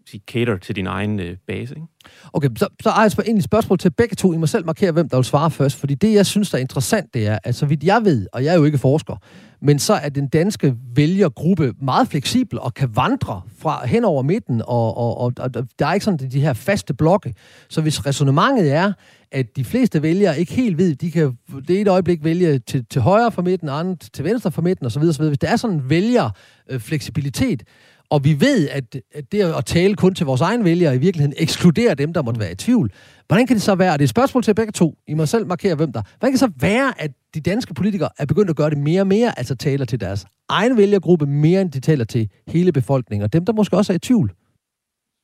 sige, 0.09 0.21
cater 0.27 0.57
til 0.57 0.75
din 0.75 0.87
egen 0.87 1.19
øh, 1.19 1.37
base. 1.47 1.75
Ikke? 1.75 1.87
Okay, 2.33 2.49
så, 2.55 2.67
så 2.81 2.89
er 2.89 3.01
jeg 3.01 3.11
egentlig 3.25 3.43
spørgsmål 3.43 3.77
til 3.77 3.91
begge 3.91 4.15
to. 4.15 4.33
I 4.33 4.37
må 4.37 4.45
selv 4.45 4.65
markere, 4.65 4.91
hvem 4.91 5.09
der 5.09 5.17
vil 5.17 5.23
svare 5.23 5.51
først. 5.51 5.79
Fordi 5.79 5.95
det, 5.95 6.13
jeg 6.13 6.25
synes, 6.25 6.49
der 6.49 6.57
er 6.57 6.61
interessant, 6.61 7.13
det 7.13 7.27
er, 7.27 7.39
at 7.43 7.55
så 7.55 7.65
vidt 7.65 7.83
jeg 7.83 8.01
ved, 8.05 8.27
og 8.33 8.43
jeg 8.43 8.53
er 8.53 8.57
jo 8.57 8.63
ikke 8.63 8.77
forsker, 8.77 9.15
men 9.61 9.79
så 9.79 9.93
er 9.93 10.09
den 10.09 10.27
danske 10.27 10.75
vælgergruppe 10.95 11.73
meget 11.81 12.07
fleksibel 12.07 12.59
og 12.59 12.73
kan 12.73 12.95
vandre 12.95 13.41
fra 13.57 13.87
hen 13.87 14.05
over 14.05 14.23
midten, 14.23 14.61
og, 14.61 14.97
og, 14.97 15.17
og, 15.17 15.33
og 15.39 15.53
der 15.79 15.85
er 15.85 15.93
ikke 15.93 16.03
sådan 16.03 16.31
de 16.31 16.41
her 16.41 16.53
faste 16.53 16.93
blokke. 16.93 17.33
Så 17.69 17.81
hvis 17.81 18.05
resonemanget 18.05 18.73
er, 18.73 18.93
at 19.31 19.55
de 19.55 19.63
fleste 19.63 20.01
vælgere 20.01 20.39
ikke 20.39 20.53
helt 20.53 20.77
ved, 20.77 20.95
de 20.95 21.11
kan 21.11 21.37
det 21.67 21.81
et 21.81 21.87
øjeblik 21.87 22.23
vælge 22.23 22.59
til, 22.59 22.85
til 22.89 23.01
højre 23.01 23.31
for 23.31 23.41
midten, 23.41 23.69
andet 23.69 24.09
til 24.13 24.25
venstre 24.25 24.51
for 24.51 24.61
midten 24.61 24.85
osv. 24.85 25.01
osv. 25.01 25.25
Hvis 25.25 25.37
der 25.37 25.47
er 25.47 25.55
sådan 25.55 25.75
en 25.75 25.89
vælgerfleksibilitet, 25.89 27.63
og 28.09 28.23
vi 28.23 28.41
ved, 28.41 28.69
at 28.69 28.95
det 29.31 29.41
at 29.41 29.65
tale 29.65 29.95
kun 29.95 30.13
til 30.13 30.25
vores 30.25 30.41
egen 30.41 30.63
vælgere 30.63 30.95
i 30.95 30.97
virkeligheden 30.97 31.33
ekskluderer 31.37 31.93
dem, 31.93 32.13
der 32.13 32.21
måtte 32.21 32.39
være 32.39 32.51
i 32.51 32.55
tvivl. 32.55 32.91
Hvordan 33.27 33.47
kan 33.47 33.55
det 33.55 33.63
så 33.63 33.75
være, 33.75 33.93
og 33.93 33.99
det 33.99 34.03
er 34.03 34.05
et 34.05 34.09
spørgsmål 34.09 34.43
til 34.43 34.55
begge 34.55 34.71
to, 34.71 34.97
I 35.07 35.13
må 35.13 35.25
selv 35.25 35.47
markere, 35.47 35.75
hvem 35.75 35.91
der. 35.91 36.01
Hvordan 36.01 36.31
kan 36.31 36.31
det 36.31 36.39
så 36.39 36.51
være, 36.59 37.01
at 37.01 37.11
de 37.33 37.41
danske 37.41 37.73
politikere 37.73 38.09
er 38.17 38.25
begyndt 38.25 38.49
at 38.49 38.55
gøre 38.55 38.69
det 38.69 38.77
mere 38.77 39.01
og 39.01 39.07
mere, 39.07 39.39
altså 39.39 39.55
taler 39.55 39.85
til 39.85 39.99
deres 39.99 40.25
egen 40.49 40.77
vælgergruppe 40.77 41.25
mere, 41.25 41.61
end 41.61 41.71
de 41.71 41.79
taler 41.79 42.05
til 42.05 42.29
hele 42.47 42.71
befolkningen, 42.71 43.23
og 43.23 43.33
dem, 43.33 43.45
der 43.45 43.53
måske 43.53 43.77
også 43.77 43.93
er 43.93 43.95
i 43.95 43.99
tvivl? 43.99 44.33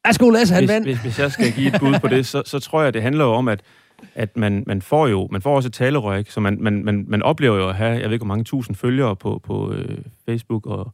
Værsgo, 0.05 0.29
Lasse, 0.29 0.53
han 0.53 0.65
hvis, 0.65 0.83
hvis, 0.83 1.01
hvis 1.01 1.19
jeg 1.19 1.31
skal 1.31 1.51
give 1.51 1.67
et 1.67 1.79
bud 1.79 1.99
på 2.01 2.07
det, 2.07 2.25
så, 2.25 2.43
så 2.45 2.59
tror 2.59 2.83
jeg, 2.83 2.93
det 2.93 3.01
handler 3.01 3.25
jo 3.25 3.31
om, 3.31 3.47
at 3.47 3.61
at 4.15 4.37
man, 4.37 4.63
man 4.67 4.81
får 4.81 5.07
jo 5.07 5.27
man 5.31 5.41
får 5.41 5.55
også 5.55 5.67
et 5.67 5.73
talerør, 5.73 6.15
ikke? 6.15 6.33
så 6.33 6.39
man, 6.39 6.57
man, 6.61 6.85
man, 6.85 7.05
man 7.07 7.21
oplever 7.21 7.57
jo 7.57 7.69
at 7.69 7.75
have, 7.75 7.91
jeg 7.91 8.03
ved 8.03 8.11
ikke 8.11 8.25
hvor 8.25 8.33
mange 8.33 8.43
tusind 8.43 8.75
følgere 8.75 9.15
på, 9.15 9.41
på 9.43 9.71
øh, 9.71 9.97
Facebook 10.25 10.65
og, 10.65 10.93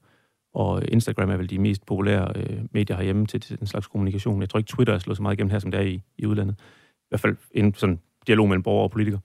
og 0.53 0.83
Instagram 0.87 1.29
er 1.29 1.37
vel 1.37 1.49
de 1.49 1.59
mest 1.59 1.85
populære 1.85 2.31
øh, 2.35 2.59
medier 2.71 2.97
herhjemme 2.97 3.25
til, 3.25 3.39
til 3.39 3.59
den 3.59 3.67
slags 3.67 3.87
kommunikation. 3.87 4.41
Jeg 4.41 4.49
tror 4.49 4.57
ikke, 4.57 4.67
Twitter 4.67 4.93
er 4.93 4.99
slået 4.99 5.17
så 5.17 5.23
meget 5.23 5.35
igennem 5.35 5.51
her, 5.51 5.59
som 5.59 5.71
det 5.71 5.79
er 5.79 5.83
i, 5.83 6.01
i 6.17 6.25
udlandet. 6.25 6.55
I 7.09 7.11
hvert 7.11 7.21
fald 7.21 7.35
en 7.51 7.73
sådan 7.73 7.99
dialog 8.27 8.49
mellem 8.49 8.63
borgere 8.63 8.83
og 8.83 8.91
politikere. 8.91 9.21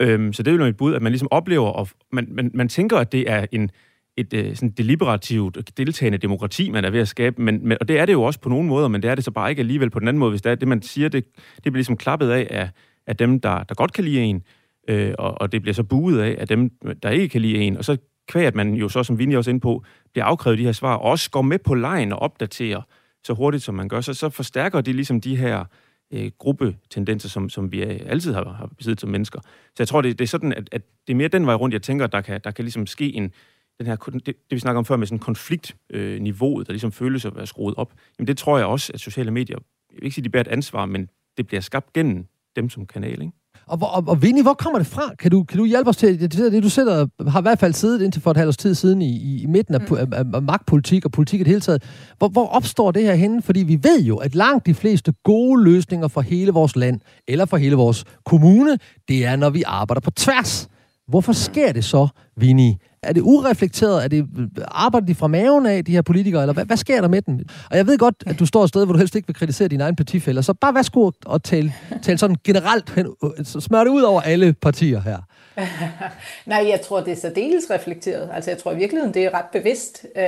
Øhm, 0.00 0.32
så 0.32 0.42
det 0.42 0.52
er 0.52 0.56
jo 0.56 0.64
et 0.64 0.76
bud, 0.76 0.94
at 0.94 1.02
man 1.02 1.12
ligesom 1.12 1.28
oplever, 1.30 1.68
og 1.68 1.88
man, 2.12 2.28
man, 2.30 2.50
man 2.54 2.68
tænker, 2.68 2.96
at 2.96 3.12
det 3.12 3.30
er 3.30 3.46
en, 3.52 3.70
et 4.16 4.34
øh, 4.34 4.56
sådan 4.56 4.70
deliberativt, 4.70 5.76
deltagende 5.76 6.18
demokrati, 6.18 6.70
man 6.70 6.84
er 6.84 6.90
ved 6.90 7.00
at 7.00 7.08
skabe, 7.08 7.42
men, 7.42 7.68
men, 7.68 7.78
og 7.80 7.88
det 7.88 7.98
er 7.98 8.06
det 8.06 8.12
jo 8.12 8.22
også 8.22 8.40
på 8.40 8.48
nogle 8.48 8.68
måder, 8.68 8.88
men 8.88 9.02
det 9.02 9.10
er 9.10 9.14
det 9.14 9.24
så 9.24 9.30
bare 9.30 9.50
ikke 9.50 9.60
alligevel 9.60 9.90
på 9.90 10.00
den 10.00 10.08
anden 10.08 10.18
måde. 10.18 10.30
Hvis 10.30 10.42
det 10.42 10.52
er 10.52 10.54
det, 10.54 10.68
man 10.68 10.82
siger, 10.82 11.08
det, 11.08 11.24
det 11.54 11.62
bliver 11.62 11.76
ligesom 11.76 11.96
klappet 11.96 12.30
af 12.30 12.46
af, 12.50 12.70
af 13.06 13.16
dem, 13.16 13.40
der, 13.40 13.62
der 13.62 13.74
godt 13.74 13.92
kan 13.92 14.04
lide 14.04 14.20
en, 14.20 14.42
øh, 14.88 15.14
og, 15.18 15.40
og 15.40 15.52
det 15.52 15.62
bliver 15.62 15.74
så 15.74 15.82
buet 15.82 16.20
af 16.20 16.36
af 16.38 16.48
dem, 16.48 16.70
der 17.02 17.10
ikke 17.10 17.28
kan 17.28 17.40
lide 17.40 17.56
en, 17.56 17.76
og 17.76 17.84
så 17.84 17.96
kvæg, 18.28 18.46
at 18.46 18.54
man 18.54 18.74
jo 18.74 18.88
så, 18.88 19.02
som 19.02 19.18
Vinnie 19.18 19.38
også 19.38 19.50
ind 19.50 19.60
på, 19.60 19.84
bliver 20.12 20.24
afkrævet 20.24 20.58
de 20.58 20.64
her 20.64 20.72
svar, 20.72 20.94
og 20.94 21.10
også 21.10 21.30
går 21.30 21.42
med 21.42 21.58
på 21.58 21.74
lejen 21.74 22.12
og 22.12 22.18
opdaterer 22.18 22.82
så 23.24 23.34
hurtigt, 23.34 23.62
som 23.62 23.74
man 23.74 23.88
gør, 23.88 24.00
så, 24.00 24.14
så 24.14 24.28
forstærker 24.28 24.80
det 24.80 24.94
ligesom 24.94 25.20
de 25.20 25.36
her 25.36 25.64
øh, 26.10 26.30
gruppetendenser, 26.38 27.28
som, 27.28 27.48
som 27.48 27.72
vi 27.72 27.82
altid 27.82 28.32
har, 28.32 28.52
har 28.52 28.66
besiddet 28.66 29.00
som 29.00 29.10
mennesker. 29.10 29.40
Så 29.42 29.74
jeg 29.78 29.88
tror, 29.88 30.02
det, 30.02 30.18
det 30.18 30.24
er 30.24 30.28
sådan, 30.28 30.52
at, 30.52 30.68
at 30.72 30.82
det 31.06 31.12
er 31.12 31.16
mere 31.16 31.28
den 31.28 31.46
vej 31.46 31.54
rundt, 31.54 31.72
jeg 31.72 31.82
tænker, 31.82 32.06
der 32.06 32.20
kan, 32.20 32.40
der 32.44 32.50
kan 32.50 32.64
ligesom 32.64 32.86
ske 32.86 33.14
en, 33.14 33.32
den 33.78 33.86
her, 33.86 33.96
det, 33.96 34.26
det 34.26 34.34
vi 34.50 34.58
snakker 34.58 34.78
om 34.78 34.84
før 34.84 34.96
med 34.96 35.06
sådan 35.06 35.18
konfliktniveauet, 35.18 36.62
øh, 36.62 36.66
der 36.66 36.72
ligesom 36.72 36.92
føles 36.92 37.24
at 37.24 37.36
være 37.36 37.46
skruet 37.46 37.74
op, 37.76 37.92
jamen 38.18 38.26
det 38.26 38.38
tror 38.38 38.58
jeg 38.58 38.66
også, 38.66 38.92
at 38.94 39.00
sociale 39.00 39.30
medier, 39.30 39.58
jeg 39.90 39.96
vil 39.96 40.04
ikke 40.04 40.14
sige, 40.14 40.24
de 40.24 40.30
bærer 40.30 40.44
et 40.44 40.48
ansvar, 40.48 40.86
men 40.86 41.08
det 41.36 41.46
bliver 41.46 41.60
skabt 41.60 41.92
gennem 41.92 42.26
dem 42.56 42.70
som 42.70 42.86
kanal, 42.86 43.22
ikke? 43.22 43.32
Og, 43.68 43.78
og, 43.80 44.04
og 44.06 44.22
Vinnie, 44.22 44.42
hvor 44.42 44.54
kommer 44.54 44.78
det 44.78 44.86
fra? 44.86 45.14
Kan 45.18 45.30
du, 45.30 45.42
kan 45.44 45.58
du 45.58 45.64
hjælpe 45.64 45.88
os 45.88 45.96
til, 45.96 46.20
det, 46.20 46.32
det 46.32 46.62
du 46.62 46.68
sætter, 46.68 47.06
har 47.28 47.40
i 47.40 47.42
hvert 47.42 47.58
fald 47.58 47.72
siddet 47.72 48.02
indtil 48.02 48.22
for 48.22 48.30
et 48.30 48.36
halvt 48.36 48.48
års 48.48 48.56
tid 48.56 48.74
siden 48.74 49.02
i, 49.02 49.16
i, 49.16 49.42
i 49.42 49.46
midten 49.46 49.74
af, 49.74 49.80
mm. 49.90 49.96
af, 49.96 50.06
af, 50.12 50.24
af 50.34 50.42
magtpolitik 50.42 51.04
og 51.04 51.12
politik 51.12 51.40
i 51.40 51.44
det 51.44 51.48
hele 51.48 51.60
taget. 51.60 51.82
Hvor, 52.18 52.28
hvor 52.28 52.46
opstår 52.46 52.90
det 52.90 53.02
her 53.02 53.14
henne? 53.14 53.42
Fordi 53.42 53.62
vi 53.62 53.78
ved 53.82 54.02
jo, 54.02 54.16
at 54.16 54.34
langt 54.34 54.66
de 54.66 54.74
fleste 54.74 55.12
gode 55.24 55.64
løsninger 55.64 56.08
for 56.08 56.20
hele 56.20 56.52
vores 56.52 56.76
land, 56.76 57.00
eller 57.28 57.44
for 57.44 57.56
hele 57.56 57.76
vores 57.76 58.04
kommune, 58.24 58.78
det 59.08 59.24
er, 59.24 59.36
når 59.36 59.50
vi 59.50 59.62
arbejder 59.66 60.00
på 60.00 60.10
tværs. 60.10 60.68
Hvorfor 61.08 61.32
sker 61.32 61.72
det 61.72 61.84
så, 61.84 62.08
Vini? 62.36 62.78
er 63.02 63.12
det 63.12 63.20
ureflekteret? 63.20 64.04
Er 64.04 64.08
det, 64.08 64.26
arbejder 64.68 65.06
de 65.06 65.14
fra 65.14 65.26
maven 65.26 65.66
af, 65.66 65.84
de 65.84 65.92
her 65.92 66.02
politikere? 66.02 66.42
Eller 66.42 66.52
hvad, 66.52 66.64
hvad 66.64 66.76
sker 66.76 67.00
der 67.00 67.08
med 67.08 67.22
dem? 67.22 67.40
Og 67.70 67.76
jeg 67.76 67.86
ved 67.86 67.98
godt, 67.98 68.14
at 68.26 68.38
du 68.38 68.46
står 68.46 68.62
et 68.62 68.68
sted, 68.68 68.84
hvor 68.84 68.92
du 68.92 68.98
helst 68.98 69.14
ikke 69.14 69.26
vil 69.26 69.36
kritisere 69.36 69.68
dine 69.68 69.84
egne 69.84 69.96
partifælder. 69.96 70.42
Så 70.42 70.54
bare 70.54 70.74
værsgo 70.74 71.10
og 71.26 71.42
tale, 71.42 71.74
tale 72.02 72.18
sådan 72.18 72.36
generelt, 72.44 72.98
øh, 72.98 73.44
smør 73.44 73.84
det 73.84 73.90
ud 73.90 74.02
over 74.02 74.20
alle 74.20 74.52
partier 74.52 75.00
her. 75.00 75.18
Nej, 76.46 76.66
jeg 76.68 76.80
tror, 76.80 77.00
det 77.00 77.12
er 77.12 77.16
særdeles 77.16 77.70
reflekteret. 77.70 78.30
Altså, 78.32 78.50
jeg 78.50 78.58
tror 78.58 78.72
i 78.72 78.76
virkeligheden, 78.76 79.14
det 79.14 79.24
er 79.24 79.34
ret 79.34 79.46
bevidst, 79.52 80.06
øh, 80.16 80.24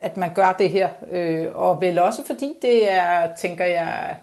at 0.00 0.16
man 0.16 0.34
gør 0.34 0.56
det 0.58 0.70
her. 0.70 0.88
Øh, 1.12 1.46
og 1.54 1.80
vel 1.80 1.98
også 1.98 2.22
fordi 2.26 2.52
det 2.62 2.92
er, 2.92 3.28
tænker 3.40 3.64
jeg, 3.64 4.16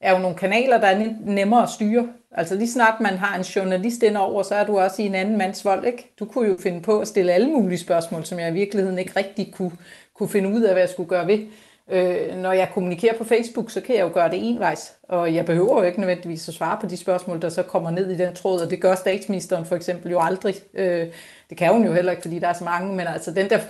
er 0.00 0.12
jo 0.12 0.18
nogle 0.18 0.36
kanaler, 0.36 0.80
der 0.80 0.86
er 0.86 1.04
nemmere 1.20 1.62
at 1.62 1.70
styre. 1.70 2.08
Altså 2.30 2.54
lige 2.54 2.70
snart 2.70 3.00
man 3.00 3.16
har 3.16 3.36
en 3.36 3.42
journalist 3.42 4.02
indover, 4.02 4.42
så 4.42 4.54
er 4.54 4.66
du 4.66 4.78
også 4.78 5.02
i 5.02 5.06
en 5.06 5.14
anden 5.14 5.38
mands 5.38 5.64
vold, 5.64 5.84
ikke? 5.86 6.12
Du 6.18 6.24
kunne 6.24 6.48
jo 6.48 6.56
finde 6.62 6.80
på 6.82 7.00
at 7.00 7.08
stille 7.08 7.32
alle 7.32 7.48
mulige 7.48 7.78
spørgsmål, 7.78 8.24
som 8.24 8.38
jeg 8.38 8.50
i 8.50 8.52
virkeligheden 8.52 8.98
ikke 8.98 9.12
rigtig 9.16 9.52
kunne, 9.54 9.72
kunne 10.14 10.28
finde 10.28 10.48
ud 10.48 10.62
af, 10.62 10.72
hvad 10.72 10.82
jeg 10.82 10.88
skulle 10.88 11.08
gøre 11.08 11.26
ved. 11.26 11.46
Øh, 11.90 12.36
når 12.36 12.52
jeg 12.52 12.70
kommunikerer 12.74 13.18
på 13.18 13.24
Facebook, 13.24 13.70
så 13.70 13.80
kan 13.80 13.96
jeg 13.96 14.02
jo 14.02 14.10
gøre 14.14 14.30
det 14.30 14.48
envejs, 14.48 14.94
og 15.02 15.34
jeg 15.34 15.46
behøver 15.46 15.78
jo 15.78 15.82
ikke 15.82 16.00
nødvendigvis 16.00 16.48
at 16.48 16.54
svare 16.54 16.78
på 16.80 16.86
de 16.86 16.96
spørgsmål, 16.96 17.42
der 17.42 17.48
så 17.48 17.62
kommer 17.62 17.90
ned 17.90 18.10
i 18.10 18.16
den 18.16 18.34
tråd, 18.34 18.60
og 18.60 18.70
det 18.70 18.80
gør 18.80 18.94
statsministeren 18.94 19.64
for 19.64 19.76
eksempel 19.76 20.10
jo 20.10 20.20
aldrig. 20.20 20.54
Øh, 20.74 21.06
det 21.50 21.58
kan 21.58 21.72
hun 21.72 21.86
jo 21.86 21.92
heller 21.92 22.12
ikke, 22.12 22.22
fordi 22.22 22.38
der 22.38 22.48
er 22.48 22.52
så 22.52 22.64
mange, 22.64 22.96
men 22.96 23.06
altså 23.06 23.30
den 23.30 23.50
der, 23.50 23.60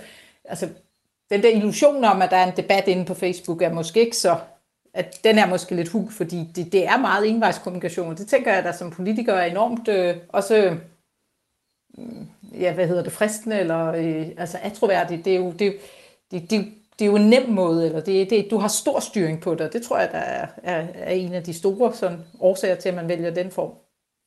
altså, 0.45 0.69
den 1.29 1.43
der 1.43 1.49
illusion 1.49 2.03
om, 2.03 2.21
at 2.21 2.29
der 2.29 2.37
er 2.37 2.47
en 2.47 2.57
debat 2.57 2.87
inde 2.87 3.05
på 3.05 3.13
Facebook, 3.13 3.61
er 3.61 3.73
måske 3.73 3.99
ikke 3.99 4.17
så 4.17 4.37
at 4.93 5.23
den 5.23 5.37
er 5.37 5.47
måske 5.47 5.75
lidt 5.75 5.89
hul, 5.89 6.11
fordi 6.11 6.47
det, 6.55 6.71
det 6.71 6.87
er 6.87 6.97
meget 6.97 7.29
envejskommunikation. 7.29 8.15
Det 8.15 8.27
tænker 8.27 8.53
jeg, 8.53 8.63
der 8.63 8.71
som 8.71 8.91
politiker 8.91 9.33
er 9.33 9.45
enormt 9.45 9.87
øh, 9.87 10.15
også, 10.29 10.77
øh, 11.97 12.05
ja, 12.61 12.73
hvad 12.73 12.87
hedder 12.87 13.03
det, 13.03 13.11
fristende, 13.11 13.59
eller 13.59 13.85
øh, 13.87 14.27
altså 14.37 14.57
atroværdigt. 14.61 15.25
Det 15.25 15.33
er 15.33 15.37
jo, 15.37 15.51
det, 15.51 15.75
det, 16.31 16.51
det, 16.51 16.65
det 16.99 17.05
er 17.05 17.09
jo 17.09 17.15
en 17.15 17.29
nem 17.29 17.49
måde, 17.49 17.85
eller 17.85 17.99
det, 17.99 18.29
det, 18.29 18.47
du 18.51 18.57
har 18.57 18.67
stor 18.67 18.99
styring 18.99 19.41
på 19.41 19.55
det, 19.55 19.73
det 19.73 19.81
tror 19.81 19.99
jeg, 19.99 20.09
der 20.11 20.17
er, 20.17 20.47
er, 20.63 20.87
er 20.93 21.11
en 21.11 21.33
af 21.33 21.43
de 21.43 21.53
store 21.53 21.93
sådan, 21.93 22.19
årsager 22.39 22.75
til, 22.75 22.89
at 22.89 22.95
man 22.95 23.07
vælger 23.07 23.33
den 23.33 23.51
form. 23.51 23.73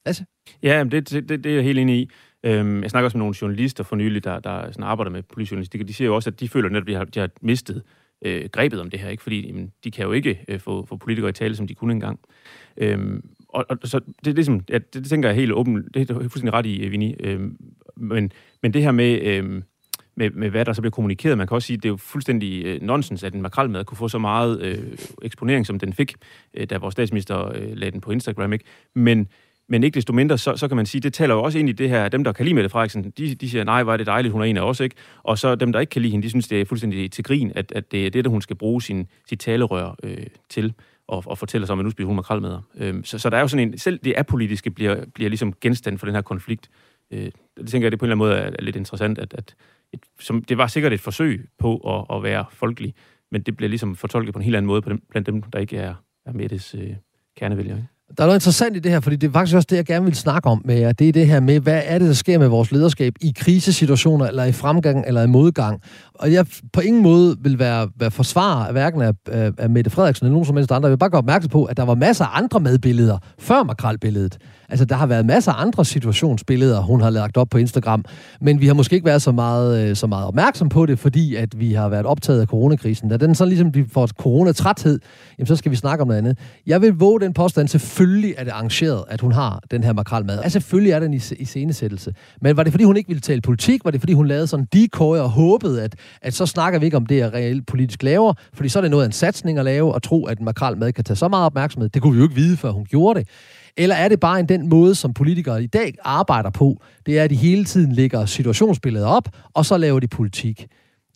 Altså. 0.04 0.24
Ja, 0.62 0.84
det, 0.90 1.10
det, 1.10 1.28
det 1.28 1.46
er 1.46 1.54
jeg 1.54 1.64
helt 1.64 1.78
enig 1.78 1.96
i. 1.96 2.10
Øhm, 2.44 2.82
jeg 2.82 2.90
snakker 2.90 3.04
også 3.04 3.16
med 3.18 3.22
nogle 3.22 3.34
journalister 3.42 3.84
for 3.84 3.96
nylig, 3.96 4.24
der, 4.24 4.40
der 4.40 4.66
sådan 4.66 4.84
arbejder 4.84 5.10
med 5.10 5.22
politijournalistik, 5.22 5.80
og 5.80 5.88
de 5.88 5.94
siger 5.94 6.06
jo 6.06 6.14
også, 6.14 6.30
at 6.30 6.40
de 6.40 6.48
føler 6.48 6.80
at 6.80 6.86
de 6.86 6.94
har, 6.94 7.04
de 7.04 7.20
har 7.20 7.28
mistet 7.40 7.82
øh, 8.22 8.48
grebet 8.52 8.80
om 8.80 8.90
det 8.90 9.00
her, 9.00 9.08
ikke? 9.08 9.22
fordi 9.22 9.46
jamen, 9.46 9.72
de 9.84 9.90
kan 9.90 10.04
jo 10.04 10.12
ikke 10.12 10.44
øh, 10.48 10.60
få, 10.60 10.86
få 10.86 10.96
politikere 10.96 11.30
i 11.30 11.32
tale, 11.32 11.56
som 11.56 11.66
de 11.66 11.74
kunne 11.74 11.92
engang. 11.92 12.20
Øhm, 12.76 13.24
og, 13.48 13.66
og 13.68 13.78
så 13.84 13.98
det, 13.98 14.24
det, 14.24 14.34
ligesom, 14.34 14.60
ja, 14.68 14.74
det, 14.74 14.94
det 14.94 15.04
tænker 15.04 15.28
jeg 15.28 15.36
helt 15.36 15.52
åbent, 15.52 15.94
det 15.94 16.10
er 16.10 16.14
fuldstændig 16.14 16.52
ret 16.52 16.66
i, 16.66 16.84
øh, 16.84 16.90
Vinnie. 16.90 17.16
Øhm, 17.20 17.56
men, 17.96 18.32
men 18.62 18.74
det 18.74 18.82
her 18.82 18.92
med, 18.92 19.20
øhm, 19.22 19.62
med, 20.14 20.30
med, 20.30 20.50
hvad 20.50 20.64
der 20.64 20.72
så 20.72 20.82
bliver 20.82 20.90
kommunikeret, 20.90 21.38
man 21.38 21.46
kan 21.46 21.54
også 21.54 21.66
sige, 21.66 21.76
det 21.76 21.84
er 21.84 21.88
jo 21.88 21.96
fuldstændig 21.96 22.64
øh, 22.64 22.82
nonsens, 22.82 23.22
at 23.22 23.34
en 23.34 23.42
makralmad 23.42 23.84
kunne 23.84 23.98
få 23.98 24.08
så 24.08 24.18
meget 24.18 24.62
øh, 24.62 24.98
eksponering, 25.22 25.66
som 25.66 25.78
den 25.78 25.92
fik, 25.92 26.14
øh, 26.54 26.66
da 26.66 26.78
vores 26.78 26.92
statsminister 26.92 27.48
øh, 27.54 27.76
lagde 27.76 27.90
den 27.90 28.00
på 28.00 28.10
Instagram. 28.10 28.52
Ikke? 28.52 28.64
Men 28.94 29.28
men 29.68 29.84
ikke 29.84 29.94
desto 29.94 30.12
mindre, 30.12 30.38
så, 30.38 30.56
så 30.56 30.68
kan 30.68 30.76
man 30.76 30.86
sige, 30.86 31.00
det 31.00 31.12
taler 31.12 31.34
jo 31.34 31.42
også 31.42 31.58
ind 31.58 31.68
i 31.68 31.72
det 31.72 31.88
her, 31.88 32.08
dem 32.08 32.24
der 32.24 32.32
kan 32.32 32.44
lide 32.44 32.54
Mette 32.54 32.70
Frederiksen, 32.70 33.10
de, 33.18 33.34
de 33.34 33.50
siger, 33.50 33.64
nej, 33.64 33.82
hvor 33.82 33.92
er 33.92 33.96
det 33.96 34.06
dejligt, 34.06 34.32
hun 34.32 34.40
er 34.40 34.44
en 34.44 34.56
af 34.56 34.62
os, 34.62 34.80
ikke? 34.80 34.96
Og 35.22 35.38
så 35.38 35.54
dem, 35.54 35.72
der 35.72 35.80
ikke 35.80 35.90
kan 35.90 36.02
lide 36.02 36.12
hende, 36.12 36.24
de 36.24 36.30
synes, 36.30 36.48
det 36.48 36.60
er 36.60 36.64
fuldstændig 36.64 37.10
til 37.10 37.24
grin, 37.24 37.52
at, 37.54 37.72
at 37.72 37.92
det 37.92 38.06
er 38.06 38.10
det, 38.10 38.24
der 38.24 38.30
hun 38.30 38.42
skal 38.42 38.56
bruge 38.56 38.82
sin, 38.82 39.06
sit 39.28 39.40
talerør 39.40 39.96
øh, 40.02 40.26
til 40.48 40.74
og, 41.08 41.22
og 41.26 41.38
fortælle 41.38 41.66
sig 41.66 41.72
om, 41.72 41.78
at 41.78 41.84
nu 41.84 41.90
spiser 41.90 42.06
hun 42.06 42.16
makrelmad. 42.16 42.58
Øh, 42.76 43.04
så, 43.04 43.18
så 43.18 43.30
der 43.30 43.36
er 43.36 43.40
jo 43.40 43.48
sådan 43.48 43.68
en, 43.68 43.78
selv 43.78 43.98
det 44.04 44.14
apolitiske 44.16 44.70
bliver, 44.70 45.04
bliver 45.14 45.28
ligesom 45.28 45.52
genstand 45.60 45.98
for 45.98 46.06
den 46.06 46.14
her 46.14 46.22
konflikt. 46.22 46.70
Øh, 47.10 47.30
det 47.56 47.68
tænker 47.68 47.86
jeg, 47.86 47.92
det 47.92 47.98
på 47.98 48.04
en 48.04 48.12
eller 48.12 48.24
anden 48.24 48.28
måde 48.28 48.52
er, 48.52 48.56
er 48.58 48.62
lidt 48.62 48.76
interessant, 48.76 49.18
at, 49.18 49.34
at 49.34 49.54
et, 49.92 50.00
som, 50.20 50.44
det 50.44 50.58
var 50.58 50.66
sikkert 50.66 50.92
et 50.92 51.00
forsøg 51.00 51.48
på 51.58 51.76
at, 51.76 52.16
at 52.16 52.22
være 52.22 52.44
folkelig, 52.50 52.94
men 53.30 53.42
det 53.42 53.56
bliver 53.56 53.68
ligesom 53.68 53.96
fortolket 53.96 54.32
på 54.32 54.38
en 54.38 54.44
helt 54.44 54.56
anden 54.56 54.66
måde 54.66 54.82
på 54.82 54.90
dem, 54.90 55.02
blandt 55.10 55.26
dem, 55.26 55.42
der 55.42 55.58
ikke 55.58 55.76
er, 55.76 55.94
er 56.26 56.32
Mettes 56.32 56.74
øh, 56.74 56.90
kernevælgere. 57.36 57.76
Ikke? 57.76 57.88
Der 58.16 58.22
er 58.24 58.26
noget 58.26 58.36
interessant 58.36 58.76
i 58.76 58.78
det 58.78 58.92
her, 58.92 59.00
fordi 59.00 59.16
det 59.16 59.28
er 59.28 59.32
faktisk 59.32 59.56
også 59.56 59.66
det, 59.70 59.76
jeg 59.76 59.84
gerne 59.84 60.04
vil 60.04 60.14
snakke 60.14 60.48
om 60.48 60.62
med 60.64 60.78
jer. 60.78 60.92
Det 60.92 61.08
er 61.08 61.12
det 61.12 61.26
her 61.26 61.40
med, 61.40 61.60
hvad 61.60 61.82
er 61.84 61.98
det, 61.98 62.08
der 62.08 62.14
sker 62.14 62.38
med 62.38 62.48
vores 62.48 62.72
lederskab 62.72 63.14
i 63.20 63.32
krisesituationer, 63.36 64.26
eller 64.26 64.44
i 64.44 64.52
fremgang, 64.52 65.04
eller 65.06 65.22
i 65.22 65.26
modgang. 65.26 65.80
Og 66.14 66.32
jeg 66.32 66.46
på 66.72 66.80
ingen 66.80 67.02
måde 67.02 67.36
vil 67.40 67.58
være, 67.58 67.88
være 67.98 68.10
forsvar 68.10 68.66
af 68.66 68.72
hverken 68.72 69.02
af, 69.02 69.12
af, 69.28 69.52
af 69.58 69.70
Mette 69.70 69.90
Frederiksen 69.90 70.26
eller 70.26 70.32
nogen 70.32 70.46
som 70.46 70.56
helst 70.56 70.72
andre. 70.72 70.86
Jeg 70.86 70.90
vil 70.90 70.98
bare 70.98 71.10
gøre 71.10 71.18
opmærksom 71.18 71.50
på, 71.50 71.64
at 71.64 71.76
der 71.76 71.82
var 71.82 71.94
masser 71.94 72.24
af 72.24 72.38
andre 72.38 72.60
medbilleder 72.60 73.18
før 73.38 73.62
makralbilledet. 73.62 74.38
Altså, 74.72 74.84
der 74.84 74.94
har 74.94 75.06
været 75.06 75.26
masser 75.26 75.52
af 75.52 75.62
andre 75.62 75.84
situationsbilleder, 75.84 76.80
hun 76.80 77.00
har 77.00 77.10
lagt 77.10 77.36
op 77.36 77.48
på 77.50 77.58
Instagram, 77.58 78.04
men 78.40 78.60
vi 78.60 78.66
har 78.66 78.74
måske 78.74 78.94
ikke 78.94 79.06
været 79.06 79.22
så 79.22 79.32
meget, 79.32 79.88
øh, 79.88 79.96
så 79.96 80.06
meget 80.06 80.26
opmærksom 80.26 80.68
på 80.68 80.86
det, 80.86 80.98
fordi 80.98 81.34
at 81.34 81.60
vi 81.60 81.72
har 81.72 81.88
været 81.88 82.06
optaget 82.06 82.40
af 82.40 82.46
coronakrisen. 82.46 83.08
Da 83.08 83.16
den 83.16 83.34
så 83.34 83.44
ligesom 83.44 83.74
vi 83.74 83.84
får 83.92 84.06
coronatræthed, 84.06 84.98
jamen 85.38 85.46
så 85.46 85.56
skal 85.56 85.70
vi 85.70 85.76
snakke 85.76 86.02
om 86.02 86.08
noget 86.08 86.18
andet. 86.18 86.38
Jeg 86.66 86.82
vil 86.82 86.92
våge 86.92 87.20
den 87.20 87.32
påstand, 87.32 87.68
selvfølgelig 87.68 88.34
er 88.38 88.44
det 88.44 88.50
arrangeret, 88.50 89.04
at 89.08 89.20
hun 89.20 89.32
har 89.32 89.62
den 89.70 89.84
her 89.84 89.92
makralmad. 89.92 90.36
Altså, 90.36 90.50
selvfølgelig 90.50 90.92
er 90.92 91.00
den 91.00 91.14
i, 91.14 91.20
i 91.38 91.44
scenesættelse. 91.44 92.14
Men 92.40 92.56
var 92.56 92.62
det, 92.62 92.72
fordi 92.72 92.84
hun 92.84 92.96
ikke 92.96 93.08
ville 93.08 93.20
tale 93.20 93.40
politik? 93.40 93.84
Var 93.84 93.90
det, 93.90 94.00
fordi 94.00 94.12
hun 94.12 94.26
lavede 94.26 94.46
sådan 94.46 94.66
decoy 94.72 95.18
og 95.18 95.30
håbede, 95.30 95.82
at, 95.82 95.94
at 96.22 96.34
så 96.34 96.46
snakker 96.46 96.78
vi 96.78 96.84
ikke 96.84 96.96
om 96.96 97.06
det, 97.06 97.20
er 97.20 97.34
reelt 97.34 97.66
politisk 97.66 98.02
laver? 98.02 98.34
Fordi 98.54 98.68
så 98.68 98.78
er 98.78 98.80
det 98.80 98.90
noget 98.90 99.04
af 99.04 99.08
en 99.08 99.12
satsning 99.12 99.58
at 99.58 99.64
lave, 99.64 99.94
og 99.94 100.02
tro, 100.02 100.24
at 100.24 100.38
en 100.38 100.44
makralmad 100.44 100.92
kan 100.92 101.04
tage 101.04 101.16
så 101.16 101.28
meget 101.28 101.46
opmærksomhed. 101.46 101.88
Det 101.88 102.02
kunne 102.02 102.12
vi 102.12 102.18
jo 102.18 102.24
ikke 102.24 102.34
vide, 102.34 102.56
før 102.56 102.70
hun 102.70 102.84
gjorde 102.84 103.20
det. 103.20 103.28
Eller 103.76 103.94
er 103.94 104.08
det 104.08 104.20
bare 104.20 104.40
en 104.40 104.48
den 104.48 104.68
måde, 104.68 104.94
som 104.94 105.14
politikere 105.14 105.62
i 105.62 105.66
dag 105.66 105.94
arbejder 106.04 106.50
på? 106.50 106.82
Det 107.06 107.18
er, 107.18 107.24
at 107.24 107.30
de 107.30 107.34
hele 107.34 107.64
tiden 107.64 107.92
lægger 107.92 108.26
situationsbilledet 108.26 109.06
op, 109.06 109.28
og 109.54 109.66
så 109.66 109.76
laver 109.76 110.00
de 110.00 110.08
politik. 110.08 110.66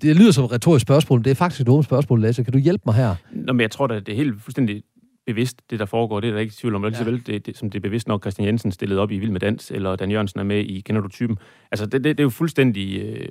Det 0.03 0.17
lyder 0.17 0.33
som 0.33 0.45
et 0.45 0.53
retorisk 0.53 0.83
spørgsmål, 0.83 1.25
det 1.25 1.31
er 1.31 1.35
faktisk 1.35 1.61
et 1.61 1.69
åbent 1.69 1.85
spørgsmål, 1.85 2.21
Lasse. 2.21 2.45
Kan 2.45 2.53
du 2.53 2.59
hjælpe 2.59 2.83
mig 2.87 2.95
her? 2.95 3.15
Nå, 3.33 3.53
men 3.53 3.61
jeg 3.61 3.71
tror 3.71 3.87
at 3.87 4.07
det 4.07 4.13
er 4.13 4.17
helt 4.17 4.43
fuldstændig 4.43 4.83
bevidst, 5.27 5.63
det 5.71 5.79
der 5.79 5.87
foregår. 5.87 6.21
Det 6.21 6.29
er 6.29 6.33
der 6.33 6.41
ikke 6.41 6.55
tvivl 6.57 6.75
om. 6.75 6.85
Er 6.85 6.91
ja. 6.99 7.05
vel, 7.05 7.27
det, 7.27 7.47
det, 7.47 7.57
som 7.57 7.71
det 7.71 7.79
er 7.79 7.83
bevidst, 7.83 8.09
når 8.09 8.19
Christian 8.19 8.47
Jensen 8.47 8.73
stillede 8.73 9.01
op 9.01 9.11
i 9.11 9.19
Vild 9.19 9.31
med 9.31 9.41
Dans, 9.41 9.71
eller 9.71 9.97
Dan 9.97 10.11
Jørgensen 10.11 10.41
er 10.41 10.45
med 10.45 10.59
i 10.59 10.81
Kender 10.81 11.03
du 11.03 11.09
typen? 11.09 11.39
Altså, 11.73 11.87
det, 11.87 11.93
det, 11.93 12.05
det 12.05 12.21
er 12.21 12.25
jo 12.25 12.31
fuldstændig 12.31 13.01
øh, 13.01 13.29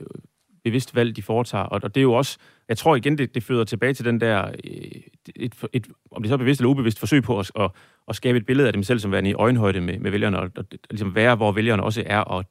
bevidst 0.63 0.95
valg, 0.95 1.15
de 1.15 1.21
foretager. 1.21 1.63
Og, 1.63 1.79
og 1.83 1.95
det 1.95 2.01
er 2.01 2.03
jo 2.03 2.13
også, 2.13 2.37
jeg 2.69 2.77
tror 2.77 2.95
igen, 2.95 3.17
det, 3.17 3.35
det 3.35 3.43
fører 3.43 3.63
tilbage 3.63 3.93
til 3.93 4.05
den 4.05 4.21
der, 4.21 4.45
øh, 4.45 5.01
et, 5.35 5.55
et, 5.73 5.87
om 6.11 6.21
det 6.21 6.29
så 6.29 6.33
er 6.33 6.37
bevidst 6.37 6.61
eller 6.61 6.69
ubevidst 6.69 6.99
forsøg 6.99 7.23
på 7.23 7.39
at, 7.39 7.51
at, 7.59 7.71
at 8.07 8.15
skabe 8.15 8.37
et 8.37 8.45
billede 8.45 8.67
af 8.67 8.73
dem 8.73 8.83
selv 8.83 8.99
som 8.99 9.11
værende 9.11 9.29
i 9.29 9.33
øjenhøjde 9.33 9.81
med, 9.81 9.99
med 9.99 10.11
vælgerne, 10.11 10.39
og, 10.39 10.51
og 10.55 10.65
ligesom 10.89 11.15
være, 11.15 11.35
hvor 11.35 11.51
vælgerne 11.51 11.83
også 11.83 12.03
er, 12.05 12.19
og 12.19 12.45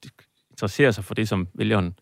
interessere 0.51 0.93
sig 0.93 1.05
for 1.05 1.15
det, 1.15 1.29
som 1.29 1.49
vælgeren 1.55 1.95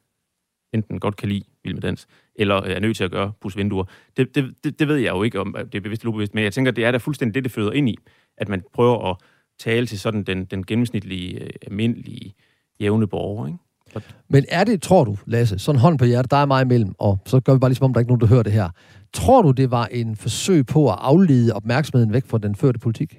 enten 0.73 1.01
godt 1.01 1.17
kan 1.17 1.29
lide, 1.29 1.45
vil 1.65 1.75
med 1.75 1.83
dans, 1.83 2.07
eller 2.35 2.65
øh, 2.65 2.71
er 2.71 2.81
nødt 2.81 2.97
til 2.97 3.05
at 3.05 3.11
gøre, 3.11 3.33
pusse 3.41 3.59
vinduer. 3.59 3.85
Det, 4.17 4.35
det, 4.35 4.55
det, 4.65 4.79
det 4.79 4.89
ved 4.89 4.97
jeg 4.97 5.11
jo 5.11 5.23
ikke, 5.23 5.41
om 5.41 5.57
det 5.73 5.75
er 5.75 5.81
bevidst 5.81 6.03
eller 6.03 6.11
ubevidst, 6.11 6.35
men 6.35 6.45
jeg 6.45 6.53
tænker, 6.53 6.73
det 6.73 6.85
er 6.85 6.91
da 6.91 6.99
fuldstændig 6.99 7.35
det, 7.35 7.45
det 7.45 7.53
føder 7.53 7.73
ind 7.73 7.89
i, 7.89 7.97
at 8.37 8.49
man 8.49 8.63
prøver 8.73 9.11
at 9.11 9.17
tale 9.59 9.87
til 9.87 10.01
sådan 10.01 10.23
den, 10.23 10.45
den 10.45 10.67
gennemsnitlige, 10.67 11.41
øh, 11.45 11.51
almindelige, 11.67 12.35
jævne 12.81 13.07
borger, 13.07 13.47
ikke? 13.47 13.59
Men 14.29 14.45
er 14.49 14.65
det, 14.65 14.83
tror 14.83 15.05
du, 15.05 15.17
Lasse, 15.27 15.59
sådan 15.59 15.81
hånd 15.81 15.99
på 15.99 16.05
hjertet, 16.05 16.31
der 16.31 16.37
er 16.37 16.47
mig 16.47 16.63
imellem, 16.63 16.95
og 16.99 17.19
så 17.27 17.41
gør 17.41 17.53
vi 17.53 17.59
bare 17.59 17.71
ligesom 17.71 17.85
om, 17.85 17.93
der 17.93 17.99
er 17.99 18.01
ikke 18.01 18.11
nogen, 18.11 18.21
der 18.21 18.27
hører 18.27 18.43
det 18.43 18.53
her. 18.53 18.69
Tror 19.13 19.43
du, 19.43 19.51
det 19.51 19.71
var 19.71 19.87
en 19.87 20.17
forsøg 20.17 20.67
på 20.67 20.91
at 20.91 20.99
aflede 21.01 21.53
opmærksomheden 21.53 22.13
væk 22.13 22.27
fra 22.27 22.39
den 22.39 22.55
førte 22.55 22.79
politik? 22.79 23.17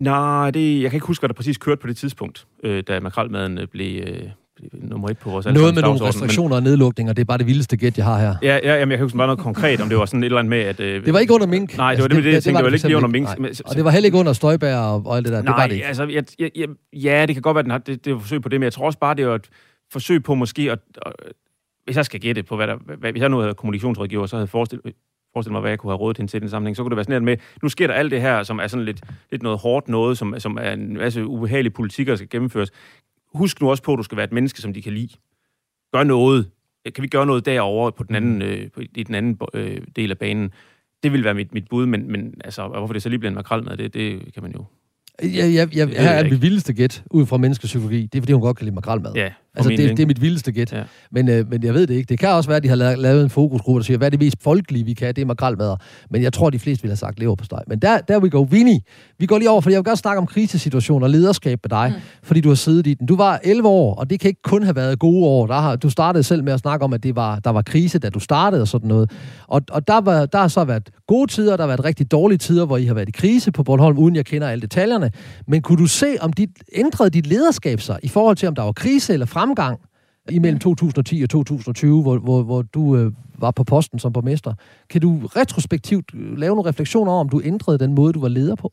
Nej, 0.00 0.50
det, 0.50 0.82
jeg 0.82 0.90
kan 0.90 0.96
ikke 0.96 1.06
huske, 1.06 1.22
hvad 1.22 1.28
der 1.28 1.34
præcis 1.34 1.58
kørte 1.58 1.80
på 1.80 1.86
det 1.86 1.96
tidspunkt, 1.96 2.46
øh, 2.64 2.82
da 2.88 3.00
makralmaden 3.00 3.58
øh, 3.58 3.68
blev, 3.68 4.02
øh, 4.06 4.30
nummer 4.72 5.08
et 5.08 5.18
på 5.18 5.30
vores 5.30 5.46
Noget 5.46 5.74
med 5.74 5.82
nogle 5.82 6.00
restriktioner 6.00 6.48
men... 6.48 6.56
og 6.56 6.62
nedlukninger, 6.62 7.12
det 7.12 7.20
er 7.20 7.24
bare 7.24 7.38
det 7.38 7.46
vildeste 7.46 7.76
gæt, 7.76 7.96
jeg 7.96 8.04
har 8.04 8.18
her. 8.18 8.34
Ja, 8.42 8.58
ja 8.62 8.78
jamen, 8.78 8.90
jeg 8.90 8.98
kan 8.98 9.04
huske 9.04 9.18
bare 9.18 9.26
noget 9.26 9.40
konkret, 9.40 9.80
om 9.80 9.88
det 9.88 9.98
var 9.98 10.06
sådan 10.06 10.22
et 10.22 10.24
eller 10.24 10.38
andet 10.38 10.50
med, 10.50 10.58
at... 10.58 10.80
Øh, 10.80 11.04
det 11.04 11.12
var 11.12 11.18
ikke 11.18 11.34
under 11.34 11.46
mink. 11.46 11.76
Nej, 11.76 11.94
det 11.94 12.02
var 12.02 12.04
altså, 12.04 12.08
det, 12.08 12.16
det, 12.16 12.24
det, 12.24 12.32
jeg 12.32 12.42
tænkte, 12.42 12.58
det 12.58 12.64
var, 12.64 12.70
det 12.70 12.82
var 12.82 12.88
ikke 12.88 12.96
under 12.96 13.08
mink. 13.08 13.38
Nej. 13.38 13.50
Og 13.64 13.76
det 13.76 13.84
var 13.84 13.90
heller 13.90 14.06
ikke 14.06 14.18
under 14.18 14.32
Støjbær 14.32 14.76
og, 14.76 15.02
og 15.06 15.16
alt 15.16 15.24
det 15.24 15.32
der, 15.32 15.42
nej, 15.42 15.52
det 15.52 15.60
var 15.60 15.66
det 15.66 15.74
ikke. 15.74 15.86
altså, 15.86 16.04
jeg, 16.04 16.24
jeg, 16.38 16.50
jeg, 16.56 16.68
ja, 16.92 17.26
det 17.26 17.34
kan 17.34 17.42
godt 17.42 17.54
være, 17.54 17.74
at 17.74 17.86
det, 17.86 18.04
det 18.04 18.12
var 18.12 18.18
et 18.18 18.22
forsøg 18.22 18.42
på 18.42 18.48
det, 18.48 18.60
men 18.60 18.64
jeg 18.64 18.72
tror 18.72 18.86
også 18.86 18.98
bare, 18.98 19.14
det 19.14 19.26
var 19.26 19.34
et 19.34 19.48
forsøg 19.92 20.22
på 20.22 20.34
måske 20.34 20.72
at... 20.72 20.78
at 21.06 21.12
hvis 21.84 21.96
jeg 21.96 22.04
skal 22.04 22.20
gætte 22.20 22.42
på, 22.42 22.56
hvad 22.56 22.66
der... 22.66 22.76
Hvad, 22.98 23.12
hvis 23.12 23.22
jeg 23.22 23.28
nu 23.28 23.38
havde 23.38 23.54
kommunikationsrådgiver, 23.54 24.26
så 24.26 24.36
havde 24.36 24.46
forestillet, 24.46 24.94
forestillet 25.32 25.52
mig, 25.52 25.60
hvad 25.60 25.70
jeg 25.70 25.78
kunne 25.78 25.92
have 25.92 25.98
rådet 25.98 26.16
hende 26.16 26.30
til 26.30 26.40
den 26.40 26.48
sammenhæng, 26.48 26.76
så 26.76 26.82
kunne 26.82 26.90
det 26.90 26.96
være 26.96 27.04
sådan 27.04 27.24
med, 27.24 27.36
nu 27.62 27.68
sker 27.68 27.86
der 27.86 27.94
alt 27.94 28.10
det 28.10 28.20
her, 28.20 28.42
som 28.42 28.58
er 28.58 28.66
sådan 28.66 28.84
lidt, 28.84 29.00
lidt 29.30 29.42
noget 29.42 29.58
hårdt 29.58 29.88
noget, 29.88 30.18
som, 30.18 30.34
som 30.38 30.58
er 30.60 30.72
en 30.72 30.96
masse 30.96 31.26
ubehagelige 31.26 31.72
politik, 31.72 32.06
der 32.06 32.16
skal 32.16 32.28
gennemføres. 32.28 32.70
Husk 33.36 33.60
nu 33.60 33.70
også 33.70 33.82
på, 33.82 33.92
at 33.92 33.98
du 33.98 34.02
skal 34.02 34.16
være 34.16 34.24
et 34.24 34.32
menneske, 34.32 34.60
som 34.60 34.72
de 34.72 34.82
kan 34.82 34.92
lide. 34.92 35.16
Gør 35.92 36.04
noget. 36.04 36.50
Kan 36.94 37.02
vi 37.02 37.08
gøre 37.08 37.26
noget 37.26 37.46
derovre 37.46 37.92
på 37.92 38.04
den 38.04 38.14
anden, 38.14 38.34
mm. 38.34 38.42
øh, 38.42 38.70
på, 38.70 38.80
i 38.94 39.02
den 39.02 39.14
anden 39.14 39.38
øh, 39.54 39.80
del 39.96 40.10
af 40.10 40.18
banen? 40.18 40.50
Det 41.02 41.12
vil 41.12 41.24
være 41.24 41.34
mit, 41.34 41.54
mit 41.54 41.68
bud, 41.68 41.86
men, 41.86 42.12
men 42.12 42.34
altså, 42.44 42.68
hvorfor 42.68 42.92
det 42.92 43.02
så 43.02 43.08
lige 43.08 43.18
bliver 43.18 43.30
en 43.30 43.34
makrel 43.34 43.64
med, 43.64 43.76
det, 43.76 43.94
det 43.94 44.34
kan 44.34 44.42
man 44.42 44.52
jo 44.52 44.64
Ja, 45.22 45.46
ja, 45.46 45.66
ja, 45.74 45.86
her 45.86 46.10
er 46.10 46.30
mit 46.30 46.42
vildeste 46.42 46.72
gæt 46.72 47.04
ud 47.10 47.26
fra 47.26 47.36
menneskepsykologi. 47.36 48.06
Det 48.06 48.18
er, 48.18 48.22
fordi 48.22 48.32
hun 48.32 48.42
godt 48.42 48.56
kan 48.56 48.64
lide 48.64 48.74
makrelmad. 48.74 49.12
Ja, 49.14 49.32
altså, 49.56 49.70
det, 49.70 49.96
det 49.96 50.00
er 50.00 50.06
mit 50.06 50.20
vildeste 50.20 50.52
gæt. 50.52 50.72
Ja. 50.72 50.82
Men, 51.10 51.28
øh, 51.28 51.50
men 51.50 51.64
jeg 51.64 51.74
ved 51.74 51.86
det 51.86 51.94
ikke. 51.94 52.08
Det 52.08 52.18
kan 52.18 52.28
også 52.28 52.48
være, 52.50 52.56
at 52.56 52.62
de 52.62 52.68
har 52.68 52.76
lavet 52.96 53.22
en 53.22 53.30
fokusgruppe, 53.30 53.78
der 53.78 53.84
siger, 53.84 53.98
hvad 53.98 54.08
er 54.08 54.10
det 54.10 54.20
mest 54.20 54.36
folkelige, 54.42 54.84
vi 54.84 54.94
kan? 54.94 55.14
Det 55.14 55.22
er 55.22 55.26
makrelmad. 55.26 55.76
Men 56.10 56.22
jeg 56.22 56.32
tror, 56.32 56.50
de 56.50 56.58
fleste 56.58 56.82
ville 56.82 56.90
have 56.90 56.96
sagt 56.96 57.18
lever 57.18 57.34
på 57.34 57.44
steg. 57.44 57.58
Men 57.66 57.78
der, 57.78 57.98
der 57.98 58.18
we 58.18 58.30
go. 58.30 58.46
Vinnie, 58.50 58.80
vi 59.18 59.26
går 59.26 59.38
lige 59.38 59.50
over, 59.50 59.60
for 59.60 59.70
jeg 59.70 59.78
vil 59.78 59.84
godt 59.84 59.98
snakke 59.98 60.18
om 60.18 60.26
krisesituationer 60.26 61.06
og 61.06 61.10
lederskab 61.10 61.58
med 61.64 61.70
dig, 61.70 61.92
mm. 61.96 62.02
fordi 62.22 62.40
du 62.40 62.48
har 62.48 62.56
siddet 62.56 62.86
i 62.86 62.94
den. 62.94 63.06
Du 63.06 63.16
var 63.16 63.40
11 63.44 63.68
år, 63.68 63.94
og 63.94 64.10
det 64.10 64.20
kan 64.20 64.28
ikke 64.28 64.42
kun 64.42 64.62
have 64.62 64.76
været 64.76 64.98
gode 64.98 65.26
år. 65.26 65.46
Der 65.46 65.60
har, 65.60 65.76
du 65.76 65.90
startede 65.90 66.22
selv 66.22 66.44
med 66.44 66.52
at 66.52 66.60
snakke 66.60 66.84
om, 66.84 66.92
at 66.92 67.02
det 67.02 67.16
var, 67.16 67.38
der 67.38 67.50
var 67.50 67.62
krise, 67.62 67.98
da 67.98 68.10
du 68.10 68.20
startede 68.20 68.62
og 68.62 68.68
sådan 68.68 68.88
noget. 68.88 69.10
Og, 69.46 69.62
og 69.70 69.88
der, 69.88 70.00
var, 70.00 70.26
der 70.26 70.38
har 70.38 70.48
så 70.48 70.64
været 70.64 70.90
gode 71.06 71.32
tider, 71.32 71.56
der 71.56 71.62
har 71.62 71.68
været 71.68 71.84
rigtig 71.84 72.10
dårlige 72.10 72.38
tider, 72.38 72.66
hvor 72.66 72.76
I 72.76 72.84
har 72.84 72.94
været 72.94 73.08
i 73.08 73.12
krise 73.12 73.52
på 73.52 73.62
Bornholm, 73.62 73.98
uden 73.98 74.16
jeg 74.16 74.26
kender 74.26 74.48
alle 74.48 74.62
detaljerne. 74.62 75.10
Men 75.48 75.62
kunne 75.62 75.78
du 75.78 75.86
se, 75.86 76.16
om 76.20 76.32
dit, 76.32 76.50
ændrede 76.72 77.10
dit 77.10 77.26
lederskab 77.26 77.80
sig 77.80 77.98
i 78.02 78.08
forhold 78.08 78.36
til, 78.36 78.48
om 78.48 78.54
der 78.54 78.62
var 78.62 78.72
krise 78.72 79.12
eller 79.12 79.26
fremgang? 79.46 79.80
imellem 80.30 80.58
2010 80.58 81.22
og 81.22 81.30
2020, 81.30 82.02
hvor, 82.02 82.18
hvor, 82.18 82.42
hvor 82.42 82.62
du 82.62 82.96
øh, 82.96 83.12
var 83.38 83.50
på 83.50 83.64
posten 83.64 83.98
som 83.98 84.12
borgmester. 84.12 84.54
Kan 84.90 85.00
du 85.00 85.20
retrospektivt 85.26 86.14
øh, 86.14 86.38
lave 86.38 86.56
nogle 86.56 86.68
refleksioner 86.70 87.12
over, 87.12 87.20
om 87.20 87.28
du 87.28 87.40
ændrede 87.44 87.78
den 87.78 87.94
måde, 87.94 88.12
du 88.12 88.20
var 88.20 88.28
leder 88.28 88.54
på? 88.54 88.72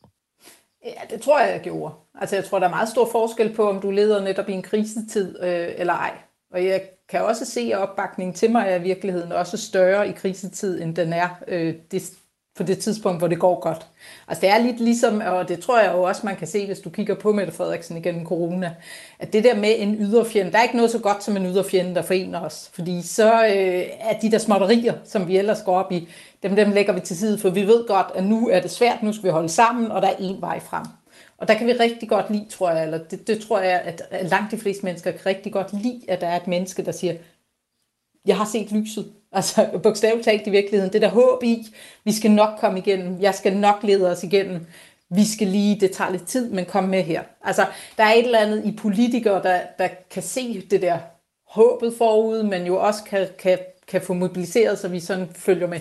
Ja, 0.86 1.16
det 1.16 1.22
tror 1.22 1.40
jeg, 1.40 1.52
jeg 1.52 1.62
gjorde. 1.62 1.94
Altså, 2.22 2.36
jeg 2.36 2.46
tror, 2.46 2.60
der 2.60 2.66
er 2.66 2.70
meget 2.70 2.90
stor 2.90 3.10
forskel 3.12 3.54
på, 3.54 3.70
om 3.70 3.82
du 3.82 3.92
leder 3.92 4.24
netop 4.24 4.50
i 4.50 4.54
en 4.54 4.62
krisetid 4.62 5.44
øh, 5.44 5.70
eller 5.78 5.94
ej. 5.94 6.12
Og 6.54 6.66
jeg 6.66 6.82
kan 7.10 7.22
også 7.22 7.46
se, 7.46 7.62
at 7.74 7.80
opbakningen 7.80 8.34
til 8.34 8.52
mig 8.52 8.66
er 8.68 8.76
i 8.76 8.82
virkeligheden 8.82 9.32
også 9.32 9.58
større 9.58 10.10
i 10.10 10.12
krisetid, 10.12 10.82
end 10.82 10.96
den 10.96 11.14
er 11.14 11.30
øh, 11.48 11.74
det, 11.92 12.12
på 12.56 12.64
det 12.64 12.80
tidspunkt, 12.80 13.20
hvor 13.20 13.28
det 13.28 13.40
går 13.40 13.60
godt. 13.60 13.88
Altså 14.28 14.42
det 14.42 14.50
er 14.50 14.58
lidt 14.58 14.80
ligesom, 14.80 15.22
og 15.26 15.50
det 15.50 15.60
tror 15.60 15.80
jeg 15.80 15.94
jo 15.94 16.04
også, 16.04 16.22
man 16.26 16.36
kan 16.36 16.48
se, 16.48 16.66
hvis 16.66 16.80
du 16.80 16.90
kigger 16.90 17.16
på 17.16 17.34
Mette 17.34 17.54
Frederiksen 17.54 17.98
igennem 17.98 18.26
corona, 18.26 18.76
at 19.20 19.34
det 19.34 19.44
der 19.44 19.56
med 19.56 19.76
en 19.78 19.96
yderfjende, 19.96 20.52
der 20.52 20.58
er 20.58 20.64
ikke 20.64 20.76
noget 20.76 20.92
så 20.92 21.00
godt 21.00 21.24
som 21.24 21.38
en 21.38 21.46
yderfjende, 21.46 21.96
der 21.96 22.02
forener 22.02 22.42
os. 22.42 22.70
Fordi 22.74 23.02
så 23.02 23.46
øh, 23.46 23.84
er 24.00 24.20
de 24.22 24.32
der 24.32 24.38
småtterier, 24.38 24.94
som 25.06 25.28
vi 25.28 25.38
ellers 25.38 25.62
går 25.66 25.78
op 25.78 25.92
i, 25.92 26.08
dem, 26.44 26.56
dem 26.56 26.72
lægger 26.72 26.94
vi 26.94 27.00
til 27.00 27.18
side, 27.18 27.40
for 27.40 27.50
vi 27.50 27.68
ved 27.68 27.88
godt, 27.88 28.08
at 28.16 28.24
nu 28.24 28.50
er 28.50 28.60
det 28.60 28.72
svært, 28.72 29.04
nu 29.04 29.14
skal 29.14 29.24
vi 29.24 29.32
holde 29.32 29.50
sammen, 29.50 29.92
og 29.92 30.02
der 30.02 30.08
er 30.08 30.16
én 30.16 30.40
vej 30.40 30.60
frem. 30.60 30.86
Og 31.38 31.48
der 31.48 31.54
kan 31.54 31.68
vi 31.68 31.74
rigtig 31.74 32.10
godt 32.10 32.30
lide, 32.30 32.50
tror 32.50 32.72
jeg, 32.72 32.84
eller 32.84 32.98
det, 32.98 33.28
det 33.28 33.40
tror 33.40 33.60
jeg, 33.60 33.82
at 33.82 34.30
langt 34.30 34.52
de 34.52 34.58
fleste 34.58 34.86
mennesker 34.86 35.12
kan 35.12 35.26
rigtig 35.26 35.54
godt 35.54 35.74
lide, 35.74 36.02
at 36.08 36.22
der 36.22 36.28
er 36.28 36.36
et 36.36 36.48
menneske, 36.48 36.86
der 36.86 36.92
siger, 36.92 37.14
jeg 38.26 38.38
har 38.38 38.46
set 38.46 38.72
lyset. 38.72 39.14
Altså 39.34 39.80
bogstaveligt 39.84 40.26
talt 40.26 40.48
i 40.48 40.50
virkeligheden. 40.50 40.94
Det 40.94 41.02
der 41.02 41.10
håb 41.10 41.44
i, 41.44 41.68
vi 42.04 42.12
skal 42.12 42.32
nok 42.32 42.50
komme 42.60 42.80
igennem, 42.80 43.22
jeg 43.22 43.36
skal 43.36 43.58
nok 43.58 43.76
lede 43.84 44.12
os 44.12 44.24
igennem, 44.24 44.66
vi 45.10 45.26
skal 45.26 45.48
lige, 45.48 45.80
det 45.80 45.92
tager 45.92 46.12
lidt 46.12 46.28
tid, 46.28 46.50
men 46.50 46.66
kom 46.66 46.84
med 46.84 47.04
her. 47.04 47.24
Altså, 47.44 47.66
der 47.98 48.04
er 48.04 48.14
et 48.14 48.26
eller 48.26 48.40
andet 48.40 48.66
i 48.66 48.72
politikere, 48.72 49.44
der, 49.44 49.60
der 49.78 49.88
kan 50.12 50.24
se 50.24 50.62
det 50.72 50.82
der 50.82 50.98
håbet 51.48 51.94
forud, 51.98 52.44
men 52.44 52.66
jo 52.66 52.80
også 52.80 53.04
kan, 53.04 53.28
kan, 53.40 53.60
kan 53.88 54.02
få 54.02 54.14
mobiliseret, 54.14 54.80
så 54.80 54.88
vi 54.88 55.00
sådan 55.00 55.30
følger 55.36 55.68
med. 55.68 55.80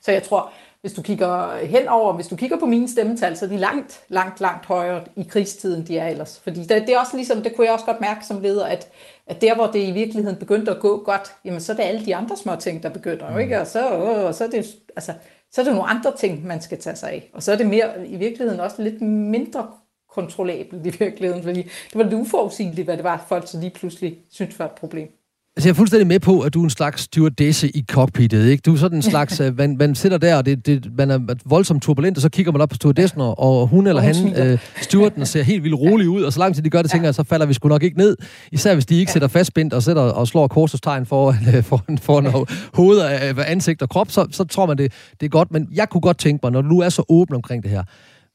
Så 0.00 0.12
jeg 0.12 0.22
tror, 0.22 0.52
hvis 0.84 0.92
du 0.92 1.02
kigger 1.02 1.56
henover, 1.66 2.12
hvis 2.12 2.26
du 2.26 2.36
kigger 2.36 2.58
på 2.58 2.66
mine 2.66 2.88
stemmetal, 2.88 3.36
så 3.36 3.44
er 3.44 3.48
de 3.48 3.56
langt, 3.56 4.00
langt, 4.08 4.40
langt 4.40 4.66
højere 4.66 5.04
i 5.16 5.22
krigstiden, 5.22 5.86
de 5.86 5.98
er 5.98 6.08
ellers. 6.08 6.40
Fordi 6.40 6.60
det, 6.60 6.68
det 6.68 6.88
er 6.88 6.98
også 6.98 7.16
ligesom, 7.16 7.42
det 7.42 7.56
kunne 7.56 7.64
jeg 7.64 7.74
også 7.74 7.84
godt 7.84 8.00
mærke 8.00 8.26
som 8.26 8.40
leder, 8.40 8.66
at, 8.66 8.88
at 9.26 9.40
der, 9.40 9.54
hvor 9.54 9.66
det 9.66 9.88
i 9.88 9.90
virkeligheden 9.90 10.38
begyndte 10.38 10.70
at 10.70 10.80
gå 10.80 11.02
godt, 11.04 11.34
jamen 11.44 11.60
så 11.60 11.72
er 11.72 11.76
det 11.76 11.82
alle 11.82 12.06
de 12.06 12.16
andre 12.16 12.36
små 12.36 12.56
ting, 12.56 12.82
der 12.82 12.88
begynder, 12.88 13.30
mm. 13.30 13.38
ikke? 13.38 13.60
Og 13.60 13.66
så, 13.66 13.88
og 13.88 14.34
så 14.34 14.44
er 14.44 14.48
det, 14.48 14.66
altså, 14.96 15.12
så 15.52 15.60
er 15.60 15.64
det 15.64 15.74
nogle 15.74 15.90
andre 15.90 16.16
ting, 16.16 16.46
man 16.46 16.60
skal 16.60 16.78
tage 16.78 16.96
sig 16.96 17.10
af. 17.10 17.30
Og 17.32 17.42
så 17.42 17.52
er 17.52 17.56
det 17.56 17.66
mere, 17.66 18.08
i 18.08 18.16
virkeligheden 18.16 18.60
også 18.60 18.82
lidt 18.82 19.00
mindre 19.02 19.66
kontrollabelt 20.14 20.86
i 20.86 20.98
virkeligheden, 20.98 21.42
fordi 21.42 21.62
det 21.62 21.94
var 21.94 22.02
lidt 22.02 22.14
uforudsigeligt, 22.14 22.86
hvad 22.86 22.96
det 22.96 23.04
var, 23.04 23.24
folk 23.28 23.48
så 23.48 23.60
lige 23.60 23.70
pludselig 23.70 24.18
syntes 24.30 24.58
var 24.58 24.64
et 24.64 24.72
problem. 24.72 25.08
Altså, 25.56 25.68
jeg 25.68 25.72
er 25.72 25.76
fuldstændig 25.76 26.06
med 26.06 26.20
på, 26.20 26.40
at 26.40 26.54
du 26.54 26.60
er 26.60 26.64
en 26.64 26.70
slags 26.70 27.02
stewardesse 27.02 27.76
i 27.76 27.84
cockpittet, 27.90 28.46
ikke? 28.46 28.62
Du 28.62 28.72
er 28.72 28.76
sådan 28.76 28.98
en 28.98 29.02
slags, 29.12 29.40
uh, 29.40 29.56
man, 29.56 29.76
man 29.76 29.94
sidder 29.94 30.18
der, 30.18 30.36
og 30.36 30.46
det, 30.46 30.66
det, 30.66 30.86
man 30.98 31.10
er 31.10 31.34
voldsomt 31.44 31.82
turbulent, 31.82 32.18
og 32.18 32.22
så 32.22 32.28
kigger 32.28 32.52
man 32.52 32.60
op 32.60 32.68
på 32.68 32.74
stewardessen, 32.74 33.20
og 33.20 33.66
hun 33.66 33.86
eller 33.86 34.02
han, 34.02 34.52
uh, 34.52 34.58
stewarden, 34.82 35.26
ser 35.26 35.42
helt 35.42 35.62
vildt 35.62 35.76
rolig 35.76 36.08
ud, 36.08 36.22
og 36.22 36.32
så 36.32 36.38
langt 36.38 36.54
til 36.54 36.64
de 36.64 36.70
gør 36.70 36.82
det, 36.82 36.90
tænker 36.90 37.06
jeg, 37.06 37.14
så 37.14 37.24
falder 37.24 37.46
vi 37.46 37.54
sgu 37.54 37.68
nok 37.68 37.82
ikke 37.82 37.98
ned. 37.98 38.16
Især 38.52 38.74
hvis 38.74 38.86
de 38.86 38.98
ikke 38.98 39.12
sætter 39.12 39.28
fastspændt 39.28 39.74
og 39.74 39.82
sætter 39.82 40.02
og 40.02 40.28
slår 40.28 40.48
korsestegn 40.48 41.06
foran, 41.06 41.36
uh, 41.58 41.64
foran, 41.64 41.98
foran 41.98 42.46
hovedet 42.74 43.02
af 43.02 43.34
ansigt 43.46 43.82
og 43.82 43.88
krop, 43.88 44.10
så, 44.10 44.26
så 44.30 44.44
tror 44.44 44.66
man, 44.66 44.78
det, 44.78 44.92
det 45.20 45.26
er 45.26 45.30
godt. 45.30 45.52
Men 45.52 45.68
jeg 45.74 45.88
kunne 45.88 46.00
godt 46.00 46.18
tænke 46.18 46.40
mig, 46.42 46.52
når 46.52 46.62
du 46.62 46.78
er 46.78 46.88
så 46.88 47.02
åben 47.08 47.34
omkring 47.34 47.62
det 47.62 47.70
her, 47.70 47.82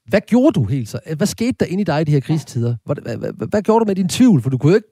hvad 0.09 0.21
gjorde 0.27 0.51
du 0.53 0.63
helt 0.65 0.89
så? 0.89 0.99
Hvad 1.17 1.27
skete 1.27 1.55
der 1.59 1.65
inde 1.65 1.81
i 1.81 1.83
dig 1.83 2.01
i 2.01 2.03
de 2.03 2.11
her 2.11 2.19
krisetider? 2.19 2.75
Hvad, 2.85 2.95
hvad, 3.01 3.17
hvad, 3.17 3.47
hvad 3.49 3.61
gjorde 3.61 3.79
du 3.79 3.85
med 3.85 3.95
din 3.95 4.09
tvivl? 4.09 4.41
For 4.41 4.49
du 4.49 4.57
kunne 4.57 4.71
jo 4.71 4.75
ikke 4.75 4.87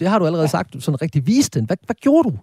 det 0.00 0.08
har 0.08 0.18
du 0.18 0.26
allerede 0.26 0.48
sagt, 0.48 0.82
sådan 0.84 1.02
rigtig 1.02 1.26
vist 1.26 1.54
den. 1.54 1.64
Hvad, 1.64 1.76
hvad 1.86 1.96
gjorde 2.00 2.30
du? 2.30 2.38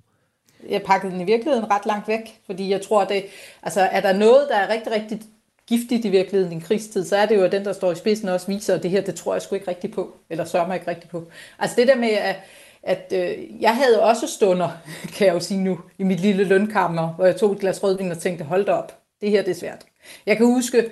Jeg 0.70 0.82
pakkede 0.82 1.12
den 1.12 1.22
i 1.22 1.24
virkeligheden 1.24 1.72
ret 1.72 1.86
langt 1.86 2.08
væk, 2.08 2.42
fordi 2.46 2.70
jeg 2.70 2.82
tror, 2.82 3.06
det, 3.06 3.24
altså, 3.64 3.82
er 3.82 4.02
der 4.02 4.14
noget, 4.14 4.48
der 4.50 4.56
er 4.56 4.74
rigtig, 4.74 4.92
rigtig 4.92 5.22
giftigt 5.68 6.06
i 6.06 6.10
virkeligheden 6.10 6.52
i 6.52 6.56
en 6.56 6.62
krigstid, 6.62 7.06
så 7.06 7.16
er 7.16 7.26
det 7.26 7.36
jo, 7.36 7.44
at 7.44 7.52
den, 7.52 7.66
der 7.66 7.74
står 7.74 7.92
i 7.92 7.96
spidsen, 7.96 8.30
også 8.30 8.48
viser, 8.48 8.76
at 8.76 8.84
det 8.84 8.92
her, 8.92 9.02
det 9.02 9.16
tror 9.16 9.34
jeg 9.34 9.42
sgu 9.42 9.56
ikke 9.56 9.68
rigtigt 9.68 9.94
på, 9.94 10.18
eller 10.30 10.46
sørger 10.46 10.68
mig 10.68 10.76
ikke 10.76 10.88
rigtigt 10.88 11.12
på. 11.12 11.28
Altså 11.60 11.76
det 11.76 11.88
der 11.88 11.96
med, 11.96 12.10
at, 12.10 12.36
at 12.84 13.14
øh, 13.16 13.62
jeg 13.62 13.76
havde 13.76 14.02
også 14.02 14.28
stunder, 14.28 14.70
kan 15.16 15.28
jeg 15.28 15.34
jo 15.34 15.40
sige 15.40 15.64
nu, 15.64 15.80
i 15.98 16.04
mit 16.04 16.20
lille 16.20 16.44
lønkammer, 16.44 17.08
hvor 17.08 17.26
jeg 17.26 17.36
tog 17.36 17.52
et 17.52 17.60
glas 17.60 17.84
rødvin 17.84 18.12
og 18.12 18.18
tænkte, 18.18 18.46
hold 18.46 18.66
da 18.66 18.72
op, 18.72 18.98
det 19.22 19.32
her 19.32 19.42
det 19.42 19.52
er 19.52 19.60
svært. 19.60 19.86
Jeg 20.26 20.38
kan 20.38 20.46
huske, 20.46 20.90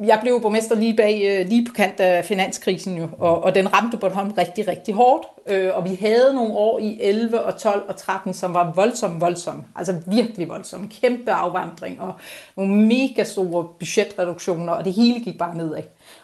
jeg 0.00 0.18
blev 0.22 0.40
borgmester 0.42 0.74
lige, 0.76 0.96
bag, 0.96 1.22
øh, 1.24 1.48
lige 1.48 1.66
på 1.66 1.72
kant 1.72 2.00
af 2.00 2.24
finanskrisen 2.24 2.98
jo, 2.98 3.08
og, 3.18 3.42
og 3.44 3.54
den 3.54 3.72
ramte 3.74 3.96
Bornholm 3.96 4.30
rigtig, 4.38 4.68
rigtig 4.68 4.94
hårdt. 4.94 5.26
Øh, 5.46 5.76
og 5.76 5.90
vi 5.90 5.94
havde 5.94 6.34
nogle 6.34 6.52
år 6.52 6.78
i 6.78 6.98
11 7.00 7.40
og 7.42 7.58
12 7.58 7.82
og 7.88 7.96
13, 7.96 8.34
som 8.34 8.54
var 8.54 8.72
voldsomt, 8.72 9.20
voldsomt. 9.20 9.64
Altså 9.76 9.94
virkelig 10.06 10.48
voldsomt. 10.48 10.92
Kæmpe 11.00 11.32
afvandring 11.32 12.00
og 12.00 12.12
nogle 12.56 12.86
mega 12.86 13.24
store 13.24 13.68
budgetreduktioner, 13.78 14.72
og 14.72 14.84
det 14.84 14.92
hele 14.92 15.20
gik 15.20 15.38
bare 15.38 15.56
nedad. 15.56 15.82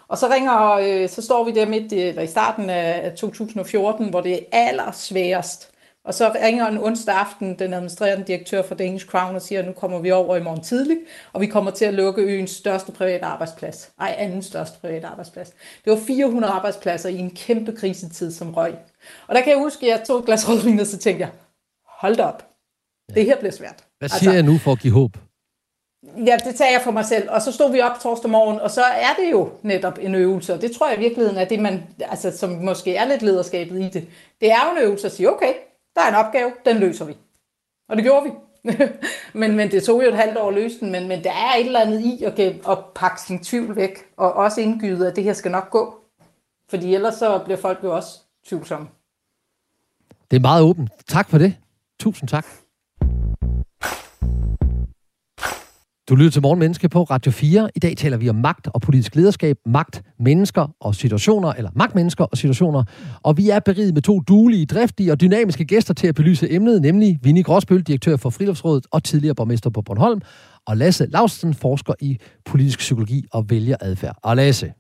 Og 0.09 0.19
så 0.19 0.29
ringer, 0.35 0.73
øh, 0.73 1.09
så 1.09 1.23
står 1.23 1.45
vi 1.45 1.51
der 1.51 1.67
midt, 1.67 1.93
eller 1.93 2.23
i 2.23 2.27
starten 2.27 2.71
af 2.71 3.13
2014, 3.17 4.09
hvor 4.09 4.21
det 4.21 4.33
er 4.33 4.39
allersværest 4.53 5.74
og 6.05 6.15
så 6.15 6.33
ringer 6.35 6.67
en 6.67 6.79
onsdag 6.79 7.15
aften 7.15 7.59
den 7.59 7.75
administrerende 7.75 8.25
direktør 8.25 8.63
for 8.63 8.75
Danish 8.75 9.07
Crown 9.07 9.37
og 9.37 9.43
siger, 9.43 9.59
at 9.59 9.67
nu 9.67 9.73
kommer 9.73 9.99
vi 9.99 10.11
over 10.11 10.37
i 10.37 10.43
morgen 10.43 10.63
tidligt, 10.63 11.01
og 11.33 11.41
vi 11.41 11.47
kommer 11.47 11.71
til 11.71 11.85
at 11.85 11.95
lukke 11.95 12.23
øens 12.23 12.51
største 12.51 12.93
private 12.93 13.25
arbejdsplads. 13.25 13.91
Ej, 14.01 14.15
anden 14.19 14.43
største 14.43 14.79
private 14.81 15.07
arbejdsplads. 15.07 15.51
Det 15.85 15.93
var 15.93 15.99
400 16.07 16.53
arbejdspladser 16.53 17.09
i 17.09 17.19
en 17.19 17.31
kæmpe 17.31 17.73
krisetid 17.73 18.33
som 18.33 18.55
røg. 18.55 18.75
Og 19.29 19.35
der 19.35 19.41
kan 19.41 19.53
jeg 19.53 19.59
huske, 19.59 19.87
at 19.87 19.99
jeg 19.99 20.07
tog 20.07 20.19
et 20.19 20.27
glas 20.27 20.49
rødvin, 20.49 20.81
og 20.81 20.87
så 20.87 20.99
tænkte 20.99 21.21
jeg, 21.21 21.31
hold 21.87 22.17
da 22.17 22.23
op, 22.23 22.47
det 23.15 23.25
her 23.25 23.39
bliver 23.39 23.53
svært. 23.53 23.85
Hvad 23.99 24.09
siger 24.09 24.17
altså, 24.17 24.33
jeg 24.33 24.43
nu 24.43 24.59
for 24.59 24.73
at 24.73 24.79
give 24.79 24.93
håb? 24.93 25.17
Ja, 26.27 26.37
det 26.45 26.55
tager 26.55 26.71
jeg 26.71 26.81
for 26.85 26.91
mig 26.91 27.05
selv. 27.05 27.31
Og 27.31 27.43
så 27.43 27.53
stod 27.53 27.73
vi 27.73 27.81
op 27.81 28.01
torsdag 28.03 28.31
morgen, 28.31 28.61
og 28.61 28.71
så 28.71 28.83
er 28.83 29.15
det 29.19 29.31
jo 29.33 29.51
netop 29.63 29.99
en 30.01 30.15
øvelse. 30.15 30.55
Og 30.55 30.61
det 30.61 30.73
tror 30.73 30.89
jeg 30.89 30.99
i 30.99 31.01
virkeligheden 31.01 31.39
er 31.39 31.45
det, 31.45 31.61
man, 31.61 31.83
altså, 32.01 32.39
som 32.39 32.51
måske 32.51 32.97
er 32.97 33.09
lidt 33.09 33.23
lederskabet 33.23 33.81
i 33.81 33.89
det. 33.89 34.09
Det 34.41 34.51
er 34.51 34.59
jo 34.67 34.77
en 34.77 34.83
øvelse 34.83 35.07
at 35.07 35.13
sige, 35.13 35.33
okay, 35.33 35.53
der 35.95 36.01
er 36.03 36.09
en 36.09 36.27
opgave, 36.27 36.53
den 36.65 36.77
løser 36.77 37.05
vi. 37.05 37.17
Og 37.89 37.97
det 37.97 38.05
gjorde 38.05 38.25
vi. 38.25 38.33
men, 39.41 39.57
men 39.57 39.71
det 39.71 39.85
tog 39.85 40.05
jo 40.05 40.09
et 40.09 40.17
halvt 40.17 40.39
år 40.39 40.49
at 40.49 40.55
løse 40.55 40.81
den, 40.81 40.93
men, 40.93 41.09
men 41.09 41.25
der 41.25 41.31
er 41.31 41.55
et 41.55 41.67
eller 41.67 41.81
andet 41.81 42.01
i 42.01 42.25
at, 42.25 42.39
at 42.69 42.79
pakke 42.95 43.21
sin 43.21 43.45
tvivl 43.45 43.77
væk, 43.77 43.99
og 44.17 44.33
også 44.33 44.61
indgyde, 44.61 45.09
at 45.09 45.17
det 45.17 45.25
her 45.25 45.33
skal 45.33 45.51
nok 45.51 45.71
gå. 45.71 46.01
Fordi 46.69 46.95
ellers 46.95 47.15
så 47.15 47.39
bliver 47.45 47.59
folk 47.59 47.79
jo 47.85 47.95
også 47.95 48.21
tvivlsomme. 48.47 48.89
Det 50.31 50.37
er 50.37 50.41
meget 50.41 50.63
åbent. 50.63 50.91
Tak 51.07 51.31
for 51.31 51.39
det. 51.39 51.57
Tusind 52.01 52.29
tak. 52.29 52.47
Du 56.09 56.15
lytter 56.15 56.31
til 56.31 56.43
Morgenmenneske 56.43 56.89
på 56.89 57.03
Radio 57.03 57.33
4. 57.33 57.69
I 57.75 57.79
dag 57.79 57.97
taler 57.97 58.17
vi 58.17 58.29
om 58.29 58.37
magt 58.37 58.69
og 58.75 58.81
politisk 58.81 59.17
lederskab, 59.17 59.57
magt, 59.67 60.03
mennesker 60.19 60.75
og 60.81 60.95
situationer, 60.95 61.53
eller 61.53 61.71
magtmennesker 61.77 62.25
og 62.25 62.37
situationer. 62.39 62.85
Og 63.23 63.37
vi 63.37 63.51
er 63.51 63.61
beriget 63.61 63.95
med 63.95 64.03
to 64.03 64.21
duelige, 64.21 64.67
driftige 64.67 65.13
og 65.13 65.21
dynamiske 65.21 65.65
gæster 65.65 65.95
til 65.95 66.07
at 66.07 66.15
belyse 66.15 66.53
emnet, 66.53 66.83
nemlig 66.83 67.19
Vinnie 67.23 67.43
Gråsbøl, 67.43 67.83
direktør 67.83 68.17
for 68.17 68.31
Friluftsrådet 68.31 68.87
og 68.93 69.05
tidligere 69.05 69.35
borgmester 69.35 69.71
på 69.71 69.83
Bornholm, 69.83 70.21
og 70.67 70.77
Lasse 70.77 71.07
Lausten, 71.07 71.55
forsker 71.55 71.95
i 72.01 72.19
politisk 72.45 72.79
psykologi 72.79 73.25
og 73.33 73.51
vælgeradfærd. 73.51 74.17
Og 74.23 74.37
Lasse, 74.37 74.73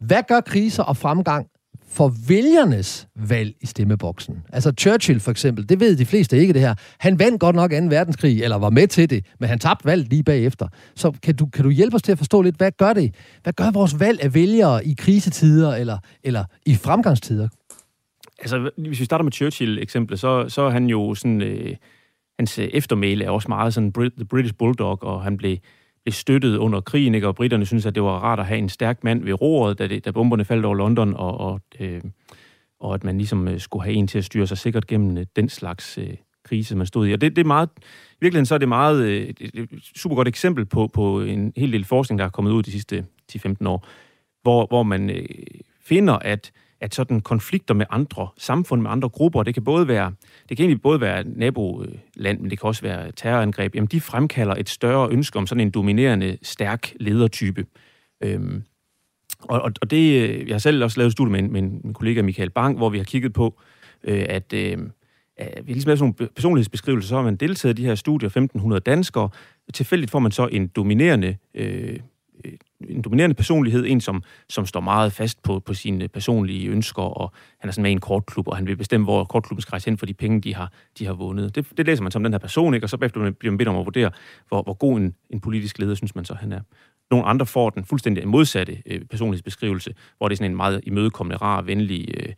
hvad 0.00 0.22
gør 0.28 0.40
kriser 0.40 0.82
og 0.82 0.96
fremgang 0.96 1.46
for 1.94 2.12
vælgernes 2.28 3.08
valg 3.16 3.54
i 3.60 3.66
stemmeboksen. 3.66 4.42
Altså 4.52 4.72
Churchill 4.78 5.20
for 5.20 5.30
eksempel, 5.30 5.68
det 5.68 5.80
ved 5.80 5.96
de 5.96 6.06
fleste 6.06 6.38
ikke 6.38 6.52
det 6.52 6.60
her. 6.60 6.74
Han 6.98 7.18
vandt 7.18 7.40
godt 7.40 7.56
nok 7.56 7.70
2. 7.70 7.76
verdenskrig, 7.76 8.42
eller 8.42 8.56
var 8.56 8.70
med 8.70 8.88
til 8.88 9.10
det, 9.10 9.26
men 9.40 9.48
han 9.48 9.58
tabte 9.58 9.84
valget 9.84 10.08
lige 10.08 10.22
bagefter. 10.22 10.68
Så 10.94 11.12
kan 11.22 11.36
du, 11.36 11.46
kan 11.46 11.64
du 11.64 11.70
hjælpe 11.70 11.94
os 11.94 12.02
til 12.02 12.12
at 12.12 12.18
forstå 12.18 12.42
lidt, 12.42 12.56
hvad 12.56 12.70
gør 12.78 12.92
det? 12.92 13.14
Hvad 13.42 13.52
gør 13.52 13.70
vores 13.70 14.00
valg 14.00 14.22
af 14.22 14.34
vælgere 14.34 14.86
i 14.86 14.94
krisetider 14.98 15.74
eller, 15.74 15.98
eller 16.24 16.44
i 16.66 16.74
fremgangstider? 16.74 17.48
Altså, 18.38 18.70
hvis 18.78 19.00
vi 19.00 19.04
starter 19.04 19.22
med 19.22 19.32
Churchill-eksemplet, 19.32 20.20
så, 20.20 20.48
så 20.48 20.62
er 20.62 20.70
han 20.70 20.86
jo 20.86 21.14
sådan... 21.14 21.42
Øh, 21.42 21.76
hans 22.38 22.58
eftermæle 22.58 23.24
er 23.24 23.30
også 23.30 23.48
meget 23.48 23.74
sådan 23.74 23.92
The 23.92 24.24
British 24.24 24.54
Bulldog, 24.54 25.02
og 25.02 25.22
han 25.22 25.36
blev 25.36 25.56
blev 26.04 26.12
støttet 26.12 26.56
under 26.56 26.80
krigen, 26.80 27.14
ikke? 27.14 27.28
og 27.28 27.34
britterne 27.34 27.66
synes, 27.66 27.86
at 27.86 27.94
det 27.94 28.02
var 28.02 28.18
rart 28.18 28.40
at 28.40 28.46
have 28.46 28.58
en 28.58 28.68
stærk 28.68 29.04
mand 29.04 29.24
ved 29.24 29.40
roret, 29.40 29.78
da, 29.78 29.86
det, 29.86 30.04
da 30.04 30.10
bomberne 30.10 30.44
faldt 30.44 30.64
over 30.64 30.74
London, 30.74 31.14
og, 31.14 31.40
og, 31.40 31.60
øh, 31.80 32.00
og 32.80 32.94
at 32.94 33.04
man 33.04 33.18
ligesom 33.18 33.48
øh, 33.48 33.60
skulle 33.60 33.84
have 33.84 33.94
en 33.94 34.06
til 34.06 34.18
at 34.18 34.24
styre 34.24 34.46
sig 34.46 34.58
sikkert 34.58 34.86
gennem 34.86 35.18
øh, 35.18 35.26
den 35.36 35.48
slags 35.48 35.98
øh, 35.98 36.16
krise, 36.44 36.76
man 36.76 36.86
stod 36.86 37.08
i. 37.08 37.12
Og 37.12 37.20
det, 37.20 37.36
det 37.36 37.42
er 37.42 37.46
meget, 37.46 37.68
i 38.12 38.16
virkeligheden 38.20 38.46
så 38.46 38.54
er 38.54 38.58
det 38.58 38.68
meget 38.68 39.04
øh, 39.04 39.34
et 39.40 39.68
super 39.96 40.16
godt 40.16 40.28
eksempel 40.28 40.64
på, 40.64 40.86
på 40.86 41.20
en 41.20 41.52
hel 41.56 41.72
del 41.72 41.84
forskning, 41.84 42.18
der 42.18 42.24
er 42.24 42.28
kommet 42.28 42.52
ud 42.52 42.62
de 42.62 42.72
sidste 42.72 43.04
10-15 43.32 43.68
år, 43.68 43.86
hvor, 44.42 44.66
hvor 44.66 44.82
man 44.82 45.10
øh, 45.10 45.26
finder, 45.80 46.14
at 46.14 46.52
at 46.84 46.94
sådan 46.94 47.20
konflikter 47.20 47.74
med 47.74 47.86
andre 47.90 48.28
samfund, 48.38 48.82
med 48.82 48.90
andre 48.90 49.08
grupper, 49.08 49.42
det 49.42 49.54
kan 49.54 49.64
både 49.64 49.88
være, 49.88 50.12
det 50.48 50.56
kan 50.56 50.64
egentlig 50.64 50.82
både 50.82 51.00
være 51.00 51.24
naboland, 51.26 52.40
men 52.40 52.50
det 52.50 52.60
kan 52.60 52.66
også 52.66 52.82
være 52.82 53.12
terrorangreb, 53.12 53.74
jamen 53.74 53.86
de 53.86 54.00
fremkalder 54.00 54.54
et 54.54 54.68
større 54.68 55.10
ønske 55.10 55.38
om 55.38 55.46
sådan 55.46 55.60
en 55.60 55.70
dominerende, 55.70 56.38
stærk 56.42 56.92
ledertype. 57.00 57.66
Øhm, 58.22 58.62
og, 59.40 59.72
og 59.82 59.90
det, 59.90 60.22
øh, 60.22 60.48
jeg 60.48 60.54
har 60.54 60.58
selv 60.58 60.84
også 60.84 61.00
lavet 61.00 61.08
et 61.08 61.12
studie 61.12 61.32
med, 61.32 61.42
med 61.42 61.62
min 61.62 61.94
kollega 61.94 62.22
Michael 62.22 62.50
Bang, 62.50 62.76
hvor 62.76 62.88
vi 62.88 62.98
har 62.98 63.04
kigget 63.04 63.32
på, 63.32 63.60
øh, 64.04 64.24
at... 64.28 64.52
Øh, 64.52 64.78
vi 65.64 65.72
ligesom 65.72 65.88
har 65.88 65.96
sådan 65.96 66.14
nogle 66.18 66.30
personlighedsbeskrivelser, 66.34 67.08
så 67.08 67.16
har 67.16 67.22
man 67.22 67.36
deltaget 67.36 67.78
i 67.78 67.82
de 67.82 67.86
her 67.86 67.94
studier, 67.94 68.26
1500 68.26 68.80
danskere. 68.80 69.28
Tilfældigt 69.74 70.10
får 70.10 70.18
man 70.18 70.32
så 70.32 70.46
en 70.46 70.66
dominerende 70.66 71.36
øh, 71.54 71.98
en 72.88 73.02
dominerende 73.02 73.34
personlighed, 73.34 73.84
en 73.86 74.00
som, 74.00 74.22
som 74.48 74.66
står 74.66 74.80
meget 74.80 75.12
fast 75.12 75.42
på, 75.42 75.60
på 75.60 75.74
sine 75.74 76.08
personlige 76.08 76.68
ønsker, 76.68 77.02
og 77.02 77.32
han 77.60 77.68
er 77.68 77.72
sådan 77.72 77.82
med 77.82 77.90
i 77.90 77.92
en 77.92 78.00
kortklub, 78.00 78.48
og 78.48 78.56
han 78.56 78.66
vil 78.66 78.76
bestemme, 78.76 79.04
hvor 79.04 79.24
kortklubben 79.24 79.62
skal 79.62 79.70
rejse 79.70 79.90
hen 79.90 79.98
for 79.98 80.06
de 80.06 80.14
penge, 80.14 80.40
de 80.40 80.54
har, 80.54 80.72
de 80.98 81.06
har 81.06 81.12
vundet. 81.12 81.54
Det, 81.54 81.66
det 81.76 81.86
læser 81.86 82.02
man 82.02 82.12
som 82.12 82.22
den 82.22 82.32
her 82.32 82.38
person, 82.38 82.74
ikke? 82.74 82.84
og 82.84 82.90
så 82.90 82.96
bagefter 82.96 83.30
bliver 83.30 83.52
man 83.52 83.58
bedt 83.58 83.68
om 83.68 83.76
at 83.76 83.84
vurdere, 83.84 84.10
hvor, 84.48 84.62
hvor 84.62 84.74
god 84.74 84.98
en, 84.98 85.14
en 85.30 85.40
politisk 85.40 85.78
leder 85.78 85.94
synes 85.94 86.14
man 86.14 86.24
så, 86.24 86.34
han 86.34 86.52
er. 86.52 86.60
Nogle 87.10 87.26
andre 87.26 87.46
får 87.46 87.70
den 87.70 87.84
fuldstændig 87.84 88.28
modsatte 88.28 88.82
øh, 88.86 89.04
personlighedsbeskrivelse, 89.04 89.94
hvor 90.18 90.28
det 90.28 90.34
er 90.34 90.36
sådan 90.36 90.50
en 90.50 90.56
meget 90.56 90.80
imødekommende, 90.82 91.36
rar, 91.36 91.62
venlig, 91.62 92.08
øh, 92.16 92.32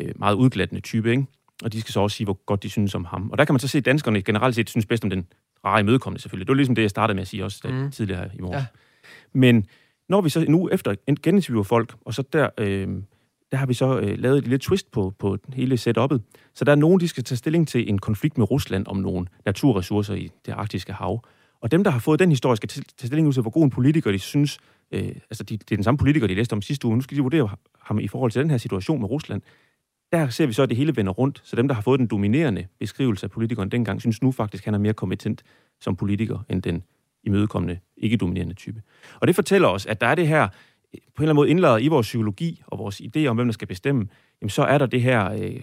øh, 0.00 0.12
meget 0.16 0.34
udglattende 0.34 0.80
type, 0.80 1.10
ikke? 1.10 1.26
og 1.64 1.72
de 1.72 1.80
skal 1.80 1.92
så 1.92 2.00
også 2.00 2.16
sige, 2.16 2.24
hvor 2.24 2.44
godt 2.46 2.62
de 2.62 2.70
synes 2.70 2.94
om 2.94 3.04
ham. 3.04 3.30
Og 3.30 3.38
der 3.38 3.44
kan 3.44 3.52
man 3.52 3.60
så 3.60 3.68
se, 3.68 3.78
at 3.78 3.84
danskerne 3.84 4.22
generelt 4.22 4.54
set 4.54 4.70
synes 4.70 4.86
bedst 4.86 5.04
om 5.04 5.10
den 5.10 5.26
rare 5.64 5.80
imødekommende 5.80 6.22
selvfølgelig. 6.22 6.46
Det 6.46 6.52
var 6.52 6.56
ligesom 6.56 6.74
det, 6.74 6.82
jeg 6.82 6.90
startede 6.90 7.14
med 7.14 7.22
at 7.22 7.28
sige 7.28 7.44
også 7.44 7.68
mm. 7.68 7.90
tidligere 7.90 8.30
i 8.34 8.40
morgen. 8.40 8.58
Ja. 8.58 8.66
Men 9.32 9.66
når 10.12 10.20
vi 10.20 10.30
så 10.30 10.44
nu 10.48 10.68
efter 10.72 10.94
geninterviewer 11.22 11.62
folk, 11.62 11.94
og 12.04 12.14
så 12.14 12.22
der, 12.32 12.48
øh, 12.58 12.88
der 13.52 13.56
har 13.56 13.66
vi 13.66 13.74
så 13.74 13.98
øh, 13.98 14.18
lavet 14.18 14.38
et 14.38 14.44
lille 14.44 14.58
twist 14.58 14.90
på, 14.90 15.14
på 15.18 15.36
hele 15.52 15.74
setup'et. 15.74 16.18
Så 16.54 16.64
der 16.64 16.72
er 16.72 16.76
nogen, 16.76 17.00
de 17.00 17.08
skal 17.08 17.24
tage 17.24 17.36
stilling 17.36 17.68
til 17.68 17.88
en 17.88 17.98
konflikt 17.98 18.38
med 18.38 18.50
Rusland 18.50 18.86
om 18.86 18.96
nogle 18.96 19.26
naturressourcer 19.46 20.14
i 20.14 20.30
det 20.46 20.52
arktiske 20.52 20.92
hav. 20.92 21.24
Og 21.60 21.70
dem, 21.70 21.84
der 21.84 21.90
har 21.90 21.98
fået 21.98 22.18
den 22.18 22.30
historie, 22.30 22.56
skal 22.56 22.68
tage 22.68 22.84
stilling 22.96 23.28
ud 23.28 23.32
til, 23.32 23.42
hvor 23.42 23.50
god 23.50 23.64
en 23.64 23.70
politiker 23.70 24.12
de 24.12 24.18
synes, 24.18 24.58
øh, 24.92 25.08
altså 25.30 25.44
de, 25.44 25.56
det 25.56 25.72
er 25.72 25.76
den 25.76 25.84
samme 25.84 25.98
politiker, 25.98 26.26
de 26.26 26.34
læste 26.34 26.52
om 26.52 26.62
sidste 26.62 26.86
uge, 26.86 26.96
nu 26.96 27.02
skal 27.02 27.16
de 27.16 27.22
vurdere 27.22 27.48
ham 27.80 27.98
i 27.98 28.08
forhold 28.08 28.30
til 28.30 28.42
den 28.42 28.50
her 28.50 28.58
situation 28.58 29.00
med 29.00 29.10
Rusland. 29.10 29.42
Der 30.12 30.28
ser 30.28 30.46
vi 30.46 30.52
så, 30.52 30.62
at 30.62 30.68
det 30.68 30.76
hele 30.76 30.96
vender 30.96 31.12
rundt, 31.12 31.40
så 31.44 31.56
dem, 31.56 31.68
der 31.68 31.74
har 31.74 31.82
fået 31.82 32.00
den 32.00 32.06
dominerende 32.06 32.66
beskrivelse 32.80 33.26
af 33.26 33.30
politikeren 33.30 33.68
dengang, 33.68 34.00
synes 34.00 34.22
nu 34.22 34.32
faktisk, 34.32 34.62
at 34.62 34.64
han 34.64 34.74
er 34.74 34.78
mere 34.78 34.94
kompetent 34.94 35.42
som 35.80 35.96
politiker, 35.96 36.38
end 36.48 36.62
den 36.62 36.82
imødekommende, 37.24 37.78
ikke-dominerende 37.96 38.54
type. 38.54 38.82
Og 39.20 39.26
det 39.26 39.34
fortæller 39.34 39.68
os, 39.68 39.86
at 39.86 40.00
der 40.00 40.06
er 40.06 40.14
det 40.14 40.28
her, 40.28 40.42
øh, 40.42 40.48
på 40.92 40.96
en 40.96 41.00
eller 41.18 41.22
anden 41.22 41.36
måde 41.36 41.50
indladet 41.50 41.82
i 41.82 41.88
vores 41.88 42.06
psykologi 42.06 42.62
og 42.66 42.78
vores 42.78 43.00
idé 43.00 43.26
om, 43.26 43.36
hvem 43.36 43.46
der 43.46 43.52
skal 43.52 43.68
bestemme, 43.68 44.08
jamen 44.40 44.50
så 44.50 44.62
er 44.62 44.78
der 44.78 44.86
det 44.86 45.02
her, 45.02 45.32
øh, 45.32 45.60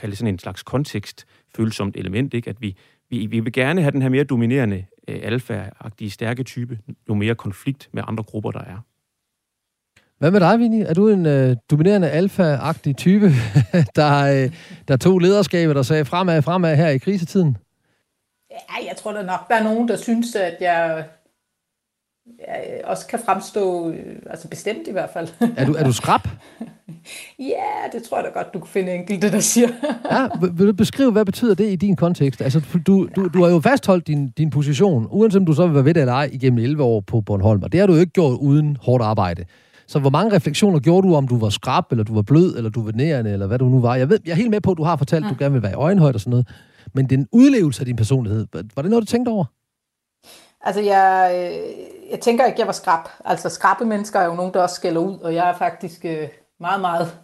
kaldet 0.00 0.18
sådan 0.18 0.34
en 0.34 0.38
slags 0.38 0.62
kontekstfølsomt 0.62 1.96
element, 1.96 2.34
ikke? 2.34 2.50
at 2.50 2.60
vi, 2.60 2.76
vi, 3.10 3.26
vi 3.26 3.40
vil 3.40 3.52
gerne 3.52 3.80
have 3.80 3.90
den 3.90 4.02
her 4.02 4.08
mere 4.08 4.24
dominerende, 4.24 4.84
øh, 5.08 5.20
alfa-agtige, 5.22 6.10
stærke 6.10 6.42
type, 6.42 6.78
jo 7.08 7.14
mere 7.14 7.34
konflikt 7.34 7.88
med 7.92 8.02
andre 8.06 8.24
grupper, 8.24 8.50
der 8.50 8.60
er. 8.60 8.78
Hvad 10.18 10.30
med 10.30 10.40
dig, 10.40 10.58
Vinnie? 10.58 10.84
Er 10.84 10.94
du 10.94 11.08
en 11.08 11.26
øh, 11.26 11.56
dominerende 11.70 12.10
alfa-agtig 12.10 12.96
type, 12.96 13.26
der, 13.96 14.44
øh, 14.44 14.52
der 14.88 14.96
tog 14.96 15.18
lederskabet 15.18 15.76
og 15.76 15.86
sagde 15.86 16.04
fremad, 16.04 16.42
fremad 16.42 16.76
her 16.76 16.88
i 16.88 16.98
krisetiden? 16.98 17.56
Ja, 18.50 18.88
jeg 18.88 18.96
tror 18.96 19.12
da 19.12 19.22
nok, 19.22 19.48
der 19.48 19.54
er 19.54 19.62
nogen, 19.62 19.88
der 19.88 19.96
synes, 19.96 20.34
at 20.34 20.56
jeg, 20.60 21.04
jeg 22.46 22.80
også 22.84 23.06
kan 23.06 23.18
fremstå, 23.24 23.90
øh, 23.90 24.16
altså 24.30 24.48
bestemt 24.48 24.88
i 24.88 24.92
hvert 24.92 25.10
fald. 25.12 25.28
Er 25.56 25.64
du, 25.64 25.72
er 25.74 25.84
du 25.84 25.92
skrab? 25.92 26.20
ja, 27.38 27.88
det 27.92 28.02
tror 28.02 28.16
jeg 28.16 28.24
da 28.24 28.30
godt, 28.30 28.54
du 28.54 28.58
kan 28.58 28.68
finde 28.68 28.94
enkelte, 28.94 29.32
der 29.32 29.40
siger. 29.40 29.68
ja, 30.10 30.28
vil 30.52 30.66
du 30.66 30.72
beskrive, 30.72 31.12
hvad 31.12 31.24
betyder 31.24 31.54
det 31.54 31.72
i 31.72 31.76
din 31.76 31.96
kontekst? 31.96 32.42
Altså, 32.42 32.62
du, 32.86 33.08
du, 33.16 33.28
du 33.28 33.42
har 33.42 33.50
jo 33.50 33.60
fastholdt 33.60 34.06
din, 34.06 34.30
din 34.30 34.50
position, 34.50 35.06
uanset 35.10 35.40
om 35.40 35.46
du 35.46 35.52
så 35.52 35.66
vil 35.66 35.74
være 35.74 35.84
ved 35.84 35.94
det 35.94 36.00
eller 36.00 36.14
ej, 36.14 36.30
igennem 36.32 36.58
11 36.58 36.82
år 36.82 37.00
på 37.00 37.20
Bornholm, 37.20 37.62
og 37.62 37.72
det 37.72 37.80
har 37.80 37.86
du 37.86 37.92
jo 37.92 38.00
ikke 38.00 38.12
gjort 38.12 38.38
uden 38.40 38.76
hårdt 38.80 39.04
arbejde. 39.04 39.44
Så 39.86 39.98
hvor 39.98 40.10
mange 40.10 40.36
refleksioner 40.36 40.78
gjorde 40.78 41.08
du, 41.08 41.14
om 41.14 41.28
du 41.28 41.38
var 41.38 41.48
skrab, 41.48 41.84
eller 41.90 42.04
du 42.04 42.14
var 42.14 42.22
blød, 42.22 42.56
eller 42.56 42.70
du 42.70 42.84
var 42.84 42.92
nærende, 42.92 43.32
eller 43.32 43.46
hvad 43.46 43.58
du 43.58 43.64
nu 43.64 43.80
var? 43.80 43.94
Jeg, 43.94 44.08
ved, 44.08 44.18
jeg 44.24 44.32
er 44.32 44.36
helt 44.36 44.50
med 44.50 44.60
på, 44.60 44.70
at 44.70 44.78
du 44.78 44.82
har 44.82 44.96
fortalt, 44.96 45.24
at 45.24 45.30
du 45.30 45.36
gerne 45.38 45.52
vil 45.52 45.62
være 45.62 45.72
i 45.72 45.74
øjenhøjde 45.74 46.16
og 46.16 46.20
sådan 46.20 46.30
noget. 46.30 46.48
Men 46.94 47.10
den 47.10 47.28
udlevelse 47.32 47.82
af 47.82 47.86
din 47.86 47.96
personlighed, 47.96 48.46
var 48.52 48.82
det 48.82 48.90
noget, 48.90 49.02
du 49.02 49.06
tænkte 49.06 49.30
over? 49.30 49.44
Altså, 50.60 50.80
jeg, 50.80 51.32
øh, 51.34 52.10
jeg 52.10 52.20
tænker 52.20 52.46
ikke, 52.46 52.58
jeg 52.58 52.66
var 52.66 52.72
skrab. 52.72 53.08
Altså, 53.24 53.48
skrabe 53.48 53.84
mennesker 53.84 54.20
er 54.20 54.26
jo 54.26 54.34
nogen, 54.34 54.54
der 54.54 54.62
også 54.62 54.74
skælder 54.74 55.00
ud, 55.00 55.18
og 55.18 55.34
jeg 55.34 55.48
er 55.48 55.56
faktisk 55.56 56.04
øh, 56.04 56.28
meget, 56.60 56.80
meget 56.80 57.18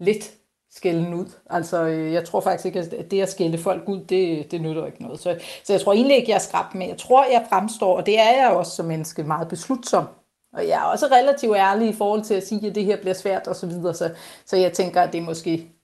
lidt 0.00 0.32
skælden 0.70 1.14
ud. 1.14 1.26
Altså, 1.50 1.84
øh, 1.84 2.12
jeg 2.12 2.24
tror 2.24 2.40
faktisk 2.40 2.66
ikke, 2.66 2.78
at 2.78 3.10
det 3.10 3.22
at 3.22 3.30
skælde 3.30 3.58
folk 3.58 3.88
ud, 3.88 4.00
det, 4.00 4.50
det 4.50 4.60
nytter 4.60 4.86
ikke 4.86 5.02
noget. 5.02 5.20
Så, 5.20 5.38
så 5.64 5.72
jeg 5.72 5.80
tror 5.80 5.92
egentlig 5.92 6.16
ikke, 6.16 6.30
jeg 6.30 6.36
er 6.36 6.40
skrab, 6.40 6.74
men 6.74 6.88
jeg 6.88 6.98
tror, 6.98 7.24
jeg 7.24 7.46
fremstår, 7.48 7.96
og 7.96 8.06
det 8.06 8.18
er 8.20 8.42
jeg 8.42 8.50
også 8.50 8.72
som 8.72 8.86
menneske, 8.86 9.22
meget 9.22 9.48
beslutsom. 9.48 10.04
Og 10.52 10.68
jeg 10.68 10.78
er 10.78 10.84
også 10.84 11.06
relativt 11.06 11.56
ærlig 11.56 11.88
i 11.88 11.92
forhold 11.92 12.22
til 12.22 12.34
at 12.34 12.46
sige, 12.46 12.68
at 12.68 12.74
det 12.74 12.84
her 12.84 12.96
bliver 13.00 13.14
svært 13.14 13.46
og 13.46 13.56
så 13.56 13.66
videre. 13.66 13.94
Så, 13.94 14.10
så 14.46 14.56
jeg 14.56 14.72
tænker, 14.72 15.02
at 15.02 15.12
det 15.12 15.18
er 15.18 15.24
måske 15.24 15.75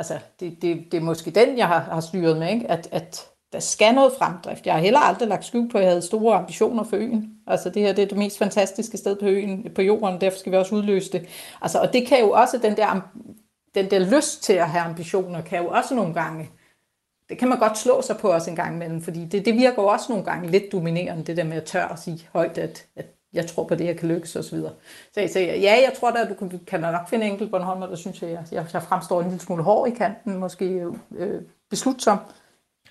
altså, 0.00 0.18
det, 0.40 0.62
det, 0.62 0.92
det 0.92 0.98
er 0.98 1.04
måske 1.04 1.30
den, 1.30 1.58
jeg 1.58 1.68
har, 1.68 1.78
har 1.78 2.00
styret 2.00 2.38
med, 2.38 2.52
ikke? 2.52 2.70
At, 2.70 2.88
at 2.92 3.28
der 3.52 3.60
skal 3.60 3.94
noget 3.94 4.12
fremdrift. 4.18 4.66
Jeg 4.66 4.74
har 4.74 4.80
heller 4.80 4.98
aldrig 4.98 5.28
lagt 5.28 5.44
skjul 5.44 5.70
på, 5.70 5.78
at 5.78 5.84
jeg 5.84 5.90
havde 5.90 6.02
store 6.02 6.36
ambitioner 6.36 6.84
for 6.84 6.96
øen. 6.96 7.32
Altså 7.46 7.70
det 7.70 7.82
her 7.82 7.92
det 7.92 8.02
er 8.02 8.08
det 8.08 8.18
mest 8.18 8.38
fantastiske 8.38 8.96
sted 8.96 9.16
på 9.16 9.26
øen, 9.26 9.68
på 9.74 9.82
jorden, 9.82 10.20
derfor 10.20 10.38
skal 10.38 10.52
vi 10.52 10.56
også 10.56 10.74
udløse 10.74 11.12
det. 11.12 11.28
Altså, 11.62 11.80
og 11.80 11.92
det 11.92 12.06
kan 12.06 12.20
jo 12.20 12.30
også, 12.30 12.58
den 12.58 12.76
der, 12.76 13.00
den 13.74 13.90
der 13.90 14.16
lyst 14.16 14.42
til 14.42 14.52
at 14.52 14.68
have 14.68 14.84
ambitioner, 14.84 15.42
kan 15.42 15.62
jo 15.62 15.68
også 15.68 15.94
nogle 15.94 16.14
gange, 16.14 16.50
det 17.28 17.38
kan 17.38 17.48
man 17.48 17.58
godt 17.58 17.78
slå 17.78 18.02
sig 18.02 18.16
på 18.16 18.32
os 18.32 18.48
en 18.48 18.56
gang 18.56 18.74
imellem, 18.74 19.02
fordi 19.02 19.24
det, 19.24 19.44
det 19.44 19.54
virker 19.54 19.82
jo 19.82 19.88
også 19.88 20.06
nogle 20.08 20.24
gange 20.24 20.50
lidt 20.50 20.72
dominerende, 20.72 21.24
det 21.24 21.36
der 21.36 21.44
med 21.44 21.56
at 21.56 21.64
tør 21.64 21.88
at 21.88 21.98
sige 21.98 22.28
højt, 22.32 22.58
at, 22.58 22.86
at 22.96 23.06
jeg 23.32 23.46
tror 23.46 23.64
på 23.64 23.74
det, 23.74 23.84
jeg 23.84 23.96
kan 23.96 24.08
lykkes 24.08 24.36
osv. 24.36 24.58
Så, 24.58 24.70
så 25.14 25.20
jeg 25.20 25.30
siger, 25.30 25.54
ja, 25.54 25.72
jeg 25.72 25.92
tror 26.00 26.10
da, 26.10 26.18
at 26.18 26.28
du 26.28 26.34
kan, 26.34 26.60
kan 26.66 26.80
nok 26.80 27.08
finde 27.10 27.26
enkelt 27.26 27.50
Bornholmer, 27.50 27.86
der 27.86 27.96
synes, 27.96 28.22
jeg, 28.22 28.30
jeg, 28.52 28.66
jeg 28.72 28.82
fremstår 28.82 29.20
en 29.20 29.28
lille 29.28 29.40
smule 29.40 29.62
hård 29.62 29.88
i 29.88 29.90
kanten, 29.90 30.38
måske 30.38 30.84
øh, 31.16 31.42
beslutsom. 31.70 32.18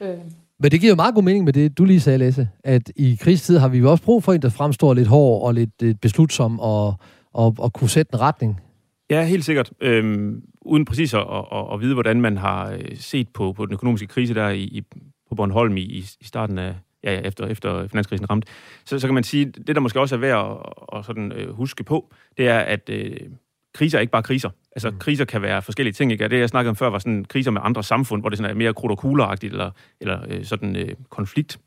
Øh. 0.02 0.18
Men 0.60 0.72
det 0.72 0.80
giver 0.80 0.92
jo 0.92 0.96
meget 0.96 1.16
god 1.16 1.24
mening 1.24 1.46
med 1.46 1.54
det, 1.54 1.78
du 1.78 1.86
lige 1.86 2.02
sagde, 2.02 2.18
Lasse, 2.18 2.50
at 2.64 2.92
i 2.96 3.18
krigstid 3.22 3.58
har 3.58 3.68
vi 3.68 3.78
jo 3.78 3.92
også 3.92 4.04
brug 4.04 4.24
for 4.24 4.34
en, 4.34 4.42
der 4.42 4.50
fremstår 4.50 4.94
lidt 4.94 5.08
hård 5.08 5.46
og 5.46 5.54
lidt, 5.54 5.82
lidt 5.82 6.02
beslutsom 6.02 6.60
og, 6.60 6.96
og, 7.34 7.56
og 7.60 7.74
kunne 7.74 7.90
sætte 7.90 8.14
en 8.14 8.22
retning. 8.22 8.62
Ja, 9.10 9.26
helt 9.26 9.46
sikkert. 9.46 9.72
Øhm, 9.82 10.44
uden 10.62 10.86
præcis 10.86 11.14
at, 11.14 11.20
at, 11.52 11.74
at 11.74 11.82
vide, 11.82 11.94
hvordan 11.94 12.22
man 12.22 12.38
har 12.38 12.72
øh, 12.72 12.98
set 12.98 13.30
på, 13.30 13.54
på 13.54 13.66
den 13.66 13.74
økonomiske 13.74 14.08
krise 14.08 14.34
der 14.34 14.50
i, 14.50 14.64
i, 14.64 14.82
på 15.30 15.36
Bornholm 15.36 15.78
i, 15.78 15.82
i 15.82 16.26
starten 16.26 16.58
af, 16.58 16.76
ja, 17.04 17.14
ja, 17.14 17.20
efter, 17.20 17.47
efter 17.47 17.88
finanskrisen 17.88 18.30
ramte, 18.30 18.47
så, 18.86 19.00
så 19.00 19.08
kan 19.08 19.14
man 19.14 19.24
sige, 19.24 19.45
det 19.45 19.76
der 19.76 19.80
måske 19.80 20.00
også 20.00 20.16
er 20.16 20.20
værd 20.20 20.64
at, 20.91 20.97
at 21.00 21.06
sådan, 21.06 21.32
øh, 21.32 21.54
huske 21.54 21.84
på, 21.84 22.14
det 22.38 22.47
er, 22.47 22.60
at 22.60 22.89
øh, 22.89 23.18
kriser 23.74 23.97
er 23.97 24.02
ikke 24.02 24.12
bare 24.12 24.24
kriser. 24.24 24.50
Altså, 24.72 24.89
mm. 24.89 25.00
kriser 25.00 25.26
kan 25.26 25.41
være 25.41 25.62
forskellige 25.62 25.93
ting, 25.93 26.12
ikke? 26.12 26.28
det, 26.28 26.39
jeg 26.39 26.50
snakkede 26.50 26.70
om 26.70 26.76
før, 26.76 26.89
var 26.89 27.00
sådan 27.00 27.26
kriser 27.26 27.52
med 27.52 27.62
andre 27.64 27.84
samfund, 27.84 28.22
hvor 28.22 28.30
det 28.30 28.38
sådan 28.38 28.52
er 28.52 28.56
mere 28.56 28.74
krudt 28.74 28.91
og 28.91 28.97
kugleragtigt, 28.97 29.54
eller, 29.54 29.72
eller 30.02 30.20
øh, 30.30 30.45
sådan 30.45 30.76
øh, 30.76 30.95
konflikt. 31.10 31.60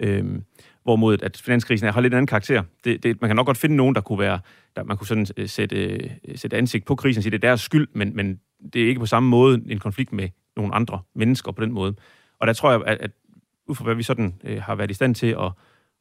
Øhm, 0.00 0.42
hvorimod 0.82 1.22
at 1.22 1.42
finanskrisen 1.44 1.88
har 1.88 2.00
lidt 2.00 2.14
en 2.14 2.16
anden 2.16 2.26
karakter. 2.26 2.62
Det, 2.84 3.02
det, 3.02 3.20
man 3.20 3.28
kan 3.28 3.36
nok 3.36 3.46
godt 3.46 3.58
finde 3.58 3.76
nogen, 3.76 3.94
der 3.94 4.00
kunne 4.00 4.18
være, 4.18 4.40
der 4.76 4.84
man 4.84 4.96
kunne 4.96 5.06
sådan 5.06 5.26
øh, 5.36 5.48
sætte, 5.48 5.76
øh, 5.76 6.10
sætte 6.36 6.56
ansigt 6.56 6.84
på 6.84 6.94
krisen 6.94 7.18
og 7.18 7.22
sige, 7.22 7.30
det 7.30 7.44
er 7.44 7.48
deres 7.48 7.60
skyld, 7.60 7.88
men, 7.92 8.16
men 8.16 8.40
det 8.72 8.82
er 8.82 8.88
ikke 8.88 9.00
på 9.00 9.06
samme 9.06 9.28
måde 9.28 9.62
en 9.68 9.78
konflikt 9.78 10.12
med 10.12 10.28
nogle 10.56 10.74
andre 10.74 11.00
mennesker 11.14 11.52
på 11.52 11.62
den 11.62 11.72
måde. 11.72 11.94
Og 12.40 12.46
der 12.46 12.52
tror 12.52 12.70
jeg, 12.70 12.82
at, 12.86 12.98
at 13.00 13.10
ud 13.68 13.74
fra 13.74 13.84
hvad 13.84 13.94
vi 13.94 14.02
sådan 14.02 14.34
øh, 14.44 14.62
har 14.62 14.74
været 14.74 14.90
i 14.90 14.94
stand 14.94 15.14
til 15.14 15.26
at, 15.26 15.52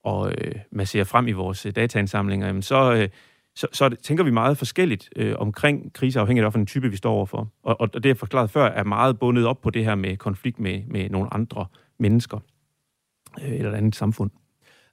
og, 0.03 0.31
øh, 0.37 0.55
massere 0.71 1.05
frem 1.05 1.27
i 1.27 1.31
vores 1.31 1.65
øh, 1.65 1.75
dataindsamlinger, 1.75 2.47
jamen 2.47 2.61
så, 2.61 2.93
øh, 2.93 3.09
så, 3.55 3.67
så 3.73 3.89
tænker 4.03 4.23
vi 4.23 4.31
meget 4.31 4.57
forskelligt 4.57 5.09
øh, 5.15 5.35
omkring 5.37 5.93
kriser, 5.93 6.21
afhængigt 6.21 6.45
af, 6.45 6.51
hvilken 6.51 6.65
type 6.65 6.89
vi 6.89 6.97
står 6.97 7.13
overfor. 7.13 7.47
Og, 7.63 7.81
og 7.81 7.93
det, 7.93 8.05
jeg 8.05 8.17
forklaret 8.17 8.49
før, 8.49 8.65
er 8.65 8.83
meget 8.83 9.19
bundet 9.19 9.45
op 9.45 9.61
på 9.61 9.69
det 9.69 9.85
her 9.85 9.95
med 9.95 10.17
konflikt 10.17 10.59
med, 10.59 10.81
med 10.87 11.09
nogle 11.09 11.33
andre 11.33 11.65
mennesker 11.99 12.37
øh, 13.41 13.53
eller 13.53 13.71
et 13.71 13.75
andet 13.75 13.95
samfund. 13.95 14.31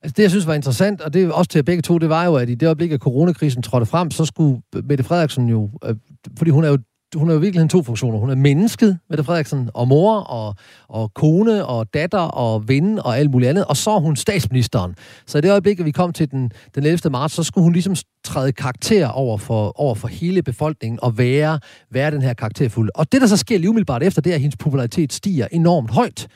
Altså 0.03 0.15
det, 0.17 0.23
jeg 0.23 0.31
synes 0.31 0.47
var 0.47 0.55
interessant, 0.55 1.01
og 1.01 1.15
det 1.15 1.25
er 1.25 1.33
også 1.33 1.51
til 1.51 1.63
begge 1.63 1.83
to, 1.83 1.99
det 1.99 2.09
var 2.09 2.25
jo, 2.25 2.35
at 2.37 2.49
i 2.49 2.55
det 2.55 2.67
øjeblik, 2.67 2.93
at 2.93 3.01
coronakrisen 3.01 3.63
trådte 3.63 3.87
frem, 3.87 4.11
så 4.11 4.25
skulle 4.25 4.63
Mette 4.85 5.05
Frederiksen 5.05 5.49
jo, 5.49 5.71
øh, 5.85 5.97
fordi 6.39 6.51
hun 6.51 6.65
er 6.65 6.69
jo 6.69 6.79
hun 7.15 7.29
har 7.29 7.35
jo 7.35 7.41
virkelig 7.41 7.71
to 7.71 7.83
funktioner. 7.83 8.19
Hun 8.19 8.31
er 8.31 8.35
mennesket, 8.35 8.99
Mette 9.11 9.25
Frederiksen, 9.25 9.71
og 9.75 9.89
mor, 9.89 10.17
og, 10.17 10.55
og 10.89 11.15
kone, 11.15 11.67
og 11.67 11.95
datter, 11.95 12.19
og 12.19 12.69
ven, 12.69 12.99
og 12.99 13.19
alt 13.19 13.31
muligt 13.31 13.49
andet. 13.49 13.65
Og 13.65 13.77
så 13.77 13.91
er 13.91 14.01
hun 14.01 14.17
statsministeren. 14.17 14.95
Så 15.27 15.39
i 15.39 15.41
det 15.41 15.51
øjeblik, 15.51 15.81
at 15.81 15.87
vi 15.87 15.91
kom 15.91 16.13
til 16.13 16.31
den, 16.31 16.51
den 16.75 16.87
11. 16.87 17.11
marts, 17.11 17.35
så 17.35 17.43
skulle 17.43 17.63
hun 17.63 17.73
ligesom 17.73 17.97
træde 18.25 18.53
karakter 18.53 19.09
over 19.09 19.39
for, 19.39 19.81
over 19.81 19.95
for 19.95 20.09
hele 20.09 20.43
befolkningen 20.43 20.99
og 21.03 21.19
være, 21.19 21.59
være 21.91 22.11
den 22.11 22.23
her 22.23 22.35
karakterfulde. 22.35 22.91
Og 22.95 23.13
det, 23.13 23.21
der 23.21 23.27
så 23.27 23.37
sker 23.37 23.59
lige 23.59 23.71
umiddelbart 23.71 24.03
efter, 24.03 24.23
det 24.23 24.31
er, 24.31 24.35
at 24.35 24.41
hendes 24.41 24.57
popularitet 24.57 25.13
stiger 25.13 25.47
enormt 25.53 25.91
højt. 25.91 26.29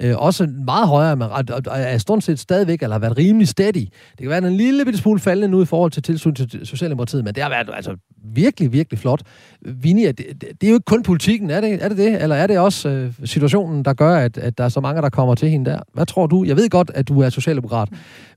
Øh, 0.00 0.16
også 0.16 0.46
meget 0.46 0.88
højere, 0.88 1.16
men 1.16 1.28
er 1.70 1.98
stort 1.98 2.22
set 2.22 2.38
stadigvæk, 2.38 2.82
eller 2.82 2.94
har 2.94 3.00
været 3.00 3.18
rimelig 3.18 3.48
steady. 3.48 3.74
Det 3.74 4.20
kan 4.20 4.28
være 4.28 4.38
en 4.38 4.56
lille 4.56 4.84
bitte 4.84 4.98
smule 4.98 5.20
faldende 5.20 5.48
nu 5.48 5.62
i 5.62 5.66
forhold 5.66 5.90
til 5.90 6.02
tilsyn 6.02 6.34
til 6.34 6.66
Socialdemokratiet, 6.66 7.24
men 7.24 7.34
det 7.34 7.42
har 7.42 7.50
været 7.50 7.70
altså, 7.74 7.96
virkelig, 8.34 8.72
virkelig 8.72 8.98
flot. 8.98 9.22
Vinnie, 9.60 10.12
det, 10.12 10.26
det 10.40 10.66
er 10.66 10.68
jo 10.68 10.74
ikke 10.74 10.84
kun 10.84 11.02
politikken, 11.02 11.50
er 11.50 11.60
det 11.60 11.84
er 11.84 11.88
det, 11.88 11.98
det? 11.98 12.22
Eller 12.22 12.36
er 12.36 12.46
det 12.46 12.58
også 12.58 12.88
øh, 12.88 13.12
situationen, 13.24 13.84
der 13.84 13.92
gør, 13.92 14.16
at, 14.16 14.38
at 14.38 14.58
der 14.58 14.64
er 14.64 14.68
så 14.68 14.80
mange, 14.80 15.02
der 15.02 15.08
kommer 15.08 15.34
til 15.34 15.48
hende 15.50 15.70
der? 15.70 15.80
Hvad 15.92 16.06
tror 16.06 16.26
du? 16.26 16.44
Jeg 16.44 16.56
ved 16.56 16.70
godt, 16.70 16.90
at 16.94 17.08
du 17.08 17.20
er 17.20 17.30
socialdemokrat, 17.30 17.88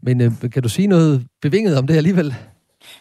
men 0.02 0.22
øh, 0.22 0.32
kan 0.54 0.64
du 0.64 0.70
sige 0.70 0.88
noget 0.88 1.26
bevinget 1.42 1.78
om 1.78 1.88
det 1.88 1.98
alligevel? 1.98 2.36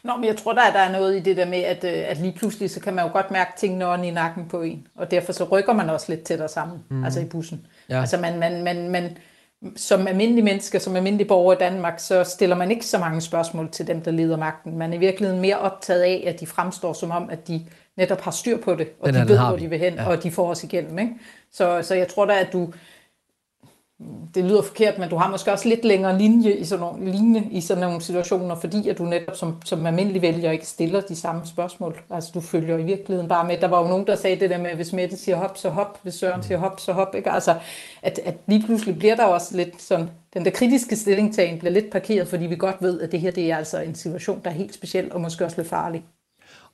Nå, 0.05 0.17
men 0.17 0.25
jeg 0.25 0.37
tror, 0.37 0.53
der 0.53 0.63
er, 0.63 0.73
der 0.73 0.79
er 0.79 0.93
noget 0.93 1.17
i 1.17 1.21
det 1.21 1.37
der 1.37 1.47
med, 1.47 1.59
at, 1.59 1.85
øh, 1.85 2.11
at 2.11 2.19
lige 2.21 2.33
pludselig, 2.33 2.71
så 2.71 2.81
kan 2.81 2.95
man 2.95 3.05
jo 3.05 3.13
godt 3.13 3.31
mærke 3.31 3.51
tingene 3.59 4.09
i 4.09 4.11
nakken 4.11 4.49
på 4.49 4.63
en, 4.63 4.87
og 4.97 5.11
derfor 5.11 5.33
så 5.33 5.45
rykker 5.45 5.73
man 5.73 5.91
også 5.91 6.07
lidt 6.09 6.23
tættere 6.23 6.49
sammen, 6.49 6.79
mm. 6.91 7.05
altså 7.05 7.21
i 7.21 7.25
bussen. 7.25 7.67
Ja. 7.89 8.01
Altså 8.01 8.17
man, 8.17 8.39
man, 8.39 8.65
man, 8.65 8.89
man, 8.89 9.17
som 9.77 10.07
almindelig 10.07 10.45
menneske, 10.45 10.81
som 10.81 10.97
almindelig 10.97 11.27
borger 11.29 11.53
i 11.53 11.57
Danmark, 11.57 11.99
så 11.99 12.25
stiller 12.25 12.57
man 12.57 12.71
ikke 12.71 12.87
så 12.87 12.99
mange 12.99 13.21
spørgsmål 13.21 13.71
til 13.71 13.87
dem, 13.87 14.01
der 14.01 14.11
leder 14.11 14.37
magten. 14.37 14.79
Man 14.79 14.93
er 14.93 14.97
i 14.97 15.01
virkeligheden 15.01 15.41
mere 15.41 15.59
optaget 15.59 16.03
af, 16.03 16.25
at 16.27 16.41
de 16.41 16.47
fremstår 16.47 16.93
som 16.93 17.11
om, 17.11 17.31
at 17.31 17.49
de 17.49 17.67
netop 17.97 18.21
har 18.21 18.31
styr 18.31 18.57
på 18.57 18.75
det, 18.75 18.89
og 19.01 19.13
den 19.13 19.23
de 19.23 19.29
ved, 19.29 19.39
hvor 19.39 19.57
de 19.57 19.71
vil 19.71 19.79
hen, 19.79 19.95
ja. 19.95 20.09
og 20.09 20.23
de 20.23 20.31
får 20.31 20.51
os 20.51 20.65
igennem. 20.65 20.99
Ikke? 20.99 21.13
Så, 21.53 21.83
så 21.83 21.95
jeg 21.95 22.09
tror 22.09 22.27
da, 22.27 22.41
at 22.41 22.53
du, 22.53 22.73
det 24.35 24.45
lyder 24.45 24.63
forkert, 24.63 24.99
men 24.99 25.09
du 25.09 25.17
har 25.17 25.31
måske 25.31 25.53
også 25.53 25.69
lidt 25.69 25.85
længere 25.85 26.19
linje 26.19 26.53
i 26.53 26.65
sådan 26.65 26.81
nogle, 26.81 27.11
linje 27.11 27.49
i 27.51 27.61
sådan 27.61 27.85
nogle 27.85 28.01
situationer, 28.01 28.55
fordi 28.55 28.89
at 28.89 28.99
du 28.99 29.05
netop 29.05 29.37
som, 29.37 29.57
som 29.65 29.87
almindelig 29.87 30.23
vælger 30.23 30.51
ikke 30.51 30.67
stiller 30.67 31.01
de 31.01 31.17
samme 31.17 31.47
spørgsmål. 31.47 32.01
Altså 32.11 32.31
du 32.35 32.41
følger 32.41 32.79
i 32.79 32.83
virkeligheden 32.83 33.29
bare 33.29 33.47
med. 33.47 33.59
Der 33.59 33.69
var 33.69 33.83
jo 33.83 33.89
nogen, 33.89 34.07
der 34.07 34.17
sagde 34.17 34.41
det 34.41 34.51
der 34.51 34.59
med, 34.59 34.71
at 34.71 34.77
hvis 34.77 34.93
Mette 34.93 35.17
siger 35.17 35.37
hop, 35.37 35.59
så 35.59 35.69
hop. 35.69 35.99
Hvis 36.03 36.15
Søren 36.15 36.43
siger 36.43 36.59
hop, 36.59 36.81
så 36.81 36.93
hop. 36.93 37.15
Ikke? 37.15 37.31
Altså, 37.31 37.55
at, 38.03 38.21
at 38.25 38.35
lige 38.47 38.67
pludselig 38.67 38.99
bliver 38.99 39.17
der 39.17 39.25
også 39.25 39.57
lidt 39.57 39.83
sådan, 39.83 40.11
den 40.35 40.45
der 40.45 40.51
kritiske 40.51 40.97
stillingtagen 40.97 41.59
bliver 41.59 41.73
lidt 41.73 41.91
parkeret, 41.93 42.29
fordi 42.29 42.47
vi 42.47 42.57
godt 42.57 42.77
ved, 42.81 43.01
at 43.01 43.13
det 43.13 43.21
her 43.21 43.31
det 43.31 43.51
er 43.51 43.57
altså 43.57 43.81
en 43.81 43.95
situation, 43.95 44.41
der 44.45 44.51
er 44.51 44.55
helt 44.55 44.75
speciel 44.75 45.13
og 45.13 45.21
måske 45.21 45.45
også 45.45 45.57
lidt 45.57 45.69
farlig. 45.69 46.05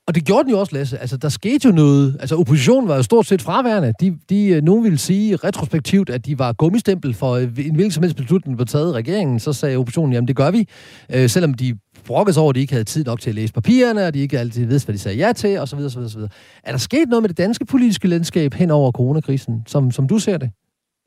Og 0.06 0.14
det 0.14 0.24
gjorde 0.24 0.44
den 0.44 0.50
jo 0.50 0.60
også, 0.60 0.76
Lasse. 0.76 0.98
Altså, 0.98 1.16
der 1.16 1.28
skete 1.28 1.68
jo 1.68 1.74
noget. 1.74 2.16
Altså, 2.20 2.36
oppositionen 2.36 2.88
var 2.88 2.96
jo 2.96 3.02
stort 3.02 3.26
set 3.26 3.42
fraværende. 3.42 3.92
De, 4.00 4.18
de, 4.30 4.46
øh, 4.46 4.62
nogen 4.62 4.84
ville 4.84 4.98
sige 4.98 5.36
retrospektivt, 5.36 6.10
at 6.10 6.26
de 6.26 6.38
var 6.38 6.52
gummistempel 6.52 7.14
for 7.14 7.32
øh, 7.32 7.42
en 7.42 7.50
hvilken 7.74 7.90
som 7.90 8.02
helst 8.02 8.16
beslutning, 8.16 8.58
der 8.58 8.64
taget 8.64 8.90
i 8.90 8.92
regeringen. 8.92 9.40
Så 9.40 9.52
sagde 9.52 9.76
oppositionen, 9.76 10.12
jamen 10.12 10.28
det 10.28 10.36
gør 10.36 10.50
vi. 10.50 10.68
Øh, 11.14 11.28
selvom 11.28 11.54
de 11.54 11.78
brokkes 12.06 12.36
over, 12.36 12.50
at 12.50 12.54
de 12.54 12.60
ikke 12.60 12.72
havde 12.72 12.84
tid 12.84 13.04
nok 13.04 13.20
til 13.20 13.30
at 13.30 13.34
læse 13.34 13.52
papirerne, 13.52 14.06
og 14.06 14.14
de 14.14 14.18
ikke 14.18 14.38
altid 14.38 14.66
vidste, 14.66 14.86
hvad 14.86 14.92
de 14.92 14.98
sagde 14.98 15.18
ja 15.18 15.32
til, 15.32 15.58
osv. 15.58 15.78
osv., 15.78 15.98
osv. 15.98 16.20
Er 16.64 16.70
der 16.70 16.78
sket 16.78 17.08
noget 17.08 17.22
med 17.22 17.28
det 17.28 17.38
danske 17.38 17.64
politiske 17.64 18.08
landskab 18.08 18.54
hen 18.54 18.70
over 18.70 18.92
coronakrisen, 18.92 19.62
som, 19.66 19.90
som 19.90 20.08
du 20.08 20.18
ser 20.18 20.38
det? 20.38 20.50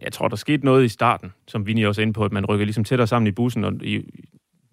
Jeg 0.02 0.14
tror, 0.14 0.28
der 0.28 0.36
skete 0.36 0.66
noget 0.66 0.86
i 0.86 0.90
starten, 0.90 1.30
som 1.48 1.68
Vinnie 1.68 1.88
også 1.88 2.02
er 2.02 2.04
inde 2.04 2.14
på, 2.14 2.26
at 2.26 2.32
man 2.32 2.46
rykker 2.46 2.66
ligesom 2.66 2.84
tættere 2.84 3.08
sammen 3.08 3.28
i 3.28 3.32
bussen, 3.32 3.64
og 3.64 3.74
i, 3.84 4.02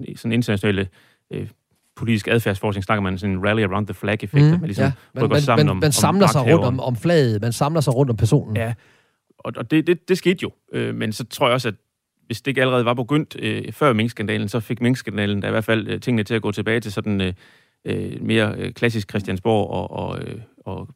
i 0.01 0.16
sådan 0.16 0.33
internationale 0.33 0.89
øh, 1.31 1.49
politisk 1.97 2.28
adfærdsforskning 2.28 2.84
snakker 2.84 3.03
man 3.03 3.18
sådan 3.18 3.34
en 3.34 3.47
rally 3.47 3.62
around 3.62 3.86
the 3.86 3.95
flag-effekt, 3.95 4.45
mm, 4.45 4.53
at 4.53 4.61
man 4.61 4.68
ligesom 4.68 4.84
ja. 4.84 5.20
man, 5.20 5.28
man, 5.28 5.40
sammen 5.40 5.66
man, 5.66 5.70
om 5.70 5.76
Man 5.76 5.92
samler 5.92 6.26
om 6.26 6.32
sig 6.32 6.42
rundt 6.42 6.64
om, 6.64 6.80
om 6.80 6.97
flaget, 6.97 7.42
man 7.42 7.53
samler 7.53 7.80
sig 7.80 7.95
rundt 7.95 8.11
om 8.11 8.16
personen. 8.16 8.57
Ja, 8.57 8.74
og, 9.38 9.53
og 9.57 9.70
det, 9.70 9.86
det, 9.86 10.09
det 10.09 10.18
skete 10.18 10.38
jo. 10.42 10.51
Øh, 10.72 10.95
men 10.95 11.12
så 11.12 11.24
tror 11.24 11.47
jeg 11.47 11.55
også, 11.55 11.68
at 11.68 11.74
hvis 12.26 12.42
det 12.42 12.51
ikke 12.51 12.61
allerede 12.61 12.84
var 12.84 12.95
begyndt 12.95 13.36
øh, 13.38 13.72
før 13.72 13.92
minkskandalen, 13.92 14.49
så 14.49 14.61
fik 14.61 14.80
minkskandalen 14.80 15.40
da 15.40 15.49
i 15.49 15.51
hvert 15.51 15.64
fald 15.64 15.88
øh, 15.88 16.01
tingene 16.01 16.22
til 16.22 16.34
at 16.34 16.42
gå 16.42 16.53
tilbage 16.53 16.80
til 16.80 16.92
sådan 16.92 17.20
øh, 17.20 17.32
øh 17.84 18.22
mere 18.22 18.55
øh, 18.59 18.72
klassisk 18.72 19.09
Christiansborg 19.09 19.70
og, 19.70 19.90
og, 19.90 20.18
øh, 20.22 20.40
og, 20.64 20.88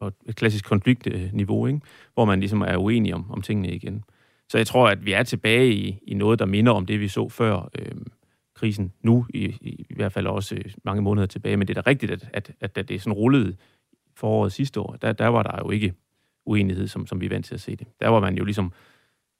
og 0.00 0.12
et 0.26 0.36
klassisk 0.36 0.64
konfliktniveau, 0.64 1.66
ikke? 1.66 1.80
hvor 2.14 2.24
man 2.24 2.40
ligesom 2.40 2.60
er 2.60 2.76
uenig 2.76 3.14
om, 3.14 3.30
om 3.30 3.42
tingene 3.42 3.70
igen. 3.70 4.04
Så 4.48 4.58
jeg 4.58 4.66
tror, 4.66 4.88
at 4.88 5.06
vi 5.06 5.12
er 5.12 5.22
tilbage 5.22 5.72
i, 5.72 5.98
i 6.06 6.14
noget, 6.14 6.38
der 6.38 6.46
minder 6.46 6.72
om 6.72 6.86
det, 6.86 7.00
vi 7.00 7.08
så 7.08 7.28
før. 7.28 7.70
Øh, 7.78 7.92
krisen 8.62 8.92
nu, 9.00 9.26
i, 9.34 9.44
i, 9.44 9.86
i 9.90 9.94
hvert 9.94 10.12
fald 10.12 10.26
også 10.26 10.54
øh, 10.54 10.64
mange 10.84 11.02
måneder 11.02 11.26
tilbage. 11.26 11.56
Men 11.56 11.68
det 11.68 11.76
er 11.76 11.82
da 11.82 11.90
rigtigt, 11.90 12.12
at, 12.12 12.28
at, 12.32 12.52
at, 12.60 12.78
at 12.78 12.88
det 12.88 12.94
er 12.94 12.98
sådan 12.98 13.12
rullet 13.12 13.56
foråret 14.16 14.52
sidste 14.52 14.80
år, 14.80 14.96
der, 15.02 15.12
der 15.12 15.26
var 15.26 15.42
der 15.42 15.58
jo 15.64 15.70
ikke 15.70 15.94
uenighed, 16.46 16.88
som, 16.88 17.06
som 17.06 17.20
vi 17.20 17.26
er 17.26 17.30
vant 17.30 17.46
til 17.46 17.54
at 17.54 17.60
se 17.60 17.76
det. 17.76 17.86
Der 18.00 18.08
var 18.08 18.20
man 18.20 18.34
jo 18.38 18.44
ligesom 18.44 18.72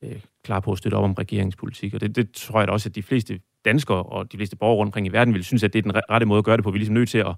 øh, 0.03 0.21
klar 0.45 0.61
på 0.61 0.73
at 0.73 0.79
støtte 0.79 0.95
op 0.95 1.05
om 1.05 1.13
regeringspolitik, 1.13 1.95
og 1.95 2.01
det, 2.01 2.17
det 2.17 2.33
tror 2.33 2.61
jeg 2.61 2.69
da 2.69 2.73
også, 2.73 2.89
at 2.89 2.95
de 2.95 3.03
fleste 3.03 3.41
danskere 3.65 4.03
og 4.03 4.33
de 4.33 4.37
fleste 4.37 4.57
borgere 4.57 4.77
rundt 4.77 4.89
omkring 4.89 5.07
i 5.07 5.13
verden 5.13 5.35
vil 5.35 5.45
synes, 5.45 5.63
at 5.63 5.73
det 5.73 5.79
er 5.79 5.83
den 5.83 6.01
rette 6.11 6.27
måde 6.27 6.39
at 6.39 6.45
gøre 6.45 6.57
det 6.57 6.65
på. 6.65 6.71
Vi 6.71 6.77
er 6.77 6.79
ligesom 6.79 6.95
nødt 6.95 7.09
til 7.09 7.19
at, 7.19 7.35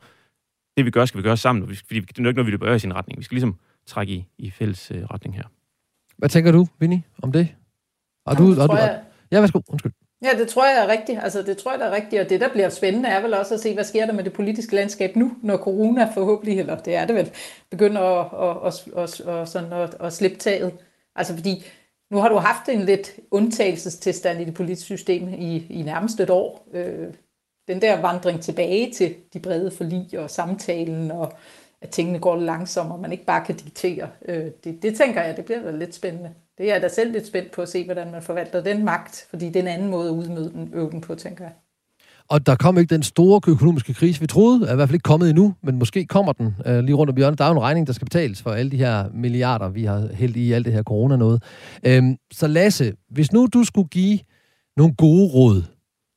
det 0.77 0.85
vi 0.85 0.91
gør, 0.91 1.05
skal 1.05 1.19
vi 1.19 1.23
gøre 1.23 1.37
sammen, 1.37 1.63
fordi 1.63 2.01
det 2.01 2.19
er 2.19 2.29
ikke 2.29 2.33
noget, 2.33 2.47
vi 2.47 2.51
løber 2.51 2.75
i 2.75 2.79
sin 2.79 2.95
retning. 2.95 3.19
Vi 3.19 3.25
skal 3.25 3.35
ligesom 3.35 3.59
trække 3.87 4.13
i, 4.13 4.27
i 4.39 4.51
fælles 4.51 4.91
øh, 4.91 5.03
retning 5.03 5.35
her. 5.37 5.45
Hvad 6.17 6.29
tænker 6.29 6.53
du, 6.53 6.67
Vinnie, 6.79 7.03
om 7.23 7.33
det? 7.33 7.49
Har 8.27 8.35
du, 8.35 8.55
har 8.55 8.67
du, 8.67 8.77
jeg... 8.77 9.03
Ja, 9.31 9.41
værsgo. 9.41 9.61
Undskyld. 9.69 9.93
Ja, 10.25 10.39
det 10.39 10.49
tror 10.49 10.67
jeg 10.67 10.85
er 10.85 10.89
rigtigt. 10.89 11.19
Altså, 11.23 11.43
det 11.43 11.57
tror 11.59 11.73
jeg 11.73 11.81
er 11.81 11.91
rigtigt, 11.91 12.23
og 12.23 12.29
det, 12.31 12.41
der 12.41 12.49
bliver 12.49 12.69
spændende, 12.69 13.09
er 13.09 13.23
vel 13.23 13.35
også 13.35 13.55
at 13.55 13.61
se, 13.61 13.75
hvad 13.75 13.85
sker 13.85 14.07
der 14.07 14.13
med 14.13 14.25
det 14.25 14.33
politiske 14.33 14.75
landskab 14.75 15.17
nu, 15.17 15.33
når 15.43 15.57
corona 15.57 16.11
forhåbentlig, 16.15 16.59
eller 16.59 16.79
det 16.79 16.95
er 16.95 17.07
det 17.07 17.15
vel, 17.15 17.31
begynder 17.71 18.01
at, 18.01 18.67
at, 18.67 18.87
at, 18.97 19.21
at, 19.21 19.29
at, 19.29 19.49
sådan 19.49 19.73
at, 19.73 19.97
at 20.01 20.13
slippe 20.13 20.37
taget. 20.37 20.73
Altså, 21.17 21.35
fordi 21.35 21.65
nu 22.11 22.19
har 22.19 22.29
du 22.29 22.37
haft 22.37 22.69
en 22.69 22.81
lidt 22.81 23.17
undtagelsestilstand 23.31 24.41
i 24.41 24.45
det 24.45 24.55
politiske 24.55 24.87
system 24.87 25.29
i, 25.29 25.67
i 25.71 25.83
nærmest 25.83 26.21
et 26.21 26.31
år. 26.31 26.69
Øh, 26.73 27.15
den 27.69 27.83
der 27.83 28.01
vandring 28.01 28.43
tilbage 28.43 28.93
til 28.93 29.15
de 29.33 29.41
brede 29.41 29.71
forlig 29.71 30.19
og 30.19 30.31
samtalen, 30.31 31.11
og 31.11 31.33
at 31.81 31.91
tingene 31.91 32.19
går 32.19 32.37
langsommere, 32.37 32.97
og 32.97 33.03
man 33.03 33.13
ikke 33.13 33.25
bare 33.25 33.45
kan 33.45 33.57
diktere. 33.57 34.09
Øh, 34.29 34.51
det, 34.65 34.83
det 34.83 34.97
tænker 34.97 35.23
jeg, 35.23 35.37
det 35.37 35.45
bliver 35.45 35.63
da 35.63 35.71
lidt 35.71 35.95
spændende. 35.95 36.35
Det 36.59 36.69
er 36.69 36.73
jeg 36.73 36.83
da 36.83 36.89
selv 36.89 37.13
lidt 37.13 37.27
spændt 37.27 37.53
på 37.53 37.63
at 37.63 37.69
se, 37.69 37.85
hvordan 37.85 38.11
man 38.11 38.23
forvalter 38.23 38.63
den 38.63 38.85
magt, 38.85 39.27
fordi 39.31 39.47
det 39.47 39.57
er 39.57 39.61
en 39.61 39.69
anden 39.69 39.91
måde 39.91 40.09
at 40.09 40.15
udmøde 40.15 40.51
den, 40.51 40.71
øve 40.75 40.91
den 40.91 41.01
på, 41.01 41.15
tænker 41.15 41.45
jeg. 41.45 41.53
Og 42.29 42.47
der 42.47 42.57
kom 42.57 42.79
ikke 42.79 42.95
den 42.95 43.03
store 43.03 43.41
økonomiske 43.53 43.95
krise, 43.95 44.21
vi 44.21 44.27
troede, 44.27 44.69
er 44.69 44.73
i 44.73 44.77
hvert 44.77 44.89
fald 44.89 44.95
ikke 44.95 45.03
kommet 45.03 45.31
endnu, 45.31 45.55
men 45.63 45.79
måske 45.79 46.07
kommer 46.07 46.33
den 46.33 46.55
øh, 46.67 46.79
lige 46.79 46.95
rundt 46.95 47.11
om 47.11 47.17
hjørnet. 47.17 47.39
Der 47.39 47.45
er 47.45 47.49
jo 47.49 47.55
en 47.55 47.63
regning, 47.63 47.87
der 47.87 47.93
skal 47.93 48.05
betales 48.05 48.43
for 48.43 48.51
alle 48.51 48.71
de 48.71 48.77
her 48.77 49.05
milliarder, 49.15 49.69
vi 49.69 49.85
har 49.85 50.09
hældt 50.13 50.37
i 50.37 50.53
alt 50.53 50.67
det 50.67 50.73
her 50.73 50.83
corona 50.83 51.17
noget. 51.17 51.43
Øhm, 51.87 52.17
så 52.33 52.47
Lasse, 52.47 52.93
hvis 53.11 53.33
nu 53.33 53.47
du 53.47 53.65
skulle 53.65 53.89
give 53.89 54.19
nogle 54.77 54.95
gode 54.95 55.27
råd 55.27 55.63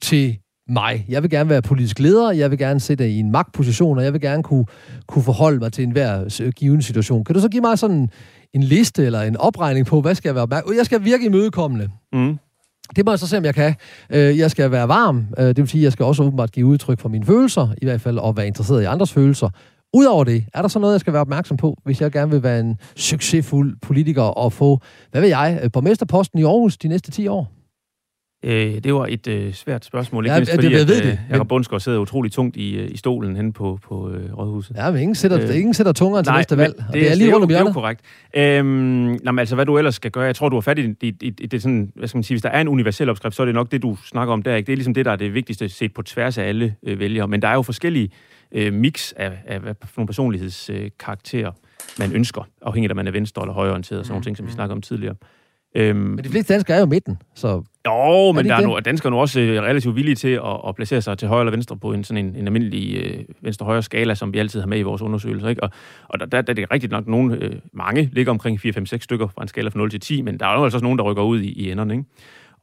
til 0.02 0.38
mig. 0.70 1.06
Jeg 1.10 1.24
vil 1.24 1.30
gerne 1.30 1.50
være 1.50 1.62
politisk 1.62 2.00
leder, 2.00 2.32
jeg 2.32 2.52
vil 2.52 2.60
gerne 2.60 2.80
sidde 2.80 3.12
i 3.12 3.20
en 3.20 3.32
magtposition, 3.32 3.98
og 3.98 4.04
jeg 4.04 4.14
vil 4.14 4.22
gerne 4.22 4.44
kunne, 4.44 4.66
kunne 5.08 5.24
forholde 5.24 5.60
mig 5.60 5.74
til 5.74 5.84
enhver 5.84 6.40
øh, 6.42 6.52
given 6.52 6.82
situation. 6.82 7.24
Kan 7.24 7.36
du 7.36 7.42
så 7.42 7.50
give 7.50 7.62
mig 7.62 7.80
sådan 7.80 8.10
en 8.54 8.64
liste 8.64 9.06
eller 9.06 9.22
en 9.22 9.38
opregning 9.38 9.86
på, 9.86 10.02
hvad 10.02 10.16
skal 10.16 10.30
jeg 10.30 10.36
være 10.36 10.44
opmærksom 10.44 10.76
Jeg 10.78 10.86
skal 10.86 11.04
virke 11.04 11.26
imødekommende. 11.26 11.90
Mm. 12.14 12.38
Det 12.96 13.06
må 13.06 13.12
jeg 13.12 13.20
så 13.20 13.28
se, 13.28 13.38
om 13.38 13.46
jeg 13.46 13.56
kan. 13.56 13.76
Øh, 14.10 14.38
jeg 14.38 14.52
skal 14.52 14.72
være 14.72 14.88
varm. 14.88 15.26
Øh, 15.38 15.46
det 15.46 15.58
vil 15.58 15.68
sige, 15.68 15.82
at 15.82 15.84
jeg 15.84 15.92
skal 15.92 16.06
også 16.06 16.24
åbenbart 16.24 16.52
give 16.52 16.66
udtryk 16.66 17.00
for 17.00 17.10
mine 17.10 17.26
følelser, 17.26 17.68
i 17.82 17.86
hvert 17.86 18.02
fald, 18.02 18.18
og 18.18 18.38
være 18.38 18.48
interesseret 18.48 18.82
i 18.82 18.86
andres 18.86 19.14
følelser. 19.14 19.50
Udover 19.94 20.24
det, 20.24 20.46
er 20.54 20.62
der 20.62 20.70
så 20.70 20.80
noget, 20.80 20.94
jeg 20.94 21.00
skal 21.00 21.14
være 21.14 21.22
opmærksom 21.22 21.58
på, 21.58 21.78
hvis 21.84 22.02
jeg 22.02 22.12
gerne 22.12 22.32
vil 22.32 22.44
være 22.44 22.60
en 22.60 22.78
succesfuld 22.96 23.76
politiker 23.82 24.22
og 24.22 24.54
få, 24.54 24.80
hvad 25.12 25.22
ved 25.22 25.30
jeg, 25.30 25.60
øh, 25.64 25.72
borgmesterposten 25.72 26.40
i 26.40 26.44
Aarhus 26.44 26.78
de 26.78 26.88
næste 26.88 27.12
10 27.12 27.28
år? 27.28 27.57
Øh, 28.44 28.84
det 28.84 28.94
var 28.94 29.06
et 29.10 29.28
øh, 29.28 29.54
svært 29.54 29.86
spørgsmål, 29.86 30.26
ikke 30.26 30.34
ja, 30.34 30.40
mindst 30.40 30.54
fordi, 30.54 30.68
det, 30.68 30.80
jeg 30.80 30.88
ved 30.88 30.98
at, 30.98 31.04
det. 31.04 31.12
Øh, 31.12 31.18
Jacob 31.32 31.48
Bundsgaard 31.48 31.80
sidder 31.80 32.00
utrolig 32.00 32.32
tungt 32.32 32.58
i, 32.58 32.76
øh, 32.76 32.92
i 32.92 32.98
stolen 32.98 33.36
henne 33.36 33.54
på, 33.54 33.80
på 33.84 34.10
øh, 34.10 34.38
Rådhuset. 34.38 34.76
Ja, 34.76 34.92
men 34.92 35.02
ingen 35.02 35.16
sætter, 35.16 35.50
øh, 35.50 35.56
ingen 35.56 35.74
sætter 35.74 35.92
tungeren 35.92 36.26
til 36.26 36.34
næste 36.34 36.58
valg, 36.58 36.76
det, 36.78 36.86
det 36.94 37.12
er 37.12 37.16
lige 37.16 37.34
rundt 37.34 37.44
om 37.44 37.50
hjørnet. 37.50 37.66
Det 37.66 37.76
er 37.78 37.82
jo 37.82 37.82
korrekt. 37.82 38.02
Øhm, 38.36 38.68
nej, 39.24 39.32
men 39.32 39.40
altså, 39.40 39.56
hvad 39.56 39.66
du 39.66 39.78
ellers 39.78 39.96
skal 39.96 40.12
gøre, 40.12 40.24
jeg 40.24 40.36
tror, 40.36 40.50
du 40.50 40.56
har 40.56 40.62
fat 40.62 40.80
i, 40.80 40.96
i, 41.02 41.14
i, 41.22 41.34
i 41.40 41.48
det 41.48 41.62
sådan, 41.62 41.92
hvad 41.96 42.08
skal 42.08 42.18
man 42.18 42.24
sige, 42.24 42.36
hvis 42.36 42.42
der 42.42 42.50
er 42.50 42.62
en 42.62 42.68
universel 42.68 43.10
opskrift, 43.10 43.36
så 43.36 43.42
er 43.42 43.46
det 43.46 43.56
nok 43.56 43.72
det, 43.72 43.82
du 43.82 43.98
snakker 44.06 44.34
om 44.34 44.44
der, 44.44 44.56
ikke? 44.56 44.68
Det 44.68 44.74
er 44.74 44.78
ligesom 44.78 44.94
det, 44.94 45.06
der 45.06 45.12
er 45.12 45.16
det 45.16 45.34
vigtigste 45.34 45.70
set 45.70 45.94
på 45.94 46.02
tværs 46.02 46.38
af 46.38 46.44
alle 46.44 46.76
øh, 46.84 47.00
vælgere, 47.00 47.28
men 47.28 47.42
der 47.42 47.48
er 47.48 47.54
jo 47.54 47.62
forskellige 47.62 48.10
øh, 48.52 48.74
mix 48.74 49.14
af, 49.16 49.32
af 49.48 49.62
for 49.62 49.92
nogle 49.98 50.08
personlighedskarakterer, 50.08 51.50
øh, 51.50 52.00
man 52.00 52.14
ønsker, 52.14 52.48
afhængigt 52.62 52.92
af, 52.92 52.94
om 52.94 52.96
man 52.96 53.08
er 53.08 53.12
venstre- 53.12 53.42
eller 53.42 53.54
højreorienteret, 53.54 54.00
og 54.00 54.06
sådan 54.06 54.14
nogle 54.14 54.24
ting, 54.24 54.38
som 54.38 54.48
vi 54.48 54.52
snakker 54.52 54.76
om 54.76 54.82
tidligere. 54.82 55.16
Øhm, 55.76 56.00
men 56.00 56.24
de 56.24 56.30
fleste 56.30 56.54
danskere 56.54 56.78
er 56.78 56.82
jo 56.82 56.86
midten, 56.86 57.18
så... 57.36 57.64
Jo, 57.88 58.32
men 58.32 58.46
er 58.46 58.50
der 58.50 58.64
er 58.64 58.68
nu, 58.68 58.80
danskere 58.86 59.12
nu 59.12 59.20
også 59.20 59.40
øh, 59.40 59.62
relativt 59.62 59.96
villige 59.96 60.16
til 60.16 60.28
at, 60.28 60.60
at 60.68 60.76
placere 60.76 61.02
sig 61.02 61.18
til 61.18 61.28
højre 61.28 61.42
eller 61.42 61.52
venstre 61.52 61.78
på 61.78 61.94
en 61.94 62.04
sådan 62.04 62.26
en, 62.26 62.36
en 62.36 62.46
almindelig 62.46 62.96
øh, 62.96 63.24
venstre-højre 63.42 63.84
skala, 63.84 64.16
som 64.16 64.34
vi 64.34 64.40
altid 64.40 64.60
har 64.60 64.68
med 64.68 64.80
i 64.80 64.82
vores 64.82 65.02
undersøgelser. 65.02 65.50
Ikke? 65.50 65.64
Og, 65.64 65.70
og 66.10 66.20
der, 66.20 66.26
der, 66.26 66.42
der 66.42 66.54
er 66.54 66.56
det 66.56 66.72
rigtigt 66.72 66.92
nok, 66.92 67.08
nogle, 67.08 67.44
øh, 67.44 67.52
mange 67.74 68.10
ligger 68.14 68.32
omkring 68.32 68.60
4-5-6 68.66 68.98
stykker 68.98 69.28
fra 69.28 69.42
en 69.42 69.48
skala 69.48 69.70
fra 69.70 69.78
0 69.78 69.90
til 69.90 70.00
10, 70.00 70.22
men 70.22 70.40
der 70.40 70.46
er 70.46 70.58
jo 70.58 70.64
altså 70.64 70.78
også 70.78 70.84
nogen, 70.84 71.00
der 71.00 71.06
rykker 71.06 71.24
ud 71.24 71.40
i, 71.40 71.52
i 71.52 71.72
enderne. 71.72 71.94
Ikke? 71.94 72.06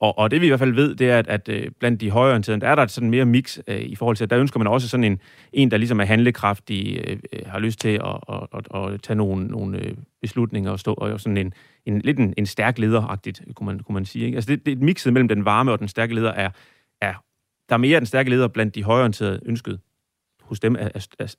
Og, 0.01 0.19
og 0.19 0.31
det 0.31 0.41
vi 0.41 0.47
i 0.47 0.49
hvert 0.49 0.59
fald 0.59 0.75
ved, 0.75 0.95
det 0.95 1.11
er, 1.11 1.19
at, 1.19 1.29
at 1.29 1.49
øh, 1.49 1.71
blandt 1.81 2.01
de 2.01 2.11
højreorienterede, 2.11 2.61
der 2.61 2.69
er 2.69 2.75
der 2.75 2.87
sådan 2.87 3.11
mere 3.11 3.25
mix 3.25 3.59
øh, 3.69 3.81
i 3.81 3.95
forhold 3.95 4.17
til, 4.17 4.25
at 4.25 4.31
der 4.31 4.39
ønsker 4.39 4.59
man 4.61 4.67
også 4.67 4.89
sådan 4.89 5.05
en, 5.05 5.21
en 5.53 5.71
der 5.71 5.77
ligesom 5.77 6.01
er 6.01 6.05
handlekraftig, 6.05 7.01
øh, 7.07 7.17
øh 7.33 7.41
har 7.47 7.59
lyst 7.59 7.81
til 7.81 7.89
at, 7.89 8.19
at, 8.29 8.47
at, 8.55 8.93
at 8.93 9.03
tage 9.03 9.17
nogle, 9.17 9.47
nogle 9.47 9.97
beslutninger 10.23 10.71
og 10.71 10.81
stå 10.81 10.93
og 10.93 11.21
sådan 11.21 11.37
en, 11.37 11.53
en 11.87 12.01
lidt 12.01 12.19
en, 12.19 12.35
en 12.37 12.47
stærk 12.47 12.79
lederagtigt, 12.79 13.43
kunne 13.55 13.67
man, 13.67 13.81
kunne 13.81 13.95
man 13.95 14.05
sige. 14.05 14.25
Ikke? 14.25 14.37
Altså 14.37 14.51
det, 14.51 14.67
det 14.67 14.79
mixet 14.79 15.13
mellem 15.13 15.29
den 15.29 15.45
varme 15.45 15.73
og 15.73 15.79
den 15.79 15.89
stærke 15.89 16.15
leder 16.15 16.33
er, 16.33 16.51
er 17.01 17.15
der 17.69 17.75
er 17.75 17.79
mere 17.79 17.99
den 17.99 18.07
stærke 18.07 18.31
leder 18.31 18.49
blandt 18.49 18.75
de 18.75 18.85
højreorienterede 18.85 19.41
ønsket 19.47 19.81
hos 20.43 20.61
dem 20.61 20.77
er, 20.79 20.89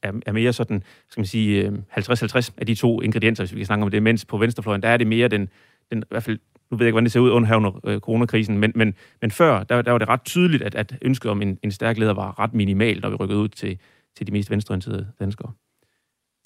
er, 0.02 0.12
er 0.26 0.32
mere 0.32 0.54
sådan, 0.54 0.84
skal 1.10 1.22
man 1.22 1.26
sige, 1.26 1.66
øh, 1.66 1.74
50-50 1.98 2.50
af 2.58 2.66
de 2.66 2.76
to 2.76 3.02
ingredienser, 3.02 3.44
hvis 3.44 3.54
vi 3.54 3.60
kan 3.60 3.66
snakke 3.66 3.84
om 3.84 3.92
det, 3.92 4.04
mens 4.04 4.26
på 4.26 4.38
venstrefløjen, 4.38 4.82
der 4.82 4.90
er 4.90 4.98
det 4.98 5.08
mere 5.08 5.28
den, 5.28 5.50
den 5.92 6.00
i 6.00 6.06
hvert 6.10 6.24
fald 6.24 6.40
nu 6.72 6.78
ved 6.78 6.86
jeg 6.86 6.88
ikke, 6.88 6.94
hvordan 6.94 7.06
det 7.06 7.12
ser 7.12 7.20
ud 7.20 7.30
under, 7.30 7.56
under 7.56 7.80
øh, 7.84 8.00
coronakrisen, 8.00 8.58
men, 8.58 8.72
men, 8.76 8.94
men 9.22 9.32
før, 9.32 9.64
der, 9.64 9.82
der 9.82 9.92
var 9.92 9.98
det 9.98 10.08
ret 10.08 10.24
tydeligt, 10.24 10.64
at, 10.64 10.76
at 10.76 10.98
ønsket 11.02 11.32
om 11.32 11.42
en, 11.42 11.60
en 11.64 11.72
stærk 11.72 11.98
leder 11.98 12.14
var 12.14 12.40
ret 12.40 12.54
minimal, 12.54 13.00
når 13.02 13.10
vi 13.10 13.16
rykkede 13.16 13.40
ud 13.40 13.48
til, 13.48 13.80
til 14.18 14.28
de 14.28 14.32
mest 14.32 14.52
venstreorienterede 14.52 15.08
danskere. 15.20 15.52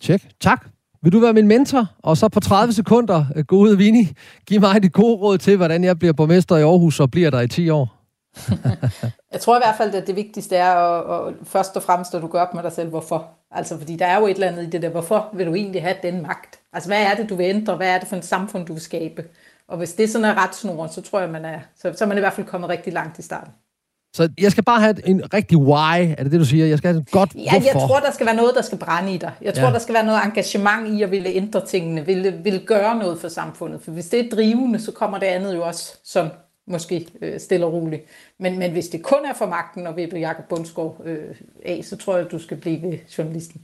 Tjek. 0.02 0.22
Tak. 0.40 0.70
Vil 1.02 1.12
du 1.12 1.20
være 1.20 1.34
min 1.34 1.48
mentor? 1.48 1.88
Og 2.04 2.18
så 2.18 2.30
på 2.30 2.40
30 2.40 2.74
sekunder, 2.74 3.26
øh, 3.36 3.46
gå 3.46 3.56
ud, 3.56 3.76
Vini. 3.76 4.08
Giv 4.48 4.60
mig 4.62 4.84
dit 4.84 4.94
gode 4.94 5.16
råd 5.16 5.38
til, 5.38 5.58
hvordan 5.58 5.84
jeg 5.84 6.00
bliver 6.00 6.14
borgmester 6.14 6.58
i 6.58 6.62
Aarhus 6.62 7.00
og 7.00 7.12
bliver 7.12 7.30
der 7.30 7.42
i 7.42 7.48
10 7.48 7.70
år. 7.70 7.96
jeg 9.34 9.42
tror 9.42 9.56
i 9.58 9.60
hvert 9.66 9.76
fald, 9.78 9.96
at 9.96 10.08
det 10.08 10.16
vigtigste 10.16 10.56
er 10.56 10.72
at, 10.74 11.28
at 11.28 11.34
først 11.44 11.76
og 11.76 11.84
fremmest, 11.84 12.16
at 12.16 12.22
du 12.22 12.28
gør 12.28 12.42
op 12.42 12.54
med 12.54 12.64
dig 12.64 12.72
selv, 12.72 12.90
hvorfor. 12.90 13.28
Altså, 13.52 13.78
fordi 13.78 13.96
der 13.96 14.06
er 14.06 14.20
jo 14.20 14.28
et 14.28 14.34
eller 14.34 14.48
andet 14.48 14.64
i 14.64 14.70
det 14.70 14.82
der, 14.82 14.90
hvorfor 14.90 15.30
vil 15.34 15.48
du 15.48 15.56
egentlig 15.56 15.82
have 15.82 15.96
den 16.04 16.22
magt? 16.22 16.60
Altså, 16.74 16.90
hvad 16.90 17.02
er 17.04 17.16
det, 17.16 17.30
du 17.30 17.36
vil 17.36 17.46
ændre? 17.46 17.76
Hvad 17.76 17.90
er 17.90 18.00
det 18.00 18.08
for 18.08 18.16
et 18.16 18.26
samfund, 18.26 18.66
du 18.66 18.74
vil 18.74 18.82
skabe? 18.82 19.24
Og 19.68 19.78
hvis 19.78 19.94
det 19.94 20.10
sådan 20.10 20.26
er 20.26 20.44
retsnoren, 20.44 20.90
så 20.90 21.02
tror 21.02 21.20
jeg, 21.20 21.30
man 21.30 21.46
er, 21.46 21.60
så, 21.76 21.94
så 21.96 22.04
er 22.04 22.08
man 22.08 22.18
i 22.18 22.20
hvert 22.20 22.34
fald 22.34 22.48
kommet 22.48 22.70
rigtig 22.70 22.94
langt 22.94 23.20
i 23.20 23.22
starten. 23.22 23.54
Så 24.14 24.30
jeg 24.42 24.52
skal 24.52 24.64
bare 24.64 24.82
have 24.82 25.08
en 25.08 25.34
rigtig 25.34 25.58
why, 25.58 26.16
er 26.18 26.24
det 26.24 26.32
det, 26.32 26.40
du 26.40 26.46
siger? 26.46 26.66
Jeg 26.66 26.78
skal 26.78 26.92
have 26.94 27.02
et 27.02 27.12
godt 27.12 27.36
ja, 27.36 27.52
hvorfor. 27.52 27.66
Jeg 27.66 27.88
tror, 27.88 28.00
der 28.00 28.12
skal 28.12 28.26
være 28.26 28.36
noget, 28.36 28.56
der 28.56 28.62
skal 28.62 28.78
brænde 28.78 29.14
i 29.14 29.18
dig. 29.18 29.32
Jeg 29.42 29.54
tror, 29.54 29.68
ja. 29.68 29.74
der 29.74 29.80
skal 29.80 29.94
være 29.94 30.06
noget 30.06 30.20
engagement 30.26 31.00
i 31.00 31.04
at 31.04 31.12
ville 31.12 31.30
ændre 31.30 31.66
tingene, 31.66 32.06
ville, 32.06 32.32
ville 32.44 32.60
gøre 32.60 32.98
noget 32.98 33.20
for 33.20 33.28
samfundet. 33.28 33.82
For 33.82 33.92
hvis 33.92 34.10
det 34.10 34.26
er 34.26 34.30
drivende, 34.30 34.80
så 34.80 34.92
kommer 34.92 35.20
det 35.20 35.26
andet 35.26 35.56
jo 35.56 35.64
også 35.64 35.94
sådan 36.04 36.32
måske 36.68 37.08
øh, 37.22 37.40
stille 37.40 37.66
og 37.66 37.74
roligt. 37.74 38.02
Men, 38.40 38.60
men 38.60 38.72
hvis 38.72 38.88
det 38.88 39.04
kun 39.04 39.26
er 39.26 39.34
for 39.38 39.46
magten 39.46 39.88
og 39.88 39.98
vippe 39.98 40.16
Jakob 40.16 40.46
Bundsgaard 40.50 41.02
øh, 41.06 41.18
af, 41.66 41.82
så 41.84 41.98
tror 41.98 42.16
jeg, 42.16 42.26
at 42.26 42.32
du 42.32 42.40
skal 42.40 42.58
blive 42.58 43.00
journalisten. 43.18 43.62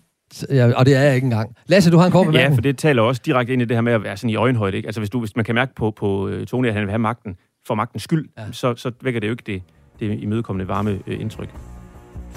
Ja, 0.49 0.71
og 0.75 0.85
det 0.85 0.95
er 0.95 1.01
jeg 1.01 1.15
ikke 1.15 1.25
engang. 1.25 1.55
Lasse, 1.67 1.91
du 1.91 1.97
har 1.97 2.05
en 2.05 2.11
kort 2.11 2.33
Ja, 2.33 2.49
for 2.49 2.61
det 2.61 2.77
taler 2.77 3.01
også 3.01 3.21
direkte 3.25 3.53
ind 3.53 3.61
i 3.61 3.65
det 3.65 3.77
her 3.77 3.81
med 3.81 3.93
at 3.93 4.03
være 4.03 4.17
sådan 4.17 4.29
i 4.29 4.35
øjenhøjde. 4.35 4.77
Ikke? 4.77 4.87
Altså 4.87 5.01
hvis, 5.01 5.09
du, 5.09 5.19
hvis 5.19 5.35
man 5.35 5.45
kan 5.45 5.55
mærke 5.55 5.75
på, 5.75 5.91
på 5.91 6.27
uh, 6.27 6.45
Tony, 6.45 6.67
at 6.67 6.73
han 6.73 6.81
vil 6.81 6.89
have 6.89 6.99
magten 6.99 7.35
for 7.67 7.75
magtens 7.75 8.03
skyld, 8.03 8.29
ja. 8.37 8.43
så, 8.51 8.75
så 8.75 8.91
vækker 9.01 9.19
det 9.19 9.27
jo 9.27 9.33
ikke 9.33 9.43
det, 9.45 9.61
det 9.99 10.19
imødekommende 10.23 10.67
varme 10.67 10.99
øh, 11.07 11.21
indtryk. 11.21 11.49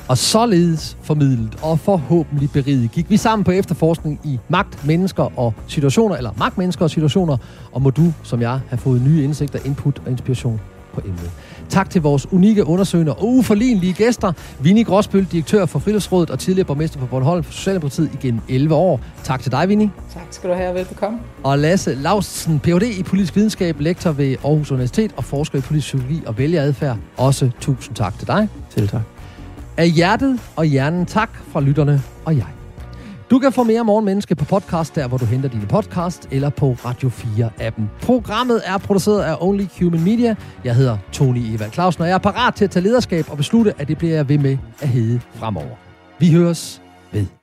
Og 0.09 0.19
således 0.19 0.97
formidlet 1.03 1.59
og 1.63 1.79
forhåbentlig 1.79 2.51
beriget 2.51 2.93
gik 2.93 3.11
vi 3.11 3.17
sammen 3.17 3.45
på 3.45 3.51
efterforskning 3.51 4.21
i 4.25 4.39
magt, 4.49 4.87
mennesker 4.87 5.39
og 5.39 5.55
situationer, 5.67 6.17
eller 6.17 6.31
magt, 6.39 6.59
mennesker 6.59 6.85
og 6.85 6.91
situationer, 6.91 7.37
og 7.73 7.83
må 7.83 7.91
du, 7.91 8.13
som 8.23 8.41
jeg, 8.41 8.61
have 8.69 8.79
fået 8.79 9.03
nye 9.03 9.25
indsigter, 9.25 9.59
input 9.65 10.03
og 10.05 10.11
inspiration 10.11 10.61
på 10.95 11.01
emnet. 11.05 11.31
Tak 11.69 11.91
til 11.91 12.03
vores 12.03 12.33
unikke 12.33 12.67
undersøgende 12.67 13.13
og 13.13 13.29
uforlignelige 13.29 13.93
gæster. 13.93 14.33
Vinnie 14.61 14.85
Gråsbøl, 14.85 15.25
direktør 15.25 15.67
for 15.67 15.79
Friluftsrådet 15.79 16.31
og 16.31 16.39
tidligere 16.39 16.67
borgmester 16.67 16.99
på 16.99 17.07
Bornholm 17.07 17.45
for 17.45 17.53
Socialdemokratiet 17.53 18.11
igennem 18.15 18.41
11 18.49 18.75
år. 18.75 19.01
Tak 19.25 19.43
til 19.43 19.53
dig, 19.53 19.69
Vinnie. 19.69 19.91
Tak 20.15 20.23
skal 20.31 20.51
du 20.51 20.55
have, 20.55 20.75
velbekomme. 20.75 21.19
Og 21.43 21.59
Lasse 21.59 21.95
Lausten, 21.95 22.61
Ph.D. 22.61 22.83
i 22.99 23.03
politisk 23.03 23.37
videnskab, 23.37 23.81
lektor 23.81 24.13
ved 24.13 24.37
Aarhus 24.45 24.71
Universitet 24.71 25.13
og 25.17 25.25
forsker 25.25 25.59
i 25.59 25.61
politisk 25.61 25.87
psykologi 25.87 26.23
og 26.27 26.39
vælgeradfærd. 26.39 26.97
Også 27.17 27.51
tusind 27.61 27.97
tak 27.97 28.19
til 28.19 28.27
dig. 28.27 28.49
Selv 28.69 28.89
tak. 28.89 29.03
Af 29.77 29.91
hjertet 29.91 30.41
og 30.57 30.65
hjernen 30.65 31.07
tak 31.07 31.31
fra 31.53 31.61
lytterne 31.61 32.03
og 32.25 32.37
jeg. 32.37 32.58
Du 33.31 33.39
kan 33.39 33.53
få 33.53 33.63
mere 33.63 33.85
Morgenmenneske 33.85 34.35
på 34.35 34.45
podcast, 34.45 34.95
der 34.95 35.09
hvor 35.09 35.19
du 35.19 35.25
henter 35.25 35.49
dine 35.49 35.67
podcast, 35.67 36.29
eller 36.31 36.51
på 36.51 36.77
Radio 36.85 37.09
4-appen. 37.09 37.83
Programmet 38.03 38.61
er 38.65 38.79
produceret 38.79 39.23
af 39.23 39.37
Only 39.41 39.65
Human 39.81 40.05
Media. 40.05 40.37
Jeg 40.65 40.75
hedder 40.75 40.99
Tony 41.13 41.55
Eva 41.55 41.69
Clausen, 41.71 42.03
og 42.03 42.09
jeg 42.09 42.15
er 42.15 42.19
parat 42.19 42.55
til 42.55 42.65
at 42.65 42.71
tage 42.71 42.83
lederskab 42.83 43.31
og 43.31 43.37
beslutte, 43.37 43.75
at 43.79 43.89
det 43.89 43.99
bliver 43.99 44.15
jeg 44.15 44.29
ved 44.29 44.39
med 44.39 44.59
at 44.81 44.89
hedde 44.89 45.21
fremover. 45.35 45.77
Vi 46.19 46.33
høres 46.33 46.83
ved. 47.13 47.38